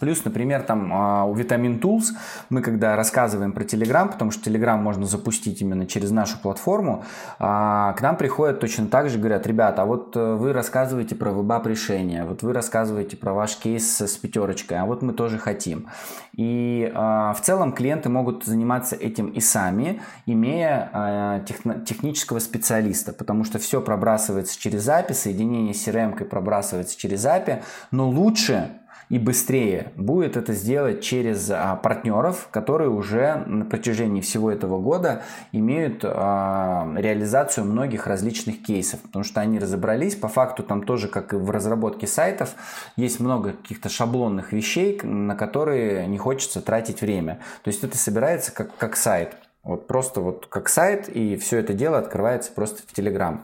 Плюс, 0.00 0.24
например, 0.24 0.62
там 0.62 0.92
а, 0.92 1.24
у 1.24 1.34
Vitamin 1.34 1.80
Tools 1.80 2.14
мы 2.50 2.62
когда 2.62 2.96
рассказываем 2.96 3.52
про 3.52 3.64
Telegram, 3.64 4.08
потому 4.08 4.30
что 4.30 4.50
Telegram 4.50 4.76
можно 4.76 5.06
запустить 5.06 5.60
именно 5.60 5.86
через 5.86 6.10
нашу 6.10 6.38
платформу, 6.38 7.04
а, 7.38 7.92
к 7.94 8.00
нам 8.02 8.16
приходят 8.16 8.60
точно 8.60 8.86
так 8.86 9.08
же, 9.10 9.18
говорят, 9.18 9.46
ребята, 9.46 9.82
а 9.82 9.84
вот 9.84 10.16
э, 10.16 10.34
вы 10.34 10.52
рассказываете 10.52 11.14
про 11.14 11.30
веб 11.30 11.66
решения, 11.66 12.24
вот 12.24 12.42
вы 12.42 12.52
рассказываете 12.52 13.16
про 13.16 13.32
ваш 13.32 13.56
кейс 13.56 14.00
с 14.00 14.16
пятерочкой, 14.16 14.78
а 14.78 14.84
вот 14.84 15.02
мы 15.02 15.12
тоже 15.12 15.38
хотим. 15.38 15.88
И 16.34 16.90
а, 16.94 17.32
в 17.32 17.40
целом 17.40 17.72
клиенты 17.72 18.08
могут 18.08 18.44
заниматься 18.44 18.94
этим 18.96 19.28
и 19.28 19.40
сами, 19.40 20.00
имея 20.26 21.42
технического 21.86 22.38
специалиста, 22.38 23.12
потому 23.12 23.44
что 23.44 23.58
все 23.58 23.80
пробрасывается 23.80 24.58
через 24.58 24.88
API, 24.88 25.14
соединение 25.14 25.74
с 25.74 25.86
CRM 25.86 26.24
пробрасывается 26.24 26.98
через 26.98 27.24
API, 27.24 27.62
но 27.90 28.08
лучше 28.08 28.70
и 29.08 29.18
быстрее 29.18 29.92
будет 29.96 30.36
это 30.36 30.52
сделать 30.52 31.02
через 31.02 31.50
а, 31.50 31.76
партнеров, 31.76 32.48
которые 32.50 32.90
уже 32.90 33.36
на 33.46 33.64
протяжении 33.64 34.20
всего 34.20 34.50
этого 34.50 34.78
года 34.80 35.22
имеют 35.52 36.02
а, 36.04 36.92
реализацию 36.96 37.64
многих 37.64 38.06
различных 38.06 38.62
кейсов, 38.62 39.00
потому 39.00 39.24
что 39.24 39.40
они 39.40 39.58
разобрались. 39.58 40.14
По 40.14 40.28
факту 40.28 40.62
там 40.62 40.82
тоже, 40.82 41.08
как 41.08 41.32
и 41.32 41.36
в 41.36 41.50
разработке 41.50 42.06
сайтов, 42.06 42.54
есть 42.96 43.20
много 43.20 43.52
каких-то 43.52 43.88
шаблонных 43.88 44.52
вещей, 44.52 45.00
на 45.02 45.34
которые 45.34 46.06
не 46.06 46.18
хочется 46.18 46.60
тратить 46.60 47.00
время. 47.00 47.40
То 47.62 47.68
есть 47.68 47.82
это 47.82 47.96
собирается 47.96 48.52
как, 48.52 48.76
как 48.76 48.96
сайт. 48.96 49.36
Вот 49.62 49.86
просто 49.86 50.20
вот 50.20 50.46
как 50.46 50.68
сайт, 50.68 51.08
и 51.08 51.36
все 51.36 51.58
это 51.58 51.74
дело 51.74 51.98
открывается 51.98 52.52
просто 52.52 52.82
в 52.82 52.96
Telegram. 52.96 53.40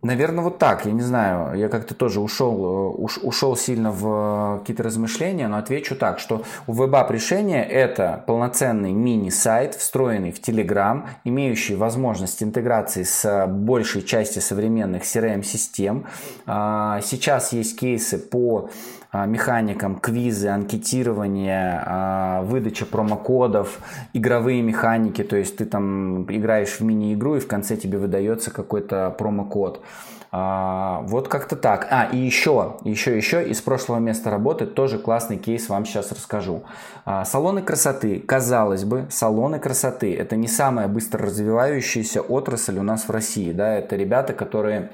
Наверное, 0.00 0.44
вот 0.44 0.58
так, 0.58 0.86
я 0.86 0.92
не 0.92 1.00
знаю, 1.00 1.58
я 1.58 1.68
как-то 1.68 1.92
тоже 1.92 2.20
ушел, 2.20 2.54
э, 2.54 3.02
уш, 3.02 3.18
ушел 3.18 3.56
сильно 3.56 3.90
в 3.90 4.56
э, 4.56 4.58
какие-то 4.60 4.84
размышления, 4.84 5.48
но 5.48 5.58
отвечу 5.58 5.96
так, 5.96 6.20
что 6.20 6.44
у 6.68 6.72
WebApp 6.72 7.12
решение 7.12 7.64
это 7.64 8.22
полноценный 8.28 8.92
мини-сайт, 8.92 9.74
встроенный 9.74 10.30
в 10.30 10.40
Telegram, 10.40 11.02
имеющий 11.24 11.74
возможность 11.74 12.44
интеграции 12.44 13.02
с 13.02 13.46
большей 13.48 14.02
частью 14.02 14.40
современных 14.40 15.02
CRM-систем. 15.02 16.06
А, 16.46 17.00
сейчас 17.00 17.52
есть 17.52 17.76
кейсы 17.76 18.18
по 18.18 18.70
механикам, 19.12 19.96
квизы, 19.98 20.48
анкетирование, 20.48 21.82
а, 21.84 22.42
выдача 22.42 22.84
промокодов, 22.84 23.78
игровые 24.12 24.62
механики, 24.62 25.22
то 25.24 25.36
есть 25.36 25.56
ты 25.56 25.64
там 25.64 26.24
играешь 26.30 26.78
в 26.78 26.82
мини-игру 26.82 27.36
и 27.36 27.40
в 27.40 27.46
конце 27.46 27.76
тебе 27.76 27.98
выдается 27.98 28.50
какой-то 28.50 29.14
промокод. 29.18 29.82
А, 30.30 31.00
вот 31.06 31.28
как-то 31.28 31.56
так. 31.56 31.88
А, 31.90 32.04
и 32.04 32.18
еще, 32.18 32.76
еще, 32.84 33.16
еще 33.16 33.48
из 33.48 33.62
прошлого 33.62 33.98
места 33.98 34.30
работы 34.30 34.66
тоже 34.66 34.98
классный 34.98 35.38
кейс 35.38 35.68
вам 35.68 35.86
сейчас 35.86 36.12
расскажу. 36.12 36.64
А, 37.06 37.24
салоны 37.24 37.62
красоты. 37.62 38.20
Казалось 38.20 38.84
бы, 38.84 39.06
салоны 39.10 39.58
красоты– 39.58 40.14
это 40.18 40.36
не 40.36 40.48
самая 40.48 40.86
быстро 40.86 41.24
развивающаяся 41.24 42.20
отрасль 42.20 42.78
у 42.78 42.82
нас 42.82 43.08
в 43.08 43.10
России. 43.10 43.52
Да? 43.52 43.74
Это 43.76 43.96
ребята, 43.96 44.34
которые 44.34 44.90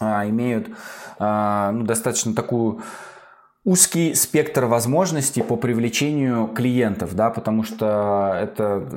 а, 0.00 0.28
имеют 0.28 0.68
а, 1.18 1.70
ну, 1.70 1.84
достаточно 1.84 2.34
такую 2.34 2.82
узкий 3.66 4.14
спектр 4.14 4.66
возможностей 4.66 5.42
по 5.42 5.56
привлечению 5.56 6.46
клиентов, 6.46 7.16
да, 7.16 7.30
потому 7.30 7.64
что 7.64 8.38
это 8.40 8.88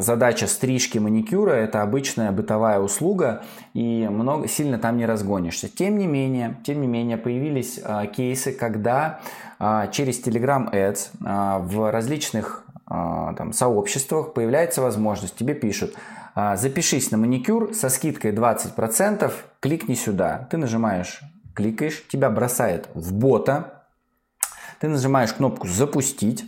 задача 0.00 0.46
стрижки 0.46 0.96
маникюра, 0.96 1.50
это 1.50 1.82
обычная 1.82 2.32
бытовая 2.32 2.80
услуга, 2.80 3.42
и 3.74 4.08
много, 4.10 4.48
сильно 4.48 4.78
там 4.78 4.96
не 4.96 5.04
разгонишься. 5.04 5.68
Тем 5.68 5.98
не 5.98 6.06
менее, 6.06 6.56
тем 6.64 6.80
не 6.80 6.86
менее 6.86 7.18
появились 7.18 7.78
а, 7.84 8.06
кейсы, 8.06 8.52
когда 8.52 9.20
а, 9.58 9.88
через 9.88 10.26
Telegram 10.26 10.72
Ads 10.72 11.10
а, 11.22 11.58
в 11.58 11.92
различных 11.92 12.64
а, 12.86 13.34
там, 13.34 13.52
сообществах 13.52 14.32
появляется 14.32 14.80
возможность, 14.80 15.36
тебе 15.36 15.52
пишут, 15.52 15.94
а, 16.34 16.56
запишись 16.56 17.10
на 17.10 17.18
маникюр 17.18 17.74
со 17.74 17.90
скидкой 17.90 18.32
20%, 18.32 19.30
кликни 19.60 19.94
сюда. 19.94 20.48
Ты 20.50 20.56
нажимаешь, 20.56 21.20
кликаешь, 21.54 22.02
тебя 22.08 22.30
бросает 22.30 22.88
в 22.94 23.12
бота, 23.12 23.77
ты 24.80 24.88
нажимаешь 24.88 25.32
кнопку 25.32 25.66
«Запустить», 25.66 26.44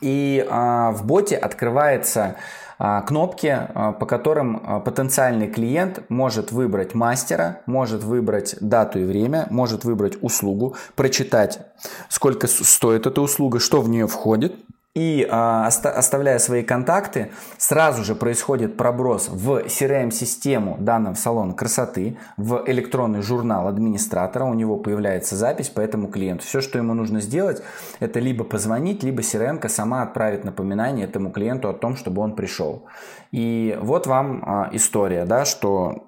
и 0.00 0.46
а, 0.48 0.92
в 0.92 1.06
боте 1.06 1.36
открывается 1.36 2.36
а, 2.78 3.02
кнопки, 3.02 3.46
а, 3.48 3.92
по 3.92 4.06
которым 4.06 4.62
а, 4.62 4.80
потенциальный 4.80 5.48
клиент 5.48 6.02
может 6.08 6.52
выбрать 6.52 6.94
мастера, 6.94 7.62
может 7.66 8.04
выбрать 8.04 8.56
дату 8.60 9.00
и 9.00 9.04
время, 9.04 9.46
может 9.50 9.84
выбрать 9.84 10.18
услугу, 10.22 10.76
прочитать, 10.94 11.60
сколько 12.08 12.46
стоит 12.46 13.06
эта 13.06 13.20
услуга, 13.20 13.58
что 13.58 13.80
в 13.80 13.88
нее 13.88 14.06
входит– 14.06 14.54
и 14.98 15.24
а, 15.30 15.68
оставляя 15.68 16.40
свои 16.40 16.64
контакты, 16.64 17.30
сразу 17.56 18.02
же 18.02 18.16
происходит 18.16 18.76
проброс 18.76 19.28
в 19.28 19.62
CRM-систему 19.66 20.76
данного 20.80 21.14
салона 21.14 21.54
красоты, 21.54 22.18
в 22.36 22.64
электронный 22.66 23.22
журнал 23.22 23.68
администратора, 23.68 24.44
у 24.44 24.54
него 24.54 24.76
появляется 24.76 25.36
запись 25.36 25.68
по 25.68 25.80
этому 25.80 26.08
клиенту. 26.08 26.44
Все, 26.44 26.60
что 26.60 26.78
ему 26.78 26.94
нужно 26.94 27.20
сделать, 27.20 27.62
это 28.00 28.18
либо 28.18 28.42
позвонить, 28.42 29.04
либо 29.04 29.22
CRM 29.22 29.68
сама 29.68 30.02
отправит 30.02 30.44
напоминание 30.44 31.06
этому 31.06 31.30
клиенту 31.30 31.68
о 31.68 31.74
том, 31.74 31.94
чтобы 31.94 32.20
он 32.20 32.34
пришел. 32.34 32.82
И 33.30 33.78
вот 33.80 34.08
вам 34.08 34.42
а, 34.44 34.68
история, 34.72 35.24
да, 35.26 35.44
что 35.44 36.07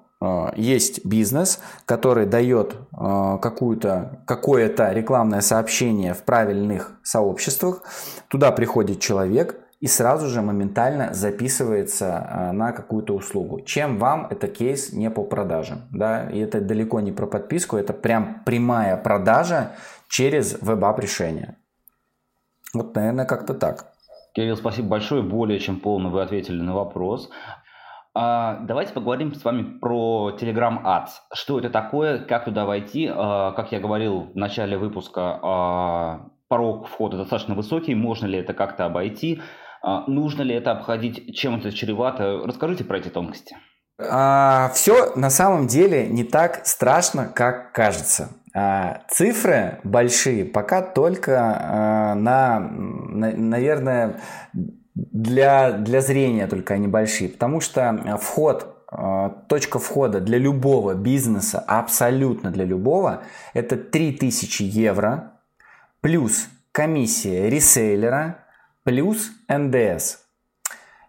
есть 0.55 1.05
бизнес, 1.05 1.59
который 1.85 2.27
дает 2.27 2.75
э, 2.75 3.37
какую-то, 3.41 4.23
какое-то 4.27 4.91
рекламное 4.91 5.41
сообщение 5.41 6.13
в 6.13 6.23
правильных 6.23 6.99
сообществах, 7.01 7.83
туда 8.27 8.51
приходит 8.51 8.99
человек 8.99 9.59
и 9.79 9.87
сразу 9.87 10.27
же 10.27 10.43
моментально 10.43 11.13
записывается 11.13 12.27
э, 12.29 12.51
на 12.51 12.71
какую-то 12.71 13.15
услугу. 13.15 13.61
Чем 13.61 13.97
вам 13.97 14.27
это 14.29 14.47
кейс 14.47 14.93
не 14.93 15.09
по 15.09 15.23
продажам? 15.23 15.81
Да? 15.91 16.29
И 16.29 16.39
это 16.39 16.61
далеко 16.61 16.99
не 16.99 17.11
про 17.11 17.25
подписку, 17.25 17.77
это 17.77 17.91
прям 17.91 18.43
прямая 18.45 18.97
продажа 18.97 19.71
через 20.07 20.61
web-app 20.61 20.99
решение. 20.99 21.55
Вот, 22.75 22.95
наверное, 22.95 23.25
как-то 23.25 23.55
так. 23.55 23.87
Кирилл, 24.33 24.55
спасибо 24.55 24.87
большое. 24.87 25.23
Более 25.23 25.59
чем 25.59 25.79
полно 25.79 26.09
вы 26.09 26.21
ответили 26.21 26.61
на 26.61 26.73
вопрос. 26.73 27.29
А, 28.13 28.59
давайте 28.63 28.91
поговорим 28.91 29.33
с 29.33 29.43
вами 29.43 29.79
про 29.79 30.35
Telegram 30.37 30.83
Ads. 30.83 31.09
Что 31.33 31.59
это 31.59 31.69
такое, 31.69 32.19
как 32.19 32.43
туда 32.45 32.65
войти? 32.65 33.09
А, 33.09 33.53
как 33.53 33.71
я 33.71 33.79
говорил 33.79 34.31
в 34.33 34.35
начале 34.35 34.77
выпуска, 34.77 35.39
а, 35.41 36.29
порог 36.49 36.87
входа 36.87 37.17
достаточно 37.17 37.55
высокий. 37.55 37.95
Можно 37.95 38.25
ли 38.25 38.37
это 38.37 38.53
как-то 38.53 38.85
обойти? 38.85 39.41
Нужно 40.05 40.43
ли 40.43 40.53
это 40.53 40.71
обходить? 40.73 41.35
Чем 41.35 41.55
это 41.55 41.71
чревато? 41.71 42.41
Расскажите 42.45 42.83
про 42.83 42.99
эти 42.99 43.07
тонкости. 43.07 43.55
Все 43.97 45.15
на 45.15 45.29
самом 45.31 45.65
деле 45.65 46.07
не 46.07 46.23
так 46.23 46.67
страшно, 46.67 47.27
как 47.27 47.71
кажется. 47.71 48.29
Цифры 49.09 49.79
большие 49.83 50.45
пока 50.45 50.83
только 50.83 52.13
на, 52.15 52.59
наверное, 52.59 54.19
для, 55.11 55.71
для 55.71 56.01
зрения 56.01 56.47
только 56.47 56.73
они 56.73 56.87
большие, 56.87 57.29
потому 57.29 57.59
что 57.59 57.81
э, 57.81 58.17
вход, 58.17 58.85
э, 58.91 59.29
точка 59.47 59.79
входа 59.79 60.19
для 60.19 60.37
любого 60.37 60.93
бизнеса, 60.93 61.63
абсолютно 61.67 62.51
для 62.51 62.65
любого, 62.65 63.23
это 63.53 63.75
3000 63.75 64.63
евро 64.63 65.33
плюс 66.01 66.47
комиссия 66.71 67.49
ресейлера 67.49 68.45
плюс 68.83 69.31
НДС. 69.47 70.17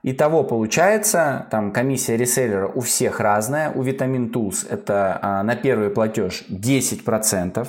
Итого 0.05 0.43
получается, 0.43 1.47
там 1.51 1.71
комиссия 1.71 2.17
реселлера 2.17 2.67
у 2.67 2.81
всех 2.81 3.21
разная. 3.21 3.71
У 3.71 3.85
Vitamin 3.85 4.33
Tools 4.33 4.67
это 4.69 5.17
а, 5.23 5.43
на 5.45 5.55
первый 5.55 5.91
платеж 5.91 6.45
10%. 6.51 7.69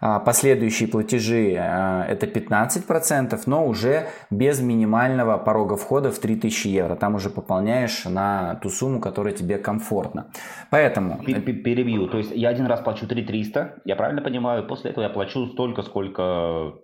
А, 0.00 0.18
последующие 0.18 0.88
платежи 0.88 1.56
а, 1.58 2.04
это 2.04 2.26
15%, 2.26 3.40
но 3.46 3.66
уже 3.66 4.08
без 4.30 4.60
минимального 4.60 5.38
порога 5.38 5.76
входа 5.76 6.10
в 6.10 6.18
3000 6.18 6.68
евро. 6.68 6.96
Там 6.96 7.14
уже 7.14 7.30
пополняешь 7.30 8.04
на 8.04 8.56
ту 8.56 8.68
сумму, 8.68 9.00
которая 9.00 9.34
тебе 9.34 9.58
комфортна. 9.58 10.26
Поэтому... 10.70 11.22
Перебью. 11.22 12.08
То 12.08 12.18
есть 12.18 12.32
я 12.34 12.48
один 12.48 12.66
раз 12.66 12.80
плачу 12.80 13.06
3300, 13.06 13.82
я 13.84 13.96
правильно 13.96 14.22
понимаю, 14.22 14.66
после 14.66 14.90
этого 14.90 15.04
я 15.04 15.10
плачу 15.10 15.46
столько, 15.46 15.82
сколько 15.82 16.74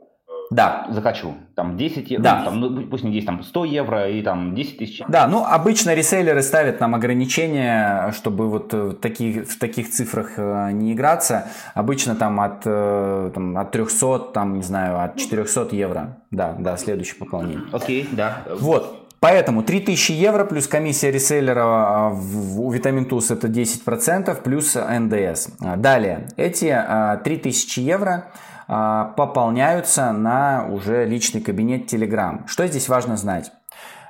да. 0.50 0.86
Захочу. 0.90 1.34
Там 1.54 1.76
10 1.76 2.10
евро, 2.10 2.22
да. 2.22 2.44
там, 2.44 2.60
ну, 2.60 2.82
пусть 2.86 3.04
не 3.04 3.12
10, 3.12 3.26
там 3.26 3.42
100 3.42 3.64
евро 3.64 4.08
и 4.08 4.22
там 4.22 4.54
10 4.54 4.78
тысяч. 4.78 5.02
Да, 5.08 5.26
ну 5.26 5.44
обычно 5.44 5.94
реселлеры 5.94 6.42
ставят 6.42 6.80
нам 6.80 6.94
ограничения, 6.94 8.12
чтобы 8.12 8.48
вот 8.48 8.72
в 8.72 8.94
таких, 8.94 9.48
в 9.48 9.58
таких 9.58 9.90
цифрах 9.90 10.32
э, 10.36 10.70
не 10.72 10.94
играться. 10.94 11.48
Обычно 11.74 12.14
там 12.14 12.40
от, 12.40 12.62
э, 12.64 13.30
там, 13.34 13.58
от 13.58 13.70
300, 13.72 14.18
там, 14.32 14.56
не 14.56 14.62
знаю, 14.62 15.02
от 15.02 15.16
400 15.16 15.74
евро. 15.76 16.18
Да, 16.30 16.54
да, 16.58 16.76
следующее 16.76 17.16
пополнение. 17.16 17.64
Окей, 17.72 18.04
okay, 18.04 18.08
да. 18.16 18.42
Вот. 18.58 19.08
Поэтому 19.20 19.64
3000 19.64 20.12
евро 20.12 20.44
плюс 20.44 20.68
комиссия 20.68 21.10
реселлера 21.10 22.12
у 22.12 22.72
Vitamin 22.72 23.08
Tools 23.08 23.32
это 23.32 23.48
10% 23.48 24.42
плюс 24.42 24.76
НДС. 24.76 25.48
Далее, 25.76 26.28
эти 26.36 26.76
3000 27.24 27.80
евро 27.80 28.10
а, 28.12 28.47
пополняются 28.68 30.12
на 30.12 30.66
уже 30.68 31.06
личный 31.06 31.40
кабинет 31.40 31.92
Telegram. 31.92 32.46
Что 32.46 32.66
здесь 32.66 32.88
важно 32.88 33.16
знать? 33.16 33.50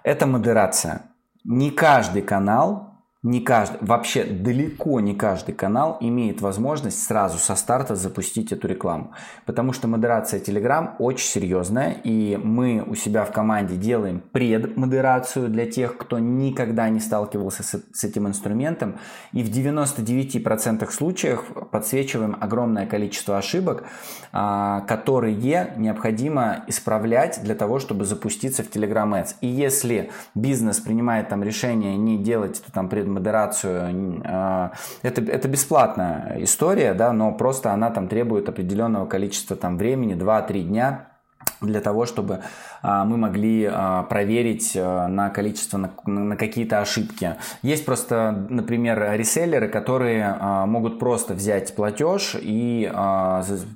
Это 0.02 0.26
модерация. 0.26 1.02
Не 1.44 1.70
каждый 1.70 2.22
канал 2.22 2.87
не 3.24 3.40
каждый, 3.40 3.78
вообще 3.80 4.22
далеко 4.22 5.00
не 5.00 5.12
каждый 5.12 5.52
канал 5.52 5.96
имеет 6.00 6.40
возможность 6.40 7.02
сразу 7.02 7.38
со 7.38 7.56
старта 7.56 7.96
запустить 7.96 8.52
эту 8.52 8.68
рекламу. 8.68 9.12
Потому 9.44 9.72
что 9.72 9.88
модерация 9.88 10.38
Telegram 10.38 10.90
очень 11.00 11.26
серьезная, 11.26 11.96
и 12.04 12.36
мы 12.36 12.84
у 12.86 12.94
себя 12.94 13.24
в 13.24 13.32
команде 13.32 13.74
делаем 13.74 14.22
предмодерацию 14.30 15.48
для 15.48 15.66
тех, 15.66 15.96
кто 15.96 16.20
никогда 16.20 16.88
не 16.90 17.00
сталкивался 17.00 17.64
с, 17.64 17.82
с 17.92 18.04
этим 18.04 18.28
инструментом. 18.28 18.98
И 19.32 19.42
в 19.42 19.50
99% 19.50 20.88
случаев 20.92 21.44
подсвечиваем 21.72 22.36
огромное 22.40 22.86
количество 22.86 23.36
ошибок, 23.36 23.82
а, 24.30 24.82
которые 24.82 25.34
необходимо 25.76 26.62
исправлять 26.68 27.40
для 27.42 27.56
того, 27.56 27.80
чтобы 27.80 28.04
запуститься 28.04 28.62
в 28.62 28.70
Telegram 28.70 29.10
Ads. 29.10 29.34
И 29.40 29.48
если 29.48 30.12
бизнес 30.36 30.78
принимает 30.78 31.28
там 31.28 31.42
решение 31.42 31.96
не 31.96 32.16
делать 32.16 32.60
это 32.60 32.70
там 32.72 32.88
пред 32.88 33.07
модерацию. 33.08 34.22
А, 34.24 34.72
это, 35.02 35.22
это 35.22 35.48
бесплатная 35.48 36.36
история, 36.40 36.94
да, 36.94 37.12
но 37.12 37.32
просто 37.32 37.72
она 37.72 37.90
там 37.90 38.08
требует 38.08 38.48
определенного 38.48 39.06
количества 39.06 39.56
там 39.56 39.78
времени, 39.78 40.14
2-3 40.14 40.62
дня 40.62 41.08
для 41.60 41.80
того, 41.80 42.06
чтобы 42.06 42.40
а, 42.82 43.04
мы 43.04 43.16
могли 43.16 43.68
а, 43.70 44.04
проверить 44.04 44.74
на 44.74 45.30
количество, 45.30 45.90
на, 46.06 46.36
какие-то 46.36 46.80
ошибки. 46.80 47.36
Есть 47.62 47.84
просто, 47.84 48.46
например, 48.48 49.12
реселлеры, 49.14 49.68
которые 49.68 50.36
могут 50.66 50.98
просто 50.98 51.34
взять 51.34 51.74
платеж 51.74 52.36
и 52.40 52.90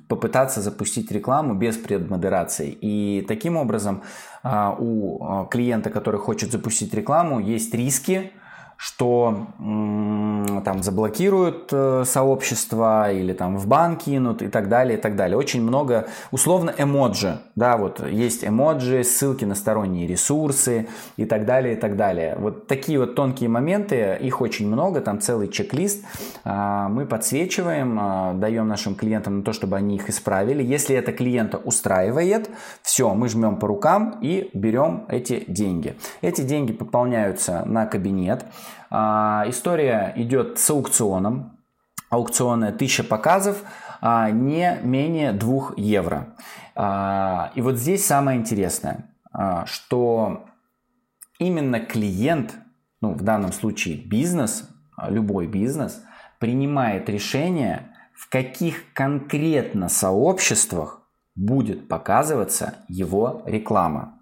попытаться 0.07 0.61
запустить 0.61 1.11
рекламу 1.11 1.55
без 1.55 1.77
предмодерации. 1.77 2.69
И 2.69 3.25
таким 3.27 3.57
образом 3.57 4.03
у 4.43 5.45
клиента, 5.49 5.89
который 5.89 6.19
хочет 6.19 6.51
запустить 6.51 6.93
рекламу, 6.93 7.39
есть 7.39 7.73
риски, 7.73 8.31
что 8.77 9.47
там 9.57 10.83
заблокируют 10.83 11.69
э, 11.71 12.03
сообщество 12.05 13.11
или 13.11 13.33
там 13.33 13.57
в 13.57 13.67
бан 13.67 13.97
кинут 13.97 14.41
и 14.41 14.47
так 14.47 14.69
далее, 14.69 14.97
и 14.97 15.01
так 15.01 15.15
далее. 15.15 15.37
Очень 15.37 15.61
много, 15.61 16.07
условно, 16.31 16.73
эмоджи, 16.77 17.39
да, 17.55 17.77
вот 17.77 18.05
есть 18.07 18.43
эмоджи, 18.43 19.03
ссылки 19.03 19.45
на 19.45 19.55
сторонние 19.55 20.07
ресурсы 20.07 20.87
и 21.17 21.25
так 21.25 21.45
далее, 21.45 21.75
и 21.75 21.77
так 21.77 21.95
далее. 21.95 22.35
Вот 22.37 22.67
такие 22.67 22.99
вот 22.99 23.15
тонкие 23.15 23.49
моменты, 23.49 24.17
их 24.19 24.41
очень 24.41 24.67
много, 24.67 25.01
там 25.01 25.19
целый 25.19 25.47
чек-лист. 25.47 26.03
А, 26.43 26.89
мы 26.89 27.05
подсвечиваем, 27.05 27.97
а, 27.99 28.33
даем 28.33 28.67
нашим 28.67 28.95
клиентам 28.95 29.39
на 29.39 29.43
то, 29.43 29.53
чтобы 29.53 29.77
они 29.77 29.95
их 29.95 30.09
исправили. 30.09 30.63
Если 30.63 30.95
это 30.95 31.11
клиента 31.11 31.57
устраивает, 31.57 32.49
все, 32.81 33.13
мы 33.13 33.29
жмем 33.29 33.57
по 33.57 33.67
рукам 33.67 34.19
и 34.21 34.49
берем 34.53 35.05
эти 35.09 35.43
деньги. 35.47 35.95
Эти 36.21 36.41
деньги 36.41 36.73
пополняются 36.73 37.63
на 37.65 37.85
кабинет. 37.85 38.45
А, 38.89 39.45
история 39.47 40.13
идет 40.15 40.59
с 40.59 40.69
аукционом. 40.69 41.57
Аукционы 42.09 42.71
1000 42.71 43.03
показов, 43.03 43.63
а, 43.99 44.29
не 44.29 44.77
менее 44.83 45.31
2 45.31 45.73
евро. 45.77 46.35
А, 46.75 47.51
и 47.55 47.61
вот 47.61 47.77
здесь 47.77 48.05
самое 48.05 48.39
интересное, 48.39 49.09
что 49.65 50.45
именно 51.39 51.79
клиент, 51.79 52.55
ну, 53.01 53.13
в 53.13 53.23
данном 53.23 53.51
случае 53.51 53.97
бизнес, 53.97 54.69
любой 55.07 55.47
бизнес, 55.47 56.03
принимает 56.39 57.09
решение, 57.09 57.89
в 58.13 58.29
каких 58.29 58.93
конкретно 58.93 59.89
сообществах 59.89 61.01
будет 61.35 61.87
показываться 61.87 62.75
его 62.87 63.41
реклама. 63.47 64.19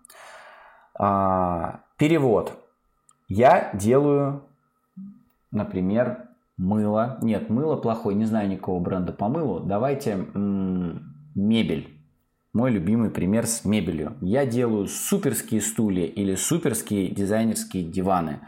Перевод. 1.98 2.61
Я 3.34 3.72
делаю 3.74 4.44
например, 5.52 6.30
мыло. 6.58 7.18
Нет, 7.22 7.50
мыло 7.50 7.76
плохое, 7.76 8.16
не 8.16 8.26
знаю 8.26 8.50
никакого 8.50 8.80
бренда 8.80 9.14
по 9.14 9.28
мылу. 9.28 9.60
Давайте 9.60 10.28
м- 10.34 11.14
мебель. 11.36 11.98
Мой 12.54 12.72
любимый 12.72 13.10
пример 13.10 13.48
с 13.48 13.64
мебелью. 13.64 14.18
Я 14.20 14.46
делаю 14.46 14.88
суперские 14.88 15.62
стулья 15.62 16.06
или 16.06 16.36
суперские 16.36 17.08
дизайнерские 17.10 17.84
диваны. 17.84 18.40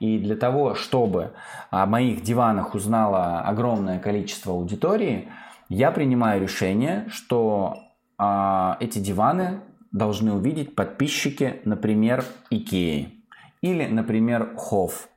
И 0.00 0.18
для 0.18 0.34
того, 0.34 0.74
чтобы 0.74 1.32
о 1.70 1.86
моих 1.86 2.22
диванах 2.22 2.74
узнало 2.74 3.40
огромное 3.42 4.00
количество 4.00 4.52
аудитории, 4.52 5.28
я 5.68 5.92
принимаю 5.92 6.42
решение, 6.42 7.06
что 7.08 7.76
а, 8.18 8.76
эти 8.80 8.98
диваны 8.98 9.60
должны 9.92 10.32
увидеть 10.32 10.74
подписчики, 10.74 11.60
например, 11.64 12.24
Икеи 12.50 13.21
или, 13.62 13.86
например, 13.86 14.54
Хофф. 14.56 15.08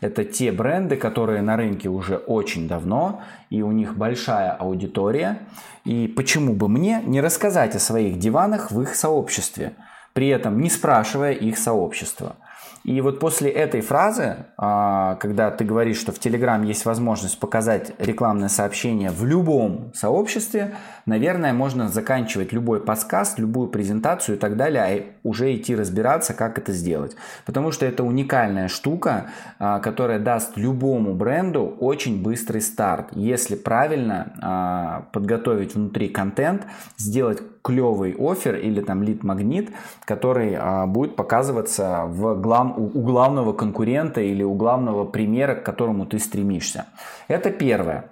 Это 0.00 0.24
те 0.24 0.52
бренды, 0.52 0.96
которые 0.96 1.40
на 1.40 1.56
рынке 1.56 1.88
уже 1.88 2.16
очень 2.16 2.68
давно, 2.68 3.22
и 3.48 3.62
у 3.62 3.72
них 3.72 3.96
большая 3.96 4.52
аудитория. 4.52 5.38
И 5.84 6.08
почему 6.08 6.52
бы 6.54 6.68
мне 6.68 7.00
не 7.04 7.20
рассказать 7.20 7.74
о 7.74 7.80
своих 7.80 8.18
диванах 8.18 8.70
в 8.70 8.80
их 8.82 8.94
сообществе, 8.94 9.74
при 10.12 10.28
этом 10.28 10.60
не 10.60 10.68
спрашивая 10.68 11.32
их 11.32 11.56
сообщества? 11.56 12.36
И 12.84 13.00
вот 13.00 13.18
после 13.18 13.50
этой 13.50 13.80
фразы, 13.80 14.44
а, 14.58 15.14
когда 15.16 15.50
ты 15.50 15.64
говоришь, 15.64 15.96
что 15.98 16.12
в 16.12 16.16
Telegram 16.16 16.62
есть 16.66 16.84
возможность 16.84 17.40
показать 17.40 17.92
рекламное 17.98 18.50
сообщение 18.50 19.10
в 19.10 19.24
любом 19.24 19.90
сообществе, 19.94 20.74
наверное, 21.06 21.54
можно 21.54 21.88
заканчивать 21.88 22.52
любой 22.52 22.80
подкаст, 22.80 23.38
любую 23.38 23.68
презентацию 23.68 24.36
и 24.36 24.38
так 24.38 24.58
далее, 24.58 24.82
а 24.82 25.26
уже 25.26 25.56
идти 25.56 25.74
разбираться, 25.74 26.34
как 26.34 26.58
это 26.58 26.72
сделать. 26.72 27.16
Потому 27.46 27.72
что 27.72 27.86
это 27.86 28.04
уникальная 28.04 28.68
штука, 28.68 29.30
а, 29.58 29.80
которая 29.80 30.18
даст 30.18 30.58
любому 30.58 31.14
бренду 31.14 31.64
очень 31.80 32.22
быстрый 32.22 32.60
старт. 32.60 33.08
Если 33.12 33.54
правильно 33.54 35.08
подготовить 35.12 35.74
внутри 35.74 36.08
контент, 36.08 36.66
сделать 36.98 37.40
клевый 37.64 38.14
офер 38.18 38.56
или 38.56 38.82
там 38.82 39.02
лид-магнит, 39.02 39.70
который 40.04 40.54
а, 40.54 40.86
будет 40.86 41.16
показываться 41.16 42.04
в 42.04 42.38
глав, 42.40 42.76
у, 42.76 43.00
главного 43.00 43.54
конкурента 43.54 44.20
или 44.20 44.42
у 44.42 44.54
главного 44.54 45.06
примера, 45.06 45.54
к 45.54 45.64
которому 45.64 46.04
ты 46.04 46.18
стремишься. 46.18 46.86
Это 47.26 47.50
первое. 47.50 48.10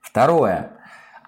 Второе. 0.00 0.72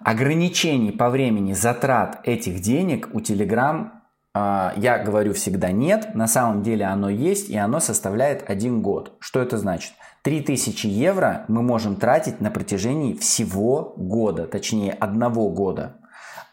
Ограничений 0.03 0.91
по 0.91 1.09
времени 1.09 1.53
затрат 1.53 2.19
этих 2.23 2.59
денег 2.59 3.09
у 3.13 3.19
Telegram 3.19 3.91
а, 4.33 4.73
я 4.75 4.97
говорю 4.97 5.33
всегда 5.33 5.71
нет, 5.71 6.13
на 6.13 6.27
самом 6.27 6.61
деле 6.61 6.83
оно 6.83 7.09
есть 7.09 7.49
и 7.49 7.55
оно 7.55 7.79
составляет 7.79 8.49
один 8.49 8.81
год. 8.81 9.13
Что 9.19 9.41
это 9.41 9.57
значит? 9.57 9.93
3000 10.23 10.87
евро 10.87 11.45
мы 11.47 11.61
можем 11.61 11.95
тратить 11.95 12.41
на 12.41 12.51
протяжении 12.51 13.13
всего 13.13 13.93
года, 13.95 14.47
точнее 14.47 14.91
одного 14.91 15.49
года. 15.49 15.95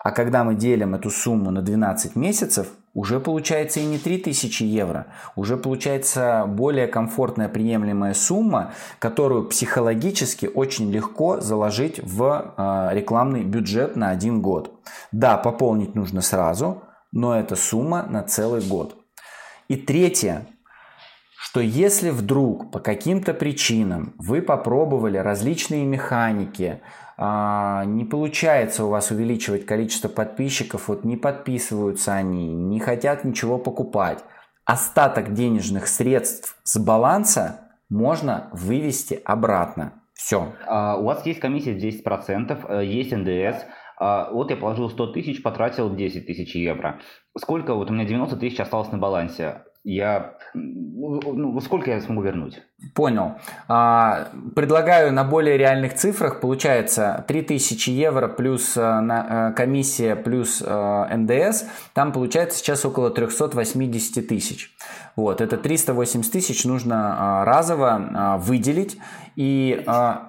А 0.03 0.11
когда 0.11 0.43
мы 0.43 0.55
делим 0.57 0.95
эту 0.95 1.11
сумму 1.11 1.51
на 1.51 1.63
12 1.63 2.17
месяцев, 2.17 2.69
уже 2.95 3.21
получается 3.21 3.81
и 3.81 3.87
не 3.87 3.99
3000 3.99 4.65
евро, 4.65 5.07
уже 5.37 5.57
получается 5.57 6.45
более 6.47 6.89
комфортная 6.89 7.49
приемлемая 7.49 8.13
сумма, 8.13 8.73
которую 8.99 9.49
психологически 9.49 10.47
очень 10.47 10.91
легко 10.91 11.41
заложить 11.41 12.01
в 12.03 12.55
э, 12.57 12.89
рекламный 12.95 13.45
бюджет 13.45 13.97
на 13.97 14.11
один 14.11 14.43
год. 14.43 14.73
Да, 15.13 15.37
пополнить 15.37 15.95
нужно 15.95 16.21
сразу, 16.21 16.83
но 17.13 17.39
это 17.39 17.55
сумма 17.57 18.05
на 18.09 18.23
целый 18.23 18.61
год. 18.61 18.97
И 19.69 19.77
третье, 19.77 20.47
что 21.39 21.61
если 21.61 22.11
вдруг 22.11 22.71
по 22.71 22.79
каким-то 22.79 23.35
причинам 23.35 24.15
вы 24.19 24.43
попробовали 24.43 25.19
различные 25.19 25.85
механики, 25.85 26.81
а, 26.81 27.02
не 27.19 28.05
получается 28.05 28.85
у 28.85 28.89
вас 28.89 29.11
увеличивать 29.11 29.67
количество 29.67 30.09
подписчиков, 30.09 30.89
вот 30.89 31.05
не 31.05 31.17
подписываются 31.17 32.15
они, 32.15 32.53
не 32.53 32.81
хотят 32.81 33.25
ничего 33.25 33.59
покупать. 33.59 34.25
Остаток 34.65 35.35
денежных 35.35 35.89
средств 35.89 36.57
с 36.63 36.79
баланса 36.79 37.69
можно 37.89 38.49
вывести 38.53 39.21
обратно. 39.25 40.03
Все. 40.15 40.53
А, 40.67 40.97
у 40.97 41.05
вас 41.05 41.27
есть 41.27 41.41
комиссия 41.41 41.77
10%, 41.77 42.65
э, 42.69 42.85
есть 42.85 43.13
НДС. 43.13 43.65
А, 43.99 44.31
вот 44.31 44.51
я 44.51 44.57
положил 44.57 44.89
100 44.89 45.09
тысяч, 45.09 45.43
потратил 45.43 45.95
10 45.95 46.27
тысяч 46.27 46.55
евро. 46.55 47.01
Сколько, 47.37 47.75
вот 47.75 47.91
у 47.91 47.93
меня 47.93 48.05
90 48.05 48.37
тысяч 48.37 48.61
осталось 48.61 48.93
на 48.93 48.99
балансе 48.99 49.65
я... 49.85 50.35
Ну, 50.55 51.61
сколько 51.61 51.91
я 51.91 52.01
смогу 52.01 52.23
вернуть? 52.23 52.63
Понял. 52.95 53.37
А, 53.69 54.29
предлагаю 54.55 55.13
на 55.13 55.25
более 55.25 55.57
реальных 55.57 55.95
цифрах. 55.95 56.41
Получается 56.41 57.25
3000 57.27 57.91
евро 57.91 58.29
плюс 58.29 58.77
на, 58.77 59.49
а, 59.49 59.53
комиссия 59.53 60.15
плюс 60.15 60.63
а, 60.65 61.09
НДС. 61.17 61.65
Там 61.95 62.13
получается 62.13 62.59
сейчас 62.59 62.85
около 62.85 63.11
380 63.11 64.29
тысяч. 64.29 64.75
Вот, 65.17 65.41
это 65.41 65.57
380 65.57 66.31
тысяч 66.31 66.65
нужно 66.65 67.17
а, 67.19 67.45
разово 67.45 68.09
а, 68.15 68.39
выделить. 68.39 68.99
И 69.35 69.83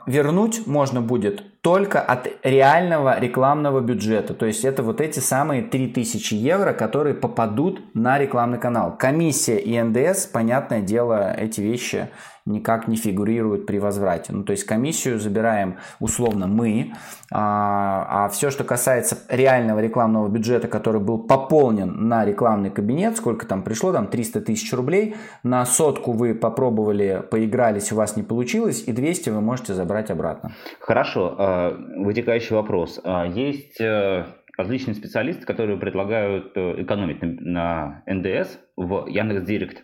вернуть 0.07 0.65
можно 0.65 1.01
будет 1.01 1.43
только 1.63 2.01
от 2.01 2.27
реального 2.43 3.17
рекламного 3.17 3.79
бюджета. 3.79 4.33
То 4.33 4.45
есть 4.45 4.65
это 4.65 4.83
вот 4.83 4.99
эти 4.99 5.19
самые 5.19 5.61
3000 5.61 6.33
евро, 6.33 6.73
которые 6.73 7.15
попадут 7.15 7.95
на 7.95 8.19
рекламный 8.19 8.59
канал. 8.59 8.97
Комиссия 8.97 9.57
и 9.59 9.81
НДС, 9.81 10.25
понятное 10.25 10.81
дело, 10.81 11.33
эти 11.33 11.61
вещи 11.61 12.09
никак 12.45 12.87
не 12.87 12.95
фигурируют 12.95 13.65
при 13.65 13.77
возврате. 13.79 14.33
Ну, 14.33 14.43
то 14.43 14.51
есть 14.51 14.65
комиссию 14.65 15.19
забираем 15.19 15.77
условно 15.99 16.47
мы, 16.47 16.93
а, 17.31 18.25
а 18.25 18.29
все, 18.29 18.49
что 18.49 18.63
касается 18.63 19.19
реального 19.29 19.79
рекламного 19.79 20.27
бюджета, 20.27 20.67
который 20.67 20.99
был 20.99 21.19
пополнен 21.19 22.07
на 22.07 22.25
рекламный 22.25 22.69
кабинет, 22.69 23.17
сколько 23.17 23.45
там 23.45 23.63
пришло, 23.63 23.93
там 23.93 24.07
300 24.07 24.41
тысяч 24.41 24.73
рублей, 24.73 25.15
на 25.43 25.65
сотку 25.65 26.11
вы 26.11 26.35
попробовали, 26.35 27.23
поигрались, 27.31 27.91
у 27.91 27.95
вас 27.95 28.17
не 28.17 28.23
получилось, 28.23 28.83
и 28.85 28.91
200 28.91 29.29
вы 29.29 29.41
можете 29.41 29.73
забрать 29.73 30.11
обратно. 30.11 30.51
Хорошо, 30.79 31.35
а, 31.37 31.77
вытекающий 31.97 32.55
вопрос. 32.55 32.99
А, 33.03 33.25
есть 33.25 33.79
э, 33.79 34.25
различные 34.57 34.95
специалисты, 34.95 35.45
которые 35.45 35.77
предлагают 35.77 36.51
э, 36.55 36.83
экономить 36.83 37.21
на 37.21 38.03
НДС 38.05 38.57
в 38.75 39.07
Яндекс.Директ 39.07 39.83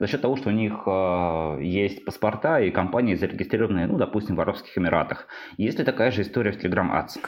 за 0.00 0.06
счет 0.06 0.20
того, 0.20 0.36
что 0.36 0.48
у 0.48 0.52
них 0.52 0.82
э, 0.86 1.58
есть 1.62 2.04
паспорта 2.04 2.60
и 2.60 2.70
компании 2.70 3.14
зарегистрированные, 3.14 3.86
ну, 3.86 3.96
допустим, 3.96 4.36
в 4.36 4.40
Арабских 4.40 4.76
Эмиратах. 4.76 5.26
Есть 5.56 5.78
ли 5.78 5.84
такая 5.84 6.10
же 6.10 6.22
история 6.22 6.52
в 6.52 6.62
Telegram 6.62 6.90
Ads? 6.90 7.20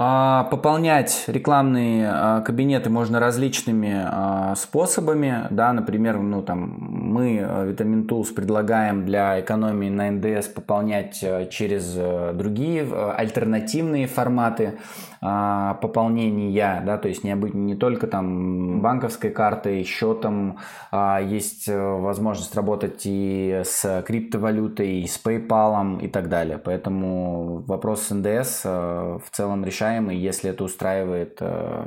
А, 0.00 0.44
пополнять 0.44 1.24
рекламные 1.26 2.08
а, 2.08 2.40
кабинеты 2.42 2.88
можно 2.88 3.18
различными 3.18 4.54
способами, 4.54 5.48
да, 5.50 5.72
например, 5.72 6.18
ну 6.18 6.40
там 6.40 6.76
мы 6.78 7.38
Vitamin 7.38 8.06
Tools 8.06 8.32
предлагаем 8.32 9.04
для 9.04 9.40
экономии 9.40 9.88
на 9.88 10.08
НДС 10.12 10.46
пополнять 10.46 11.18
через 11.50 11.94
другие 12.36 12.86
альтернативные 13.16 14.06
форматы 14.06 14.78
пополнения, 15.20 16.82
да, 16.84 16.98
то 16.98 17.08
есть 17.08 17.24
не, 17.24 17.32
не 17.32 17.74
только 17.74 18.06
там 18.06 18.80
банковской 18.80 19.30
картой, 19.30 19.84
счетом, 19.84 20.58
есть 20.92 21.68
возможность 21.68 22.54
работать 22.54 23.02
и 23.04 23.62
с 23.64 24.02
криптовалютой, 24.06 25.00
и 25.00 25.06
с 25.06 25.20
PayPal 25.22 26.00
и 26.00 26.08
так 26.08 26.28
далее, 26.28 26.58
поэтому 26.58 27.64
вопрос 27.66 28.02
с 28.02 28.14
НДС 28.14 28.64
в 28.64 29.30
целом 29.30 29.64
решаемый, 29.64 30.16
если 30.16 30.50
это 30.50 30.64
устраивает 30.64 31.38
э, 31.40 31.84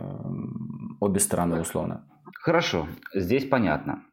обе 1.00 1.20
стороны 1.20 1.62
условно. 1.62 2.06
Хорошо, 2.42 2.88
здесь 3.14 3.48
понятно. 3.48 4.04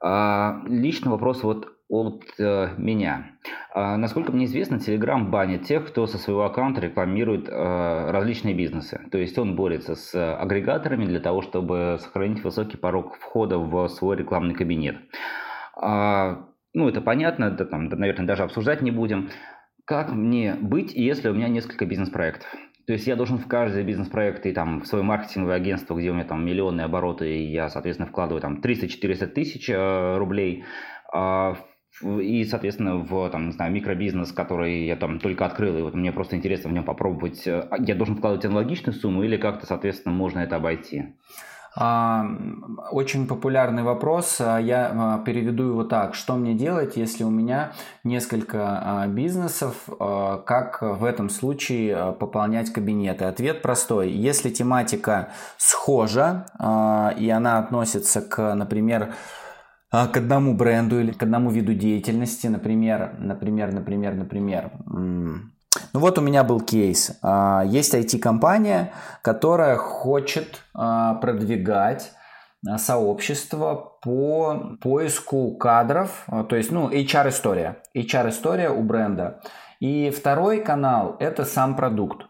А, 0.00 0.62
личный 0.66 1.10
вопрос 1.10 1.42
вот 1.42 1.68
от 1.90 2.24
э, 2.38 2.68
меня. 2.78 3.32
А, 3.74 3.96
насколько 3.96 4.30
мне 4.32 4.44
известно, 4.44 4.76
Telegram 4.76 5.28
банит 5.28 5.64
тех, 5.64 5.88
кто 5.88 6.06
со 6.06 6.18
своего 6.18 6.44
аккаунта 6.44 6.80
рекламирует 6.80 7.48
э, 7.48 8.10
различные 8.10 8.54
бизнесы. 8.54 9.00
То 9.10 9.18
есть 9.18 9.36
он 9.38 9.56
борется 9.56 9.96
с 9.96 10.36
агрегаторами 10.36 11.04
для 11.04 11.20
того, 11.20 11.42
чтобы 11.42 11.98
сохранить 12.00 12.44
высокий 12.44 12.76
порог 12.76 13.16
входа 13.16 13.58
в 13.58 13.88
свой 13.88 14.16
рекламный 14.16 14.54
кабинет. 14.54 14.96
А, 15.76 16.46
ну, 16.72 16.88
это 16.88 17.00
понятно, 17.00 17.46
это 17.46 17.64
там, 17.64 17.88
наверное, 17.88 18.26
даже 18.26 18.44
обсуждать 18.44 18.82
не 18.82 18.92
будем. 18.92 19.30
Как 19.84 20.12
мне 20.12 20.54
быть, 20.54 20.94
если 20.94 21.28
у 21.28 21.34
меня 21.34 21.48
несколько 21.48 21.86
бизнес-проектов? 21.86 22.48
То 22.86 22.92
есть 22.92 23.06
я 23.06 23.16
должен 23.16 23.38
в 23.38 23.48
каждый 23.48 23.82
бизнес-проект 23.82 24.46
и 24.46 24.52
там 24.52 24.80
в 24.80 24.86
свое 24.86 25.02
маркетинговое 25.02 25.56
агентство, 25.56 25.96
где 25.96 26.10
у 26.10 26.14
меня 26.14 26.24
там 26.24 26.44
миллионные 26.44 26.84
обороты, 26.84 27.36
и 27.36 27.50
я, 27.50 27.68
соответственно, 27.68 28.08
вкладываю 28.08 28.40
там 28.40 28.60
300-400 28.60 29.26
тысяч 29.26 29.68
э, 29.68 30.16
рублей, 30.16 30.64
э, 31.12 31.54
и, 32.02 32.44
соответственно, 32.44 32.96
в, 32.96 33.30
там, 33.30 33.46
не 33.46 33.52
знаю, 33.52 33.72
микробизнес, 33.72 34.32
который 34.32 34.86
я 34.86 34.96
там 34.96 35.18
только 35.18 35.46
открыл, 35.46 35.78
и 35.78 35.82
вот 35.82 35.94
мне 35.94 36.12
просто 36.12 36.36
интересно 36.36 36.70
в 36.70 36.72
нем 36.72 36.84
попробовать, 36.84 37.46
э, 37.46 37.68
я 37.80 37.94
должен 37.94 38.16
вкладывать 38.16 38.44
аналогичную 38.44 38.94
сумму 38.94 39.22
или 39.22 39.36
как-то, 39.36 39.66
соответственно, 39.66 40.14
можно 40.14 40.40
это 40.40 40.56
обойти? 40.56 41.14
А, 41.76 42.26
очень 42.90 43.28
популярный 43.28 43.82
вопрос. 43.82 44.40
А, 44.40 44.58
я 44.58 44.90
а, 44.92 45.18
переведу 45.24 45.68
его 45.68 45.84
так. 45.84 46.14
Что 46.14 46.34
мне 46.34 46.54
делать, 46.54 46.96
если 46.96 47.22
у 47.22 47.30
меня 47.30 47.72
несколько 48.02 49.06
бизнесов? 49.08 49.88
Как 49.98 50.82
в 50.82 51.04
этом 51.04 51.30
случае 51.30 52.14
пополнять 52.18 52.72
кабинеты? 52.72 53.24
Ответ 53.24 53.62
простой. 53.62 54.10
Если 54.10 54.50
тематика 54.50 55.28
схожа, 55.58 56.46
и 57.18 57.30
она 57.30 57.58
относится 57.58 58.20
к, 58.20 58.54
например, 58.54 59.14
к 59.90 60.16
одному 60.16 60.54
бренду 60.54 61.00
или 61.00 61.12
к 61.12 61.22
одному 61.22 61.50
виду 61.50 61.74
деятельности, 61.74 62.46
например, 62.46 63.14
например, 63.18 63.72
например, 63.72 64.14
например, 64.14 64.70
ну 65.92 66.00
вот 66.00 66.18
у 66.18 66.20
меня 66.20 66.44
был 66.44 66.60
кейс. 66.60 67.18
А, 67.22 67.64
есть 67.64 67.94
IT-компания, 67.94 68.92
которая 69.22 69.76
хочет 69.76 70.62
а, 70.74 71.14
продвигать 71.14 72.12
а, 72.66 72.78
сообщество 72.78 73.96
по 74.02 74.76
поиску 74.80 75.54
кадров, 75.56 76.26
то 76.48 76.56
есть, 76.56 76.70
ну, 76.70 76.90
HR-история, 76.90 77.82
HR-история 77.94 78.70
у 78.70 78.82
бренда. 78.82 79.40
И 79.78 80.10
второй 80.10 80.60
канал– 80.62 81.16
это 81.20 81.44
сам 81.44 81.76
продукт. 81.76 82.26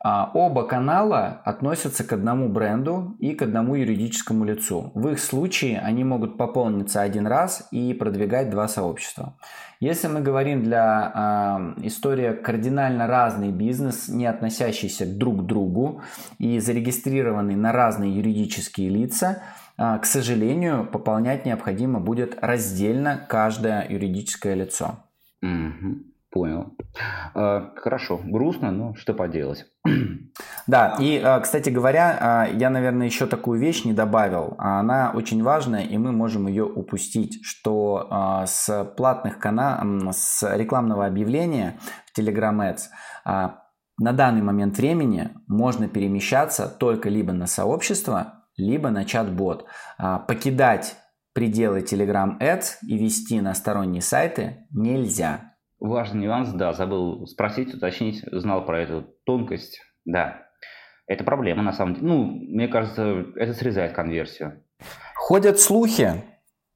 Оба 0.00 0.62
канала 0.62 1.42
относятся 1.44 2.04
к 2.04 2.12
одному 2.12 2.48
бренду 2.48 3.16
и 3.18 3.34
к 3.34 3.42
одному 3.42 3.74
юридическому 3.74 4.44
лицу. 4.44 4.92
В 4.94 5.08
их 5.08 5.18
случае 5.18 5.80
они 5.80 6.04
могут 6.04 6.38
пополниться 6.38 7.02
один 7.02 7.26
раз 7.26 7.66
и 7.72 7.92
продвигать 7.94 8.48
два 8.50 8.68
сообщества. 8.68 9.34
Если 9.80 10.08
мы 10.08 10.20
говорим 10.20 10.64
для 10.64 11.76
э, 11.78 11.86
истории 11.86 12.32
кардинально 12.32 13.06
разный 13.06 13.50
бизнес, 13.50 14.08
не 14.08 14.26
относящийся 14.26 15.06
друг 15.06 15.42
к 15.42 15.46
другу 15.46 16.02
и 16.38 16.58
зарегистрированный 16.58 17.54
на 17.54 17.72
разные 17.72 18.14
юридические 18.14 18.90
лица, 18.90 19.42
э, 19.76 19.98
к 20.00 20.04
сожалению, 20.04 20.84
пополнять 20.84 21.46
необходимо 21.46 22.00
будет 22.00 22.38
раздельно 22.40 23.24
каждое 23.28 23.86
юридическое 23.88 24.54
лицо. 24.54 25.04
Mm-hmm. 25.44 26.07
Понял. 26.30 26.76
А, 27.34 27.72
хорошо, 27.76 28.20
грустно, 28.22 28.70
но 28.70 28.94
что 28.94 29.14
поделать. 29.14 29.66
Да, 30.66 30.96
и, 31.00 31.18
а, 31.24 31.40
кстати 31.40 31.70
говоря, 31.70 32.18
а, 32.20 32.46
я, 32.46 32.68
наверное, 32.68 33.06
еще 33.06 33.26
такую 33.26 33.58
вещь 33.58 33.84
не 33.84 33.94
добавил. 33.94 34.54
Она 34.58 35.12
очень 35.14 35.42
важная, 35.42 35.82
и 35.82 35.96
мы 35.96 36.12
можем 36.12 36.46
ее 36.46 36.64
упустить, 36.64 37.40
что 37.42 38.44
с 38.46 38.84
платных 38.96 39.38
каналов, 39.38 40.14
с 40.14 40.56
рекламного 40.56 41.06
объявления 41.06 41.78
в 42.06 42.18
Telegram 42.18 42.74
Ads 43.24 43.54
на 43.98 44.12
данный 44.12 44.42
момент 44.42 44.76
времени 44.76 45.30
можно 45.48 45.88
перемещаться 45.88 46.68
только 46.68 47.08
либо 47.08 47.32
на 47.32 47.46
сообщество, 47.46 48.44
либо 48.56 48.90
на 48.90 49.04
чат-бот. 49.04 49.64
Покидать 49.96 50.96
пределы 51.32 51.80
Telegram 51.80 52.38
Ads 52.38 52.78
и 52.82 52.98
вести 52.98 53.40
на 53.40 53.54
сторонние 53.54 54.02
сайты 54.02 54.66
нельзя. 54.70 55.47
Важный 55.80 56.22
нюанс, 56.22 56.50
да, 56.50 56.72
забыл 56.72 57.26
спросить, 57.26 57.74
уточнить, 57.74 58.24
знал 58.32 58.64
про 58.64 58.80
эту 58.80 59.14
тонкость. 59.24 59.80
Да, 60.04 60.48
это 61.06 61.24
проблема 61.24 61.62
на 61.62 61.72
самом 61.72 61.94
деле. 61.94 62.06
Ну, 62.06 62.24
мне 62.24 62.68
кажется, 62.68 63.26
это 63.36 63.54
срезает 63.54 63.92
конверсию. 63.92 64.62
Ходят 65.14 65.60
слухи, 65.60 66.22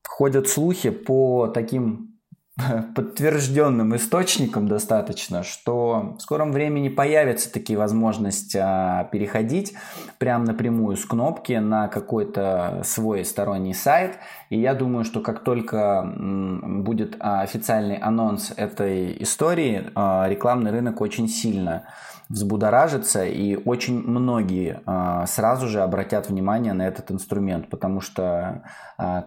ходят 0.06 0.48
слухи 0.48 0.90
по 0.90 1.48
таким 1.48 2.12
подтвержденным 2.94 3.96
источником 3.96 4.68
достаточно, 4.68 5.42
что 5.42 6.16
в 6.18 6.20
скором 6.20 6.52
времени 6.52 6.88
появится 6.88 7.52
такие 7.52 7.78
возможность 7.78 8.54
а, 8.54 9.04
переходить 9.10 9.74
прямо 10.18 10.44
напрямую 10.44 10.96
с 10.96 11.04
кнопки 11.04 11.54
на 11.54 11.88
какой-то 11.88 12.82
свой 12.84 13.24
сторонний 13.24 13.74
сайт. 13.74 14.18
И 14.52 14.60
я 14.60 14.74
думаю, 14.74 15.04
что 15.04 15.20
как 15.20 15.42
только 15.44 16.04
будет 16.14 17.16
а, 17.20 17.40
официальный 17.40 17.96
анонс 17.96 18.52
этой 18.54 19.16
истории, 19.22 19.90
а, 19.94 20.28
рекламный 20.28 20.70
рынок 20.70 21.00
очень 21.00 21.26
сильно 21.26 21.84
взбудоражится, 22.28 23.24
и 23.24 23.56
очень 23.56 23.98
многие 23.98 24.82
э, 24.86 25.26
сразу 25.26 25.68
же 25.68 25.82
обратят 25.82 26.30
внимание 26.30 26.72
на 26.72 26.86
этот 26.86 27.10
инструмент, 27.10 27.68
потому 27.68 28.00
что 28.00 28.62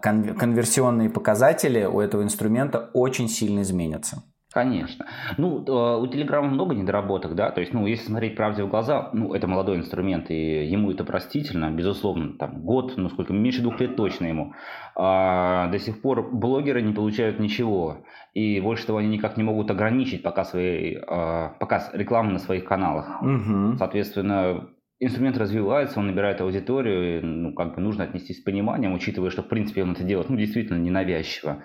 конверсионные 0.02 1.12
показатели 1.12 1.86
у 1.86 2.00
этого 2.00 2.24
инструмента 2.24 2.90
очень 2.94 3.30
сильно 3.30 3.62
изменятся. 3.62 4.24
Конечно. 4.56 5.06
Ну, 5.38 5.66
э, 5.68 6.02
у 6.02 6.08
Телеграма 6.08 6.48
много 6.48 6.74
недоработок, 6.74 7.36
да, 7.36 7.52
то 7.52 7.60
есть, 7.60 7.74
ну, 7.74 7.86
если 7.88 8.06
смотреть 8.06 8.38
правде 8.38 8.64
в 8.64 8.70
глаза, 8.70 9.10
ну, 9.12 9.34
это 9.34 9.48
молодой 9.48 9.76
инструмент, 9.76 10.32
и 10.32 10.66
ему 10.66 10.92
это 10.92 11.04
простительно, 11.04 11.72
безусловно, 11.72 12.38
там, 12.38 12.62
год, 12.62 12.94
ну, 12.96 13.10
сколько, 13.10 13.34
меньше 13.34 13.62
двух 13.62 13.82
лет 13.82 13.98
точно 13.98 14.28
ему. 14.28 14.54
А 14.96 15.68
до 15.68 15.78
сих 15.78 16.02
пор 16.02 16.34
блогеры 16.34 16.82
не 16.82 16.94
получают 16.94 17.38
ничего, 17.38 18.06
и 18.34 18.62
больше 18.62 18.86
того, 18.88 19.00
они 19.00 19.10
никак 19.10 19.36
не 19.36 19.44
могут 19.44 19.70
ограничить 19.72 20.24
показ, 20.24 20.52
своей, 20.52 21.00
а, 21.06 21.50
показ 21.60 21.90
рекламы 21.92 22.32
на 22.32 22.40
своих 22.40 22.64
каналах. 22.64 23.22
Угу. 23.22 23.76
Соответственно, 23.78 24.70
инструмент 25.02 25.38
развивается, 25.38 26.00
он 26.00 26.08
набирает 26.08 26.40
аудиторию, 26.40 27.20
и, 27.20 27.22
ну, 27.22 27.54
как 27.54 27.76
бы 27.76 27.82
нужно 27.82 28.06
отнестись 28.06 28.40
с 28.40 28.44
пониманием, 28.44 28.94
учитывая, 28.94 29.32
что, 29.32 29.44
в 29.44 29.50
принципе, 29.50 29.84
он 29.84 29.92
это 29.92 30.06
делает, 30.06 30.30
ну, 30.30 30.38
действительно 30.38 30.78
ненавязчиво. 30.78 31.62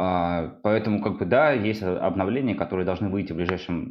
А, 0.00 0.54
поэтому, 0.62 1.02
как 1.02 1.18
бы, 1.18 1.24
да, 1.24 1.50
есть 1.50 1.82
обновления, 1.82 2.54
которые 2.54 2.86
должны 2.86 3.08
выйти 3.08 3.32
в 3.32 3.36
ближайшем 3.36 3.88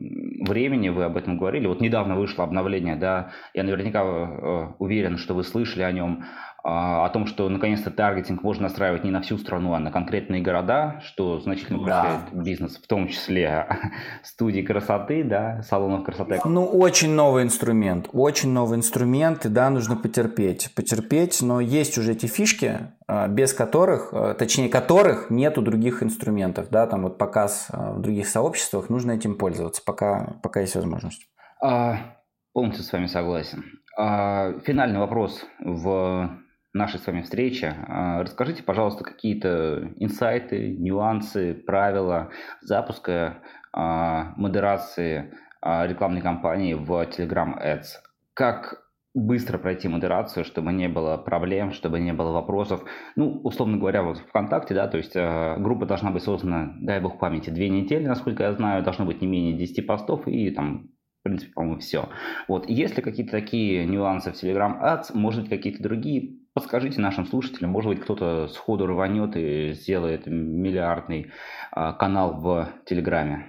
времени, 0.47 0.87
вы 0.87 1.03
об 1.03 1.17
этом 1.17 1.37
говорили. 1.37 1.67
Вот 1.67 1.81
недавно 1.81 2.15
вышло 2.15 2.45
обновление, 2.45 2.95
да, 2.95 3.31
я 3.53 3.63
наверняка 3.63 4.03
э, 4.03 4.67
уверен, 4.79 5.17
что 5.17 5.33
вы 5.33 5.43
слышали 5.43 5.83
о 5.83 5.91
нем, 5.91 6.23
о 6.69 7.07
том, 7.09 7.27
что 7.27 7.47
наконец-то 7.47 7.91
таргетинг 7.91 8.43
можно 8.43 8.63
настраивать 8.63 9.05
не 9.05 9.11
на 9.11 9.21
всю 9.21 9.37
страну, 9.37 9.71
а 9.71 9.79
на 9.79 9.89
конкретные 9.89 10.41
города, 10.41 11.01
что 11.05 11.39
значительно 11.39 11.79
упрощает 11.79 12.21
да. 12.29 12.41
бизнес, 12.41 12.75
в 12.75 12.85
том 12.87 13.07
числе 13.07 13.67
студии 14.23 14.59
красоты, 14.59 15.23
да, 15.23 15.61
салонов 15.61 16.03
красоты. 16.03 16.41
Ну, 16.43 16.65
очень 16.65 17.11
новый 17.11 17.43
инструмент, 17.43 18.09
очень 18.11 18.51
новый 18.51 18.77
инструмент, 18.77 19.45
и 19.45 19.49
да, 19.49 19.69
нужно 19.69 19.95
потерпеть, 19.95 20.73
потерпеть, 20.75 21.41
но 21.41 21.61
есть 21.61 21.97
уже 21.97 22.11
эти 22.11 22.25
фишки, 22.25 22.91
а, 23.07 23.29
без 23.29 23.53
которых, 23.53 24.09
а, 24.11 24.33
точнее, 24.33 24.67
которых 24.67 25.29
нету 25.29 25.61
других 25.61 26.03
инструментов, 26.03 26.67
да, 26.69 26.85
там 26.85 27.03
вот 27.03 27.17
показ 27.17 27.67
в 27.69 28.01
других 28.01 28.27
сообществах, 28.27 28.89
нужно 28.89 29.13
этим 29.13 29.37
пользоваться, 29.37 29.81
пока, 29.85 30.35
пока 30.43 30.59
есть 30.59 30.75
возможность. 30.75 31.29
А, 31.63 32.17
полностью 32.51 32.83
с 32.83 32.91
вами 32.91 33.05
согласен. 33.05 33.63
А, 33.97 34.59
финальный 34.65 34.99
вопрос 34.99 35.45
в 35.59 36.29
нашей 36.73 36.99
с 36.99 37.07
вами 37.07 37.21
встречи. 37.21 37.73
А, 37.87 38.21
расскажите, 38.23 38.63
пожалуйста, 38.63 39.03
какие-то 39.03 39.91
инсайты, 39.97 40.75
нюансы, 40.77 41.53
правила 41.53 42.29
запуска, 42.61 43.41
а, 43.73 44.33
модерации 44.37 45.33
а, 45.61 45.87
рекламной 45.87 46.21
кампании 46.21 46.73
в 46.73 46.91
Telegram 46.91 47.53
Ads. 47.61 48.01
как 48.33 48.87
быстро 49.17 49.57
пройти 49.57 49.87
модерацию, 49.87 50.45
чтобы 50.45 50.71
не 50.71 50.87
было 50.87 51.17
проблем, 51.17 51.71
чтобы 51.71 51.99
не 51.99 52.13
было 52.13 52.31
вопросов. 52.31 52.83
Ну, 53.15 53.41
условно 53.43 53.77
говоря, 53.77 54.03
вот 54.03 54.19
ВКонтакте, 54.19 54.75
да, 54.75 54.87
то 54.87 54.97
есть 54.97 55.15
э, 55.15 55.55
группа 55.57 55.87
должна 55.87 56.11
быть 56.11 56.21
создана, 56.21 56.75
дай 56.79 57.01
бог 57.01 57.17
памяти, 57.17 57.49
две 57.49 57.69
недели, 57.69 58.05
насколько 58.05 58.43
я 58.43 58.53
знаю, 58.53 58.83
должно 58.83 59.05
быть 59.05 59.21
не 59.21 59.27
менее 59.27 59.57
10 59.57 59.87
постов 59.87 60.27
и 60.27 60.51
там 60.51 60.89
в 61.19 61.23
принципе, 61.23 61.51
по-моему, 61.53 61.79
все. 61.79 62.09
Вот, 62.47 62.69
если 62.69 63.01
какие-то 63.01 63.31
такие 63.31 63.85
нюансы 63.85 64.31
в 64.31 64.35
Telegram 64.35 64.79
Ads, 64.81 65.13
может 65.13 65.41
быть, 65.41 65.49
какие-то 65.49 65.81
другие, 65.83 66.37
подскажите 66.57 66.99
нашим 66.99 67.27
слушателям, 67.27 67.69
может 67.69 67.89
быть, 67.89 68.01
кто-то 68.01 68.47
сходу 68.47 68.87
рванет 68.87 69.35
и 69.35 69.73
сделает 69.73 70.25
миллиардный 70.25 71.31
а, 71.71 71.93
канал 71.93 72.33
в 72.33 72.69
Телеграме. 72.85 73.45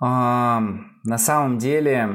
На 0.00 1.18
самом 1.18 1.58
деле 1.58 2.08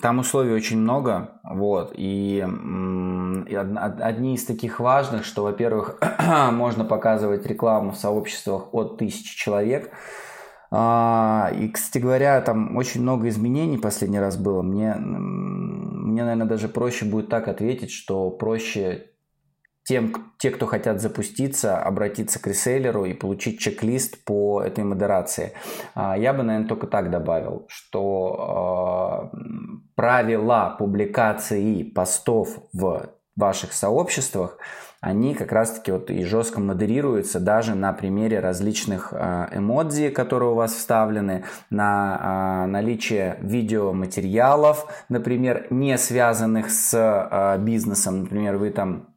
там 0.00 0.18
условий 0.20 0.52
очень 0.52 0.78
много, 0.78 1.40
вот, 1.42 1.92
и, 1.96 2.36
и 2.38 3.54
одни 3.54 4.34
из 4.36 4.44
таких 4.44 4.78
важных, 4.78 5.24
что, 5.24 5.42
во-первых, 5.42 6.00
можно 6.52 6.84
показывать 6.84 7.44
рекламу 7.44 7.90
в 7.90 7.96
сообществах 7.96 8.72
от 8.72 8.98
тысячи 8.98 9.36
человек, 9.36 9.90
а, 10.70 11.50
и, 11.54 11.68
кстати 11.68 12.00
говоря, 12.00 12.40
там 12.40 12.76
очень 12.76 13.02
много 13.02 13.28
изменений 13.28 13.76
последний 13.76 14.20
раз 14.20 14.38
было. 14.38 14.62
Мне, 14.62 14.94
мне, 14.94 16.22
наверное, 16.22 16.46
даже 16.46 16.68
проще 16.68 17.04
будет 17.04 17.28
так 17.28 17.48
ответить, 17.48 17.90
что 17.90 18.30
проще 18.30 19.11
тем, 19.84 20.32
те, 20.38 20.50
кто 20.50 20.66
хотят 20.66 21.00
запуститься, 21.00 21.78
обратиться 21.78 22.40
к 22.40 22.46
реселлеру 22.46 23.04
и 23.04 23.14
получить 23.14 23.58
чек-лист 23.58 24.24
по 24.24 24.62
этой 24.62 24.84
модерации. 24.84 25.52
А, 25.94 26.16
я 26.16 26.32
бы, 26.32 26.42
наверное, 26.42 26.68
только 26.68 26.86
так 26.86 27.10
добавил, 27.10 27.66
что 27.68 29.30
э, 29.32 29.38
правила 29.96 30.76
публикации 30.78 31.82
постов 31.82 32.58
в 32.72 33.10
ваших 33.34 33.72
сообществах, 33.72 34.58
они 35.00 35.34
как 35.34 35.50
раз-таки 35.50 35.90
вот 35.90 36.10
и 36.10 36.24
жестко 36.24 36.60
модерируются 36.60 37.40
даже 37.40 37.74
на 37.74 37.92
примере 37.92 38.38
различных 38.38 39.12
э, 39.12 39.48
эмодзи, 39.52 40.10
которые 40.10 40.52
у 40.52 40.54
вас 40.54 40.74
вставлены, 40.74 41.44
на 41.70 42.68
наличие 42.68 43.36
видеоматериалов, 43.40 44.86
например, 45.08 45.66
не 45.70 45.98
связанных 45.98 46.70
с 46.70 47.58
бизнесом. 47.58 48.20
Например, 48.20 48.58
вы 48.58 48.70
там 48.70 49.11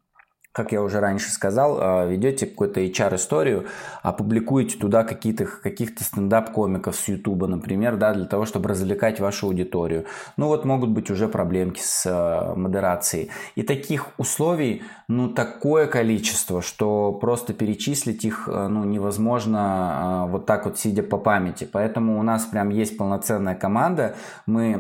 как 0.56 0.72
я 0.72 0.82
уже 0.82 1.02
раньше 1.02 1.32
сказал, 1.32 1.80
а, 1.82 2.06
ведете 2.06 2.46
какую-то 2.46 2.80
HR-историю, 2.80 3.66
опубликуете 4.04 4.78
туда 4.78 5.04
какие-то, 5.04 5.46
каких-то 5.46 6.06
стендап-комиков 6.06 6.96
с 6.96 7.10
YouTube, 7.10 7.48
например, 7.48 7.98
да, 7.98 8.14
для 8.14 8.24
того, 8.24 8.46
чтобы 8.46 8.70
развлекать 8.70 9.20
вашу 9.20 9.48
аудиторию. 9.48 10.06
Ну 10.38 10.48
вот 10.48 10.64
могут 10.64 10.92
быть 10.92 11.12
уже 11.12 11.28
проблемки 11.28 11.82
с 11.84 12.06
а, 12.08 12.56
модерацией. 12.56 13.32
И 13.56 13.64
таких 13.64 14.18
условий, 14.18 14.84
ну, 15.10 15.28
такое 15.28 15.88
количество, 15.88 16.62
что 16.62 17.12
просто 17.12 17.54
перечислить 17.54 18.24
их, 18.24 18.48
а, 18.48 18.70
ну, 18.70 18.86
невозможно 18.86 20.26
вот 20.30 20.46
так 20.46 20.64
вот 20.64 20.80
сидя 20.80 21.04
по 21.04 21.18
памяти. 21.18 21.68
Поэтому 21.70 22.18
у 22.18 22.24
нас 22.24 22.46
прям 22.46 22.70
есть 22.70 22.98
полноценная 22.98 23.56
команда. 23.56 24.16
Мы 24.46 24.74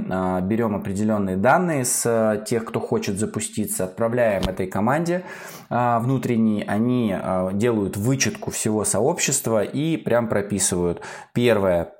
берем 0.43 0.73
определенные 0.73 1.35
данные 1.35 1.83
с 1.83 2.43
тех, 2.47 2.63
кто 2.63 2.79
хочет 2.79 3.19
запуститься, 3.19 3.83
отправляем 3.83 4.43
этой 4.43 4.67
команде, 4.67 5.25
а, 5.69 5.99
внутренние, 5.99 6.63
они 6.65 7.13
а, 7.15 7.51
делают 7.51 7.97
вычетку 7.97 8.51
всего 8.51 8.83
сообщества 8.85 9.63
и 9.63 9.97
прям 9.97 10.27
прописывают. 10.27 11.01
Первое, 11.33 11.91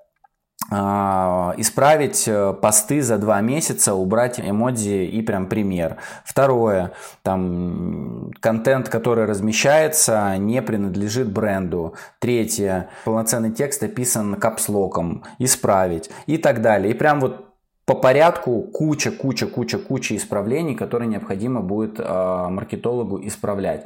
а, 0.71 1.53
исправить 1.57 2.27
э, 2.27 2.53
посты 2.59 3.03
за 3.03 3.19
два 3.19 3.39
месяца, 3.41 3.93
убрать 3.93 4.39
эмодзи 4.39 5.05
и 5.05 5.21
прям 5.21 5.47
пример. 5.47 5.97
Второе, 6.23 6.93
там 7.21 8.31
контент, 8.39 8.89
который 8.89 9.25
размещается, 9.25 10.35
не 10.37 10.63
принадлежит 10.63 11.31
бренду. 11.31 11.93
Третье, 12.19 12.89
полноценный 13.03 13.51
текст 13.51 13.83
описан 13.83 14.35
капслоком, 14.35 15.23
исправить 15.37 16.09
и 16.25 16.37
так 16.37 16.61
далее. 16.61 16.93
И 16.93 16.97
прям 16.97 17.19
вот 17.19 17.54
по 17.85 17.95
порядку 17.95 18.63
куча, 18.63 19.11
куча, 19.11 19.47
куча, 19.47 19.77
куча 19.77 20.15
исправлений, 20.15 20.75
которые 20.75 21.07
необходимо 21.07 21.61
будет 21.61 21.99
э, 21.99 22.47
маркетологу 22.49 23.25
исправлять. 23.25 23.85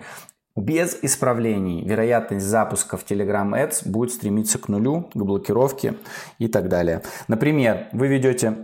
Без 0.55 0.97
исправлений 1.03 1.85
вероятность 1.85 2.45
запуска 2.45 2.97
в 2.97 3.05
Telegram 3.05 3.51
Ads 3.51 3.89
будет 3.89 4.11
стремиться 4.11 4.57
к 4.57 4.67
нулю, 4.67 5.09
к 5.13 5.17
блокировке 5.17 5.95
и 6.37 6.47
так 6.47 6.69
далее. 6.69 7.01
Например, 7.27 7.87
вы 7.91 8.07
ведете 8.07 8.55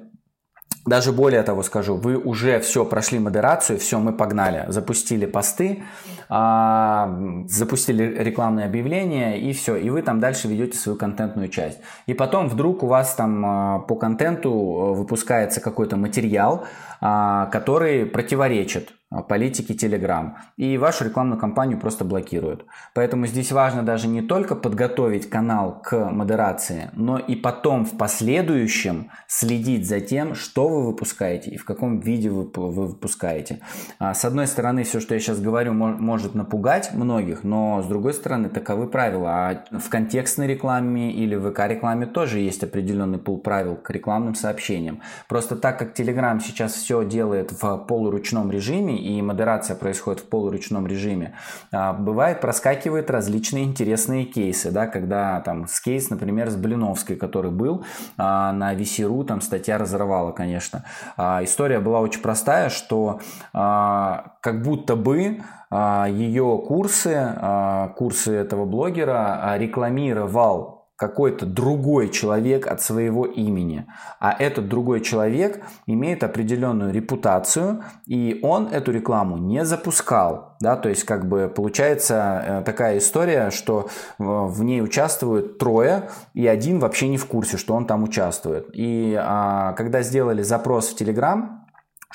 даже 0.86 1.12
более 1.12 1.42
того 1.42 1.64
скажу, 1.64 1.96
вы 1.96 2.16
уже 2.18 2.60
все 2.60 2.86
прошли 2.86 3.20
модерацию, 3.20 3.80
все, 3.80 4.00
мы 4.00 4.14
погнали, 4.14 4.66
запустили 4.68 5.26
посты, 5.26 5.84
а, 6.30 7.44
запустили 7.48 8.04
рекламные 8.04 8.68
объявления 8.68 9.40
и 9.40 9.52
все, 9.54 9.76
и 9.76 9.90
вы 9.90 10.04
там 10.04 10.20
дальше 10.20 10.48
ведете 10.48 10.78
свою 10.78 10.98
контентную 10.98 11.50
часть. 11.50 11.80
И 12.06 12.14
потом 12.14 12.48
вдруг 12.48 12.84
у 12.84 12.88
вас 12.88 13.16
там 13.16 13.46
а, 13.46 13.80
по 13.80 13.96
контенту 13.96 14.50
э, 14.50 14.94
выпускается 14.94 15.60
какой-то 15.60 15.98
материал, 15.98 16.66
а, 17.02 17.48
который 17.48 18.06
противоречит 18.06 18.94
политики 19.22 19.72
Telegram. 19.72 20.34
И 20.58 20.78
вашу 20.78 21.06
рекламную 21.06 21.40
кампанию 21.40 21.80
просто 21.80 22.06
блокируют. 22.06 22.66
Поэтому 22.94 23.28
здесь 23.28 23.52
важно 23.52 23.84
даже 23.84 24.08
не 24.08 24.22
только 24.22 24.56
подготовить 24.56 25.30
канал 25.30 25.82
к 25.84 26.12
модерации, 26.12 26.90
но 26.94 27.18
и 27.18 27.36
потом 27.36 27.86
в 27.86 27.98
последующем 27.98 29.12
следить 29.28 29.88
за 29.88 30.00
тем, 30.00 30.36
что 30.36 30.68
вы 30.68 30.86
выпускаете 30.86 31.52
и 31.52 31.58
в 31.58 31.66
каком 31.66 32.00
виде 32.00 32.30
вы, 32.30 32.50
вы 32.56 32.88
выпускаете. 32.88 33.60
А, 34.00 34.14
с 34.14 34.26
одной 34.26 34.48
стороны, 34.48 34.84
все, 34.84 35.00
что 35.00 35.14
я 35.14 35.20
сейчас 35.20 35.40
говорю, 35.40 35.74
может 35.74 36.36
напугать 36.36 36.94
многих, 36.94 37.44
но 37.44 37.82
с 37.82 37.88
другой 37.88 38.14
стороны, 38.14 38.50
таковы 38.50 38.88
правила. 38.88 39.30
А 39.30 39.66
в 39.72 39.90
контекстной 39.90 40.48
рекламе 40.48 41.12
или 41.12 41.36
в 41.36 41.52
ВК-рекламе 41.52 42.06
тоже 42.06 42.40
есть 42.40 42.64
определенный 42.64 43.20
пул 43.20 43.40
правил 43.40 43.76
к 43.76 43.90
рекламным 43.90 44.36
сообщениям. 44.36 45.02
Просто 45.28 45.56
так 45.56 45.80
как 45.80 45.98
Telegram 46.00 46.40
сейчас 46.40 46.74
все 46.74 47.04
делает 47.06 47.52
в 47.52 47.78
полуручном 47.78 48.52
режиме, 48.52 48.98
и 49.06 49.22
модерация 49.22 49.76
происходит 49.76 50.22
в 50.22 50.30
полуручном 50.30 50.88
режиме, 50.88 51.36
а, 51.72 51.94
бывает 51.94 52.42
проскакивают 52.42 53.12
различные 53.12 53.64
интересные 53.66 54.26
кейсы, 54.26 54.72
да, 54.72 54.88
когда 54.88 55.42
там 55.42 55.68
с 55.68 55.80
кейс, 55.80 56.10
например, 56.10 56.50
с 56.50 56.56
Блиновской, 56.56 57.16
который 57.16 57.52
был 57.52 57.86
а, 58.18 58.52
на 58.52 58.74
VC.ru, 58.74 59.24
там 59.24 59.42
статья 59.42 59.78
разорвала, 59.78 60.32
конечно. 60.32 60.86
А, 61.18 61.44
история 61.44 61.80
была 61.80 62.00
очень 62.00 62.22
простая, 62.22 62.70
что 62.70 63.20
как 63.54 64.62
будто 64.64 64.96
бы 64.96 65.42
ее 65.72 66.64
курсы, 66.68 67.92
курсы 67.98 68.34
этого 68.34 68.66
блогера 68.66 69.56
рекламировал 69.58 70.75
какой-то 70.96 71.46
другой 71.46 72.10
человек 72.10 72.68
от 72.68 72.82
своего 72.82 73.26
имени. 73.26 73.86
А 74.20 74.36
этот 74.38 74.70
другой 74.70 75.02
человек 75.02 75.62
имеет 75.88 76.24
определенную 76.24 76.94
репутацию, 76.94 77.84
и 78.06 78.40
он 78.44 78.68
эту 78.68 78.92
рекламу 78.92 79.38
не 79.38 79.66
запускал. 79.66 80.56
Да? 80.62 80.78
То 80.78 80.90
есть, 80.90 81.04
как 81.04 81.28
бы 81.28 81.52
получается 81.54 82.44
э, 82.46 82.64
такая 82.64 83.00
история, 83.00 83.52
что 83.52 83.88
э, 83.88 84.24
в 84.24 84.64
ней 84.64 84.82
участвуют 84.82 85.58
трое, 85.58 86.10
и 86.34 86.48
один 86.48 86.80
вообще 86.80 87.10
не 87.10 87.18
в 87.18 87.26
курсе, 87.26 87.58
что 87.58 87.74
он 87.74 87.88
там 87.88 88.04
участвует. 88.04 88.70
И 88.74 89.18
а, 89.20 89.74
когда 89.74 90.02
сделали 90.02 90.44
запрос 90.44 90.90
в 90.90 91.02
Telegram, 91.02 91.65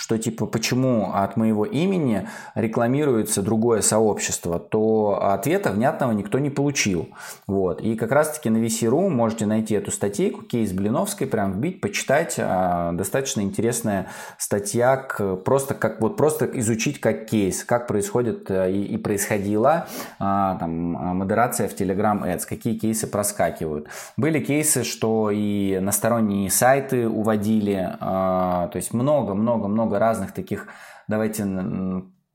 что 0.01 0.17
типа 0.17 0.47
почему 0.47 1.13
от 1.13 1.37
моего 1.37 1.67
имени 1.67 2.27
рекламируется 2.55 3.43
другое 3.43 3.83
сообщество, 3.83 4.59
то 4.59 5.21
ответа 5.23 5.73
внятного 5.73 6.13
никто 6.13 6.39
не 6.39 6.49
получил. 6.49 7.11
Вот. 7.47 7.83
И 7.83 7.97
как 7.97 8.11
раз 8.11 8.31
таки 8.31 8.49
на 8.49 8.57
VC.ru 8.57 9.11
можете 9.11 9.45
найти 9.45 9.75
эту 9.75 9.91
статейку, 9.91 10.41
кейс 10.41 10.73
Блиновской, 10.73 11.27
прям 11.27 11.53
вбить, 11.53 11.83
почитать. 11.83 12.37
А, 12.39 12.93
достаточно 12.93 13.43
интересная 13.43 14.07
статья, 14.39 14.97
к, 14.97 15.37
просто, 15.37 15.75
как, 15.75 16.01
вот 16.01 16.17
просто 16.17 16.47
изучить 16.47 16.99
как 16.99 17.27
кейс, 17.27 17.63
как 17.63 17.87
происходит 17.87 18.51
э, 18.51 18.73
и, 18.73 18.83
и 18.83 18.97
происходила 18.97 19.87
там, 20.19 20.71
модерация 21.19 21.69
в 21.69 21.75
Telegram 21.79 22.23
Ads, 22.23 22.47
какие 22.49 22.79
кейсы 22.79 23.07
проскакивают. 23.07 23.89
Были 24.17 24.41
кейсы, 24.41 24.83
что 24.83 25.31
и 25.31 25.79
на 25.79 25.93
сторонние 25.93 26.51
сайты 26.51 27.07
уводили, 27.07 27.97
а, 28.01 28.69
то 28.69 28.77
есть 28.77 28.95
много-много-много 28.95 29.90
много 29.91 29.99
разных 29.99 30.33
таких, 30.33 30.69
давайте, 31.09 31.47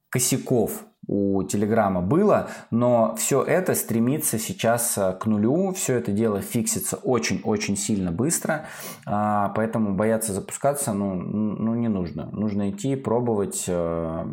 косяков 0.09 0.85
у 1.07 1.43
Телеграма 1.43 2.01
было, 2.01 2.49
но 2.71 3.15
все 3.15 3.43
это 3.43 3.75
стремится 3.75 4.39
сейчас 4.39 4.97
э, 4.97 5.13
к 5.13 5.25
нулю, 5.25 5.71
все 5.73 5.95
это 5.95 6.11
дело 6.11 6.41
фиксится 6.41 6.97
очень-очень 6.97 7.77
сильно 7.77 8.11
быстро, 8.11 8.65
а, 9.05 9.49
поэтому 9.49 9.95
бояться 9.95 10.33
запускаться 10.33 10.93
ну, 10.93 11.13
ну, 11.15 11.75
не 11.75 11.87
нужно. 11.87 12.29
Нужно 12.31 12.69
идти, 12.69 12.95
пробовать, 12.95 13.65
э, 13.67 14.25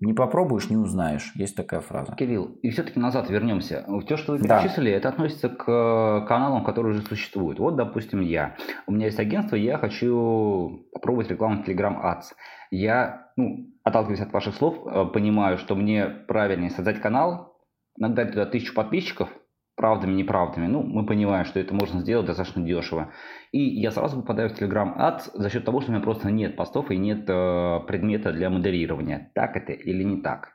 не 0.00 0.12
попробуешь, 0.12 0.70
не 0.70 0.76
узнаешь. 0.76 1.32
Есть 1.34 1.56
такая 1.56 1.80
фраза. 1.80 2.14
Кирилл, 2.14 2.46
и 2.62 2.70
все-таки 2.70 2.98
назад 2.98 3.28
вернемся. 3.30 3.84
Все, 4.04 4.16
что 4.16 4.32
вы 4.32 4.38
перечислили, 4.38 4.90
да. 4.90 4.96
это 4.96 5.08
относится 5.08 5.48
к 5.48 5.68
э, 5.68 6.26
каналам, 6.26 6.64
которые 6.64 6.94
уже 6.94 7.02
существуют. 7.02 7.58
Вот, 7.58 7.76
допустим, 7.76 8.20
я. 8.20 8.56
У 8.86 8.92
меня 8.92 9.06
есть 9.06 9.18
агентство, 9.18 9.56
я 9.56 9.78
хочу 9.78 10.86
попробовать 10.92 11.30
рекламу 11.30 11.62
в 11.62 11.68
Telegram 11.68 11.96
Ads. 12.02 12.34
Я, 12.70 13.28
ну, 13.36 13.71
отталкиваясь 13.84 14.20
от 14.20 14.32
ваших 14.32 14.54
слов, 14.54 14.86
э, 14.86 15.04
понимаю, 15.12 15.58
что 15.58 15.74
мне 15.74 16.06
правильнее 16.06 16.70
создать 16.70 17.00
канал, 17.00 17.56
нагнать 17.96 18.30
туда 18.30 18.46
тысячу 18.46 18.74
подписчиков, 18.74 19.28
правдами, 19.76 20.14
неправдами. 20.14 20.66
Ну, 20.66 20.82
мы 20.82 21.06
понимаем, 21.06 21.44
что 21.44 21.58
это 21.58 21.74
можно 21.74 22.00
сделать 22.00 22.26
достаточно 22.26 22.62
дешево. 22.62 23.12
И 23.52 23.60
я 23.60 23.90
сразу 23.90 24.20
попадаю 24.20 24.50
в 24.50 24.60
Telegram 24.60 24.96
Ads 24.96 25.30
за 25.34 25.50
счет 25.50 25.64
того, 25.64 25.80
что 25.80 25.90
у 25.90 25.94
меня 25.94 26.02
просто 26.02 26.30
нет 26.30 26.56
постов 26.56 26.90
и 26.90 26.96
нет 26.96 27.28
э, 27.28 27.80
предмета 27.86 28.32
для 28.32 28.50
модерирования. 28.50 29.30
Так 29.34 29.56
это 29.56 29.72
или 29.72 30.02
не 30.02 30.20
так? 30.22 30.52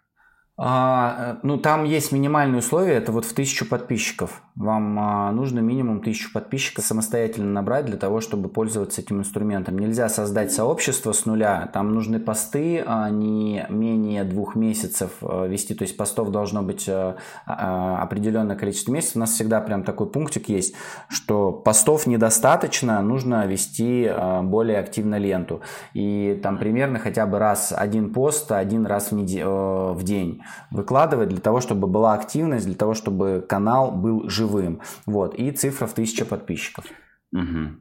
А, 0.59 1.35
э, 1.35 1.39
ну, 1.43 1.57
там 1.59 1.83
есть 1.83 2.11
минимальные 2.11 2.59
условия, 2.59 2.93
это 2.93 3.11
вот 3.11 3.25
в 3.25 3.33
тысячу 3.33 3.67
подписчиков. 3.67 4.41
Вам 4.55 4.97
а, 4.99 5.31
нужно 5.31 5.59
минимум 5.59 6.01
тысячу 6.01 6.33
подписчиков 6.33 6.83
самостоятельно 6.83 7.51
набрать 7.51 7.85
для 7.85 7.97
того, 7.97 8.21
чтобы 8.21 8.49
пользоваться 8.49 9.01
этим 9.01 9.19
инструментом. 9.19 9.77
Нельзя 9.77 10.09
создать 10.09 10.51
сообщество 10.51 11.11
с 11.11 11.27
нуля, 11.27 11.69
там 11.73 11.93
нужны 11.93 12.19
посты, 12.19 12.83
а 12.83 13.07
не 13.11 13.67
менее 13.69 14.23
двух 14.23 14.55
месяцев 14.55 15.11
а, 15.21 15.45
вести, 15.45 15.75
то 15.75 15.83
есть 15.83 15.95
постов 15.95 16.31
должно 16.31 16.63
быть 16.63 16.89
а, 16.89 17.17
а, 17.45 18.01
определенное 18.01 18.55
количество 18.55 18.91
месяцев. 18.91 19.17
У 19.17 19.19
нас 19.19 19.33
всегда 19.33 19.61
прям 19.61 19.83
такой 19.83 20.09
пунктик 20.09 20.49
есть, 20.49 20.73
что 21.07 21.51
постов 21.51 22.07
недостаточно, 22.07 22.99
нужно 23.03 23.45
вести 23.45 24.07
а, 24.09 24.41
более 24.41 24.79
активно 24.79 25.19
ленту. 25.19 25.61
И 25.93 26.39
там 26.41 26.57
примерно 26.57 26.97
хотя 26.97 27.27
бы 27.27 27.37
раз 27.37 27.71
один 27.77 28.11
пост, 28.11 28.51
один 28.51 28.87
раз 28.87 29.11
в, 29.11 29.11
неделю, 29.13 29.45
э, 29.45 29.93
в 29.93 30.03
день 30.03 30.41
выкладывать 30.71 31.29
для 31.29 31.39
того, 31.39 31.61
чтобы 31.61 31.87
была 31.87 32.13
активность, 32.13 32.65
для 32.65 32.75
того, 32.75 32.93
чтобы 32.93 33.45
канал 33.47 33.91
был 33.91 34.29
живым. 34.29 34.81
Вот. 35.05 35.35
И 35.35 35.51
цифра 35.51 35.87
в 35.87 35.93
1000 35.93 36.25
подписчиков. 36.25 36.85
Угу. 37.33 37.75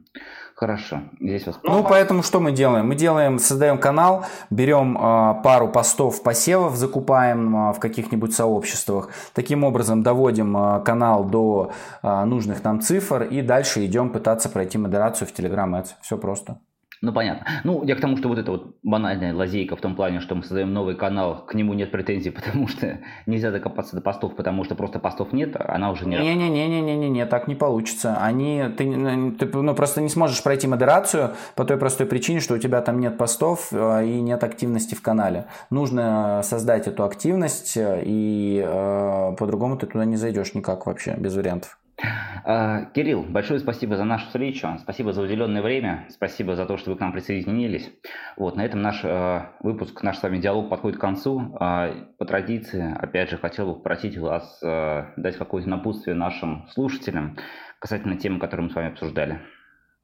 Хорошо. 0.55 1.01
Здесь 1.19 1.45
вас... 1.45 1.59
Ну, 1.63 1.83
поэтому 1.83 2.23
что 2.23 2.39
мы 2.39 2.51
делаем? 2.51 2.87
Мы 2.87 2.95
делаем, 2.95 3.37
создаем 3.37 3.77
канал, 3.77 4.25
берем 4.49 4.97
э, 4.97 5.43
пару 5.43 5.69
постов 5.69 6.23
посевов, 6.23 6.75
закупаем 6.75 7.55
э, 7.55 7.73
в 7.73 7.79
каких-нибудь 7.79 8.33
сообществах. 8.33 9.09
Таким 9.33 9.63
образом 9.63 10.01
доводим 10.01 10.57
э, 10.57 10.83
канал 10.83 11.25
до 11.25 11.71
э, 12.01 12.23
нужных 12.25 12.63
нам 12.63 12.81
цифр 12.81 13.21
и 13.21 13.43
дальше 13.43 13.85
идем 13.85 14.09
пытаться 14.09 14.49
пройти 14.49 14.79
модерацию 14.79 15.27
в 15.27 15.31
Telegram 15.31 15.79
Ads. 15.79 15.89
Все 16.01 16.17
просто. 16.17 16.57
Ну, 17.01 17.13
понятно. 17.13 17.45
Ну, 17.63 17.83
я 17.83 17.95
к 17.95 18.01
тому, 18.01 18.17
что 18.17 18.27
вот 18.29 18.39
это 18.39 18.51
вот 18.51 18.75
банальная 18.81 19.33
лазейка 19.33 19.75
в 19.75 19.81
том 19.81 19.95
плане, 19.95 20.19
что 20.19 20.35
мы 20.35 20.43
создаем 20.43 20.73
новый 20.73 20.95
канал, 20.95 21.45
к 21.45 21.53
нему 21.53 21.73
нет 21.73 21.91
претензий, 21.91 22.29
потому 22.31 22.67
что 22.67 22.99
нельзя 23.25 23.51
докопаться 23.51 23.95
до 23.95 24.01
постов, 24.01 24.35
потому 24.35 24.63
что 24.63 24.75
просто 24.75 24.99
постов 24.99 25.33
нет, 25.33 25.55
она 25.59 25.91
уже 25.91 26.07
не... 26.07 26.17
Не-не-не-не-не-не, 26.17 27.25
так 27.25 27.47
не 27.47 27.55
получится. 27.55 28.17
Они, 28.19 28.63
ты, 28.77 28.85
ты 29.31 29.45
ну, 29.45 29.75
просто 29.75 30.01
не 30.01 30.09
сможешь 30.09 30.41
пройти 30.41 30.67
модерацию 30.67 31.35
по 31.55 31.65
той 31.65 31.77
простой 31.77 32.07
причине, 32.07 32.39
что 32.39 32.55
у 32.55 32.57
тебя 32.57 32.81
там 32.81 32.99
нет 32.99 33.17
постов 33.17 33.67
э, 33.71 34.05
и 34.05 34.19
нет 34.21 34.43
активности 34.43 34.95
в 34.95 35.01
канале. 35.01 35.45
Нужно 35.69 36.41
создать 36.43 36.87
эту 36.87 37.03
активность, 37.03 37.77
э, 37.77 38.01
и 38.05 38.63
э, 38.65 39.35
по-другому 39.37 39.77
ты 39.77 39.85
туда 39.85 40.05
не 40.05 40.15
зайдешь 40.15 40.53
никак 40.53 40.85
вообще, 40.85 41.15
без 41.17 41.35
вариантов. 41.35 41.77
А, 41.99 42.85
Кирилл, 42.93 43.23
большое 43.23 43.59
спасибо 43.59 43.97
за 43.97 44.03
нашу 44.03 44.27
встречу, 44.27 44.67
спасибо 44.79 45.13
за 45.13 45.21
уделенное 45.21 45.61
время, 45.61 46.05
спасибо 46.09 46.55
за 46.55 46.65
то, 46.65 46.77
что 46.77 46.91
вы 46.91 46.97
к 46.97 46.99
нам 46.99 47.11
присоединились. 47.11 47.91
Вот, 48.37 48.55
на 48.55 48.63
этом 48.63 48.81
наш 48.81 49.03
э, 49.03 49.41
выпуск, 49.61 50.03
наш 50.03 50.19
с 50.19 50.23
вами 50.23 50.37
диалог 50.37 50.69
подходит 50.69 50.97
к 50.97 51.01
концу. 51.01 51.57
Э, 51.59 52.05
по 52.17 52.25
традиции, 52.25 52.95
опять 52.97 53.31
же, 53.31 53.37
хотел 53.37 53.67
бы 53.67 53.75
попросить 53.75 54.17
вас 54.17 54.61
э, 54.63 55.05
дать 55.17 55.37
какое-то 55.37 55.69
напутствие 55.69 56.15
нашим 56.15 56.67
слушателям 56.69 57.37
касательно 57.79 58.17
темы, 58.17 58.39
которую 58.39 58.67
мы 58.67 58.71
с 58.71 58.75
вами 58.75 58.89
обсуждали. 58.89 59.41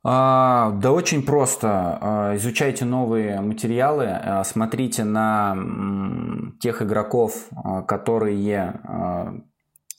А, 0.05 0.71
да 0.71 0.91
очень 0.91 1.23
просто. 1.23 1.97
А, 2.01 2.35
изучайте 2.35 2.85
новые 2.85 3.39
материалы, 3.39 4.19
смотрите 4.43 5.03
на 5.03 5.55
тех 6.59 6.81
игроков, 6.81 7.49
которые 7.87 8.73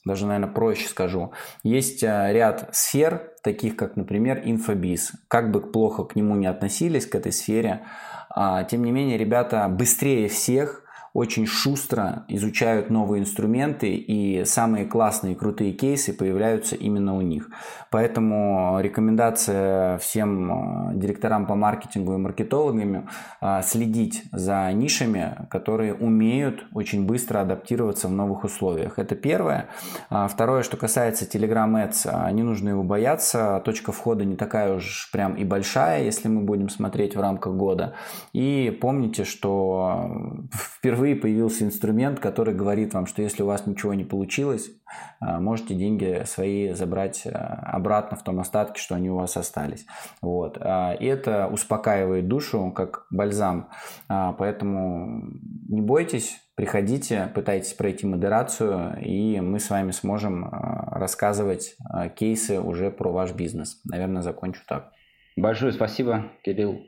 даже, 0.05 0.27
наверное, 0.27 0.53
проще 0.53 0.87
скажу. 0.87 1.31
Есть 1.63 2.03
э, 2.03 2.29
ряд 2.31 2.69
сфер, 2.71 3.33
таких 3.43 3.75
как, 3.75 3.97
например, 3.97 4.41
инфобиз. 4.45 5.11
Как 5.27 5.51
бы 5.51 5.59
плохо 5.59 6.03
к 6.03 6.15
нему 6.15 6.35
не 6.35 6.45
относились, 6.45 7.07
к 7.07 7.15
этой 7.15 7.31
сфере, 7.31 7.81
а, 8.29 8.63
тем 8.63 8.83
не 8.83 8.91
менее, 8.91 9.17
ребята 9.17 9.67
быстрее 9.67 10.27
всех 10.27 10.83
очень 11.15 11.47
шустро 11.47 12.25
изучают 12.27 12.89
новые 12.89 13.21
инструменты, 13.21 13.95
и 13.95 14.43
самые 14.43 14.85
классные 14.85 15.33
крутые 15.33 15.71
кейсы 15.71 16.11
появляются 16.11 16.75
именно 16.75 17.15
у 17.15 17.21
них. 17.21 17.49
Поэтому 17.89 18.77
рекомендация 18.81 19.97
всем 19.99 20.91
э, 20.91 20.95
директорам 20.95 21.45
по 21.45 21.55
маркетингу 21.55 22.15
и 22.15 22.17
маркетологам 22.17 23.07
э, 23.41 23.61
следить 23.63 24.23
за 24.33 24.69
нишами, 24.73 25.47
которые 25.49 25.93
умеют 25.93 26.65
очень 26.73 27.05
быстро 27.05 27.39
адаптироваться 27.39 28.09
в 28.09 28.11
новых 28.11 28.43
условиях. 28.43 28.99
Это 28.99 29.15
первое. 29.15 29.69
А 30.09 30.27
второе, 30.27 30.63
что 30.63 30.75
касается 30.75 31.23
Telegram 31.23 31.71
Ads, 31.71 32.27
э, 32.27 32.31
не 32.33 32.43
нужно 32.43 32.69
его 32.69 32.83
бояться. 32.83 33.61
Точка 33.63 33.93
входа 33.93 34.25
не 34.25 34.35
такая 34.35 34.75
уж 34.75 35.09
прям 35.13 35.35
и 35.35 35.45
большая, 35.45 36.03
если 36.03 36.27
мы 36.27 36.41
будем 36.41 36.67
смотреть 36.67 37.15
в 37.15 37.21
рамках 37.21 37.53
года. 37.53 37.93
И 38.33 38.77
помните, 38.81 39.23
что 39.23 40.09
впервые 40.53 41.04
впервые 41.05 41.21
появился 41.21 41.65
инструмент, 41.65 42.19
который 42.19 42.55
говорит 42.55 42.95
вам, 42.95 43.05
что 43.05 43.21
если 43.21 43.43
у 43.43 43.45
вас 43.45 43.67
ничего 43.67 43.93
не 43.93 44.03
получилось, 44.03 44.71
а, 45.19 45.39
можете 45.39 45.75
деньги 45.75 46.23
свои 46.25 46.73
забрать 46.73 47.27
а, 47.27 47.71
обратно 47.73 48.17
в 48.17 48.23
том 48.23 48.39
остатке, 48.39 48.81
что 48.81 48.95
они 48.95 49.11
у 49.11 49.17
вас 49.17 49.37
остались. 49.37 49.85
Вот. 50.21 50.57
А, 50.59 50.93
и 50.93 51.05
это 51.05 51.47
успокаивает 51.47 52.27
душу, 52.27 52.71
как 52.75 53.05
бальзам. 53.11 53.69
Поэтому 54.07 55.29
не 55.69 55.81
бойтесь, 55.81 56.39
приходите, 56.55 57.29
пытайтесь 57.35 57.73
пройти 57.73 58.07
модерацию, 58.07 58.97
и 59.01 59.39
мы 59.41 59.59
с 59.59 59.69
вами 59.69 59.91
сможем 59.91 60.49
рассказывать 60.91 61.75
кейсы 62.15 62.59
уже 62.59 62.89
про 62.89 63.11
ваш 63.11 63.33
бизнес. 63.33 63.81
Наверное, 63.85 64.23
закончу 64.23 64.61
так. 64.67 64.91
Большое 65.37 65.71
спасибо, 65.71 66.31
Кирилл. 66.43 66.81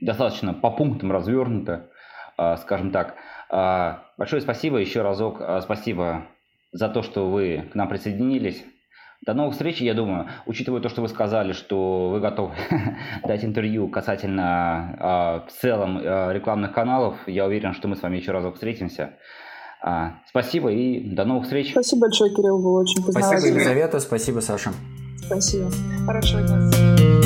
Достаточно 0.00 0.54
по 0.54 0.70
пунктам 0.70 1.12
развернуто. 1.12 1.88
А, 2.36 2.56
скажем 2.56 2.90
так. 2.90 3.14
А, 3.50 4.04
большое 4.18 4.42
спасибо 4.42 4.78
еще 4.78 5.02
разок. 5.02 5.40
А, 5.40 5.60
спасибо 5.60 6.26
за 6.72 6.88
то, 6.88 7.02
что 7.02 7.30
вы 7.30 7.68
к 7.72 7.74
нам 7.74 7.88
присоединились. 7.88 8.64
До 9.24 9.34
новых 9.34 9.52
встреч, 9.52 9.80
я 9.80 9.94
думаю, 9.94 10.28
учитывая 10.46 10.80
то, 10.80 10.88
что 10.88 11.00
вы 11.00 11.08
сказали, 11.08 11.52
что 11.52 12.10
вы 12.10 12.18
готовы 12.18 12.54
дать 13.24 13.44
интервью 13.44 13.88
касательно 13.88 15.44
в 15.46 15.52
целом 15.60 16.00
рекламных 16.00 16.72
каналов, 16.72 17.16
я 17.28 17.46
уверен, 17.46 17.72
что 17.72 17.86
мы 17.86 17.94
с 17.94 18.02
вами 18.02 18.16
еще 18.16 18.32
разок 18.32 18.54
встретимся. 18.54 19.14
Спасибо 20.26 20.72
и 20.72 21.14
до 21.14 21.24
новых 21.24 21.44
встреч. 21.44 21.70
Спасибо 21.70 22.00
большое, 22.00 22.34
Кирилл, 22.34 22.60
было 22.60 22.80
очень 22.80 23.04
познавательно. 23.04 23.38
Спасибо, 23.38 23.58
Елизавета, 23.58 24.00
спасибо, 24.00 24.40
Саша. 24.40 24.72
Спасибо. 25.24 25.70
Хорошего 26.04 26.42
дня. 26.42 27.21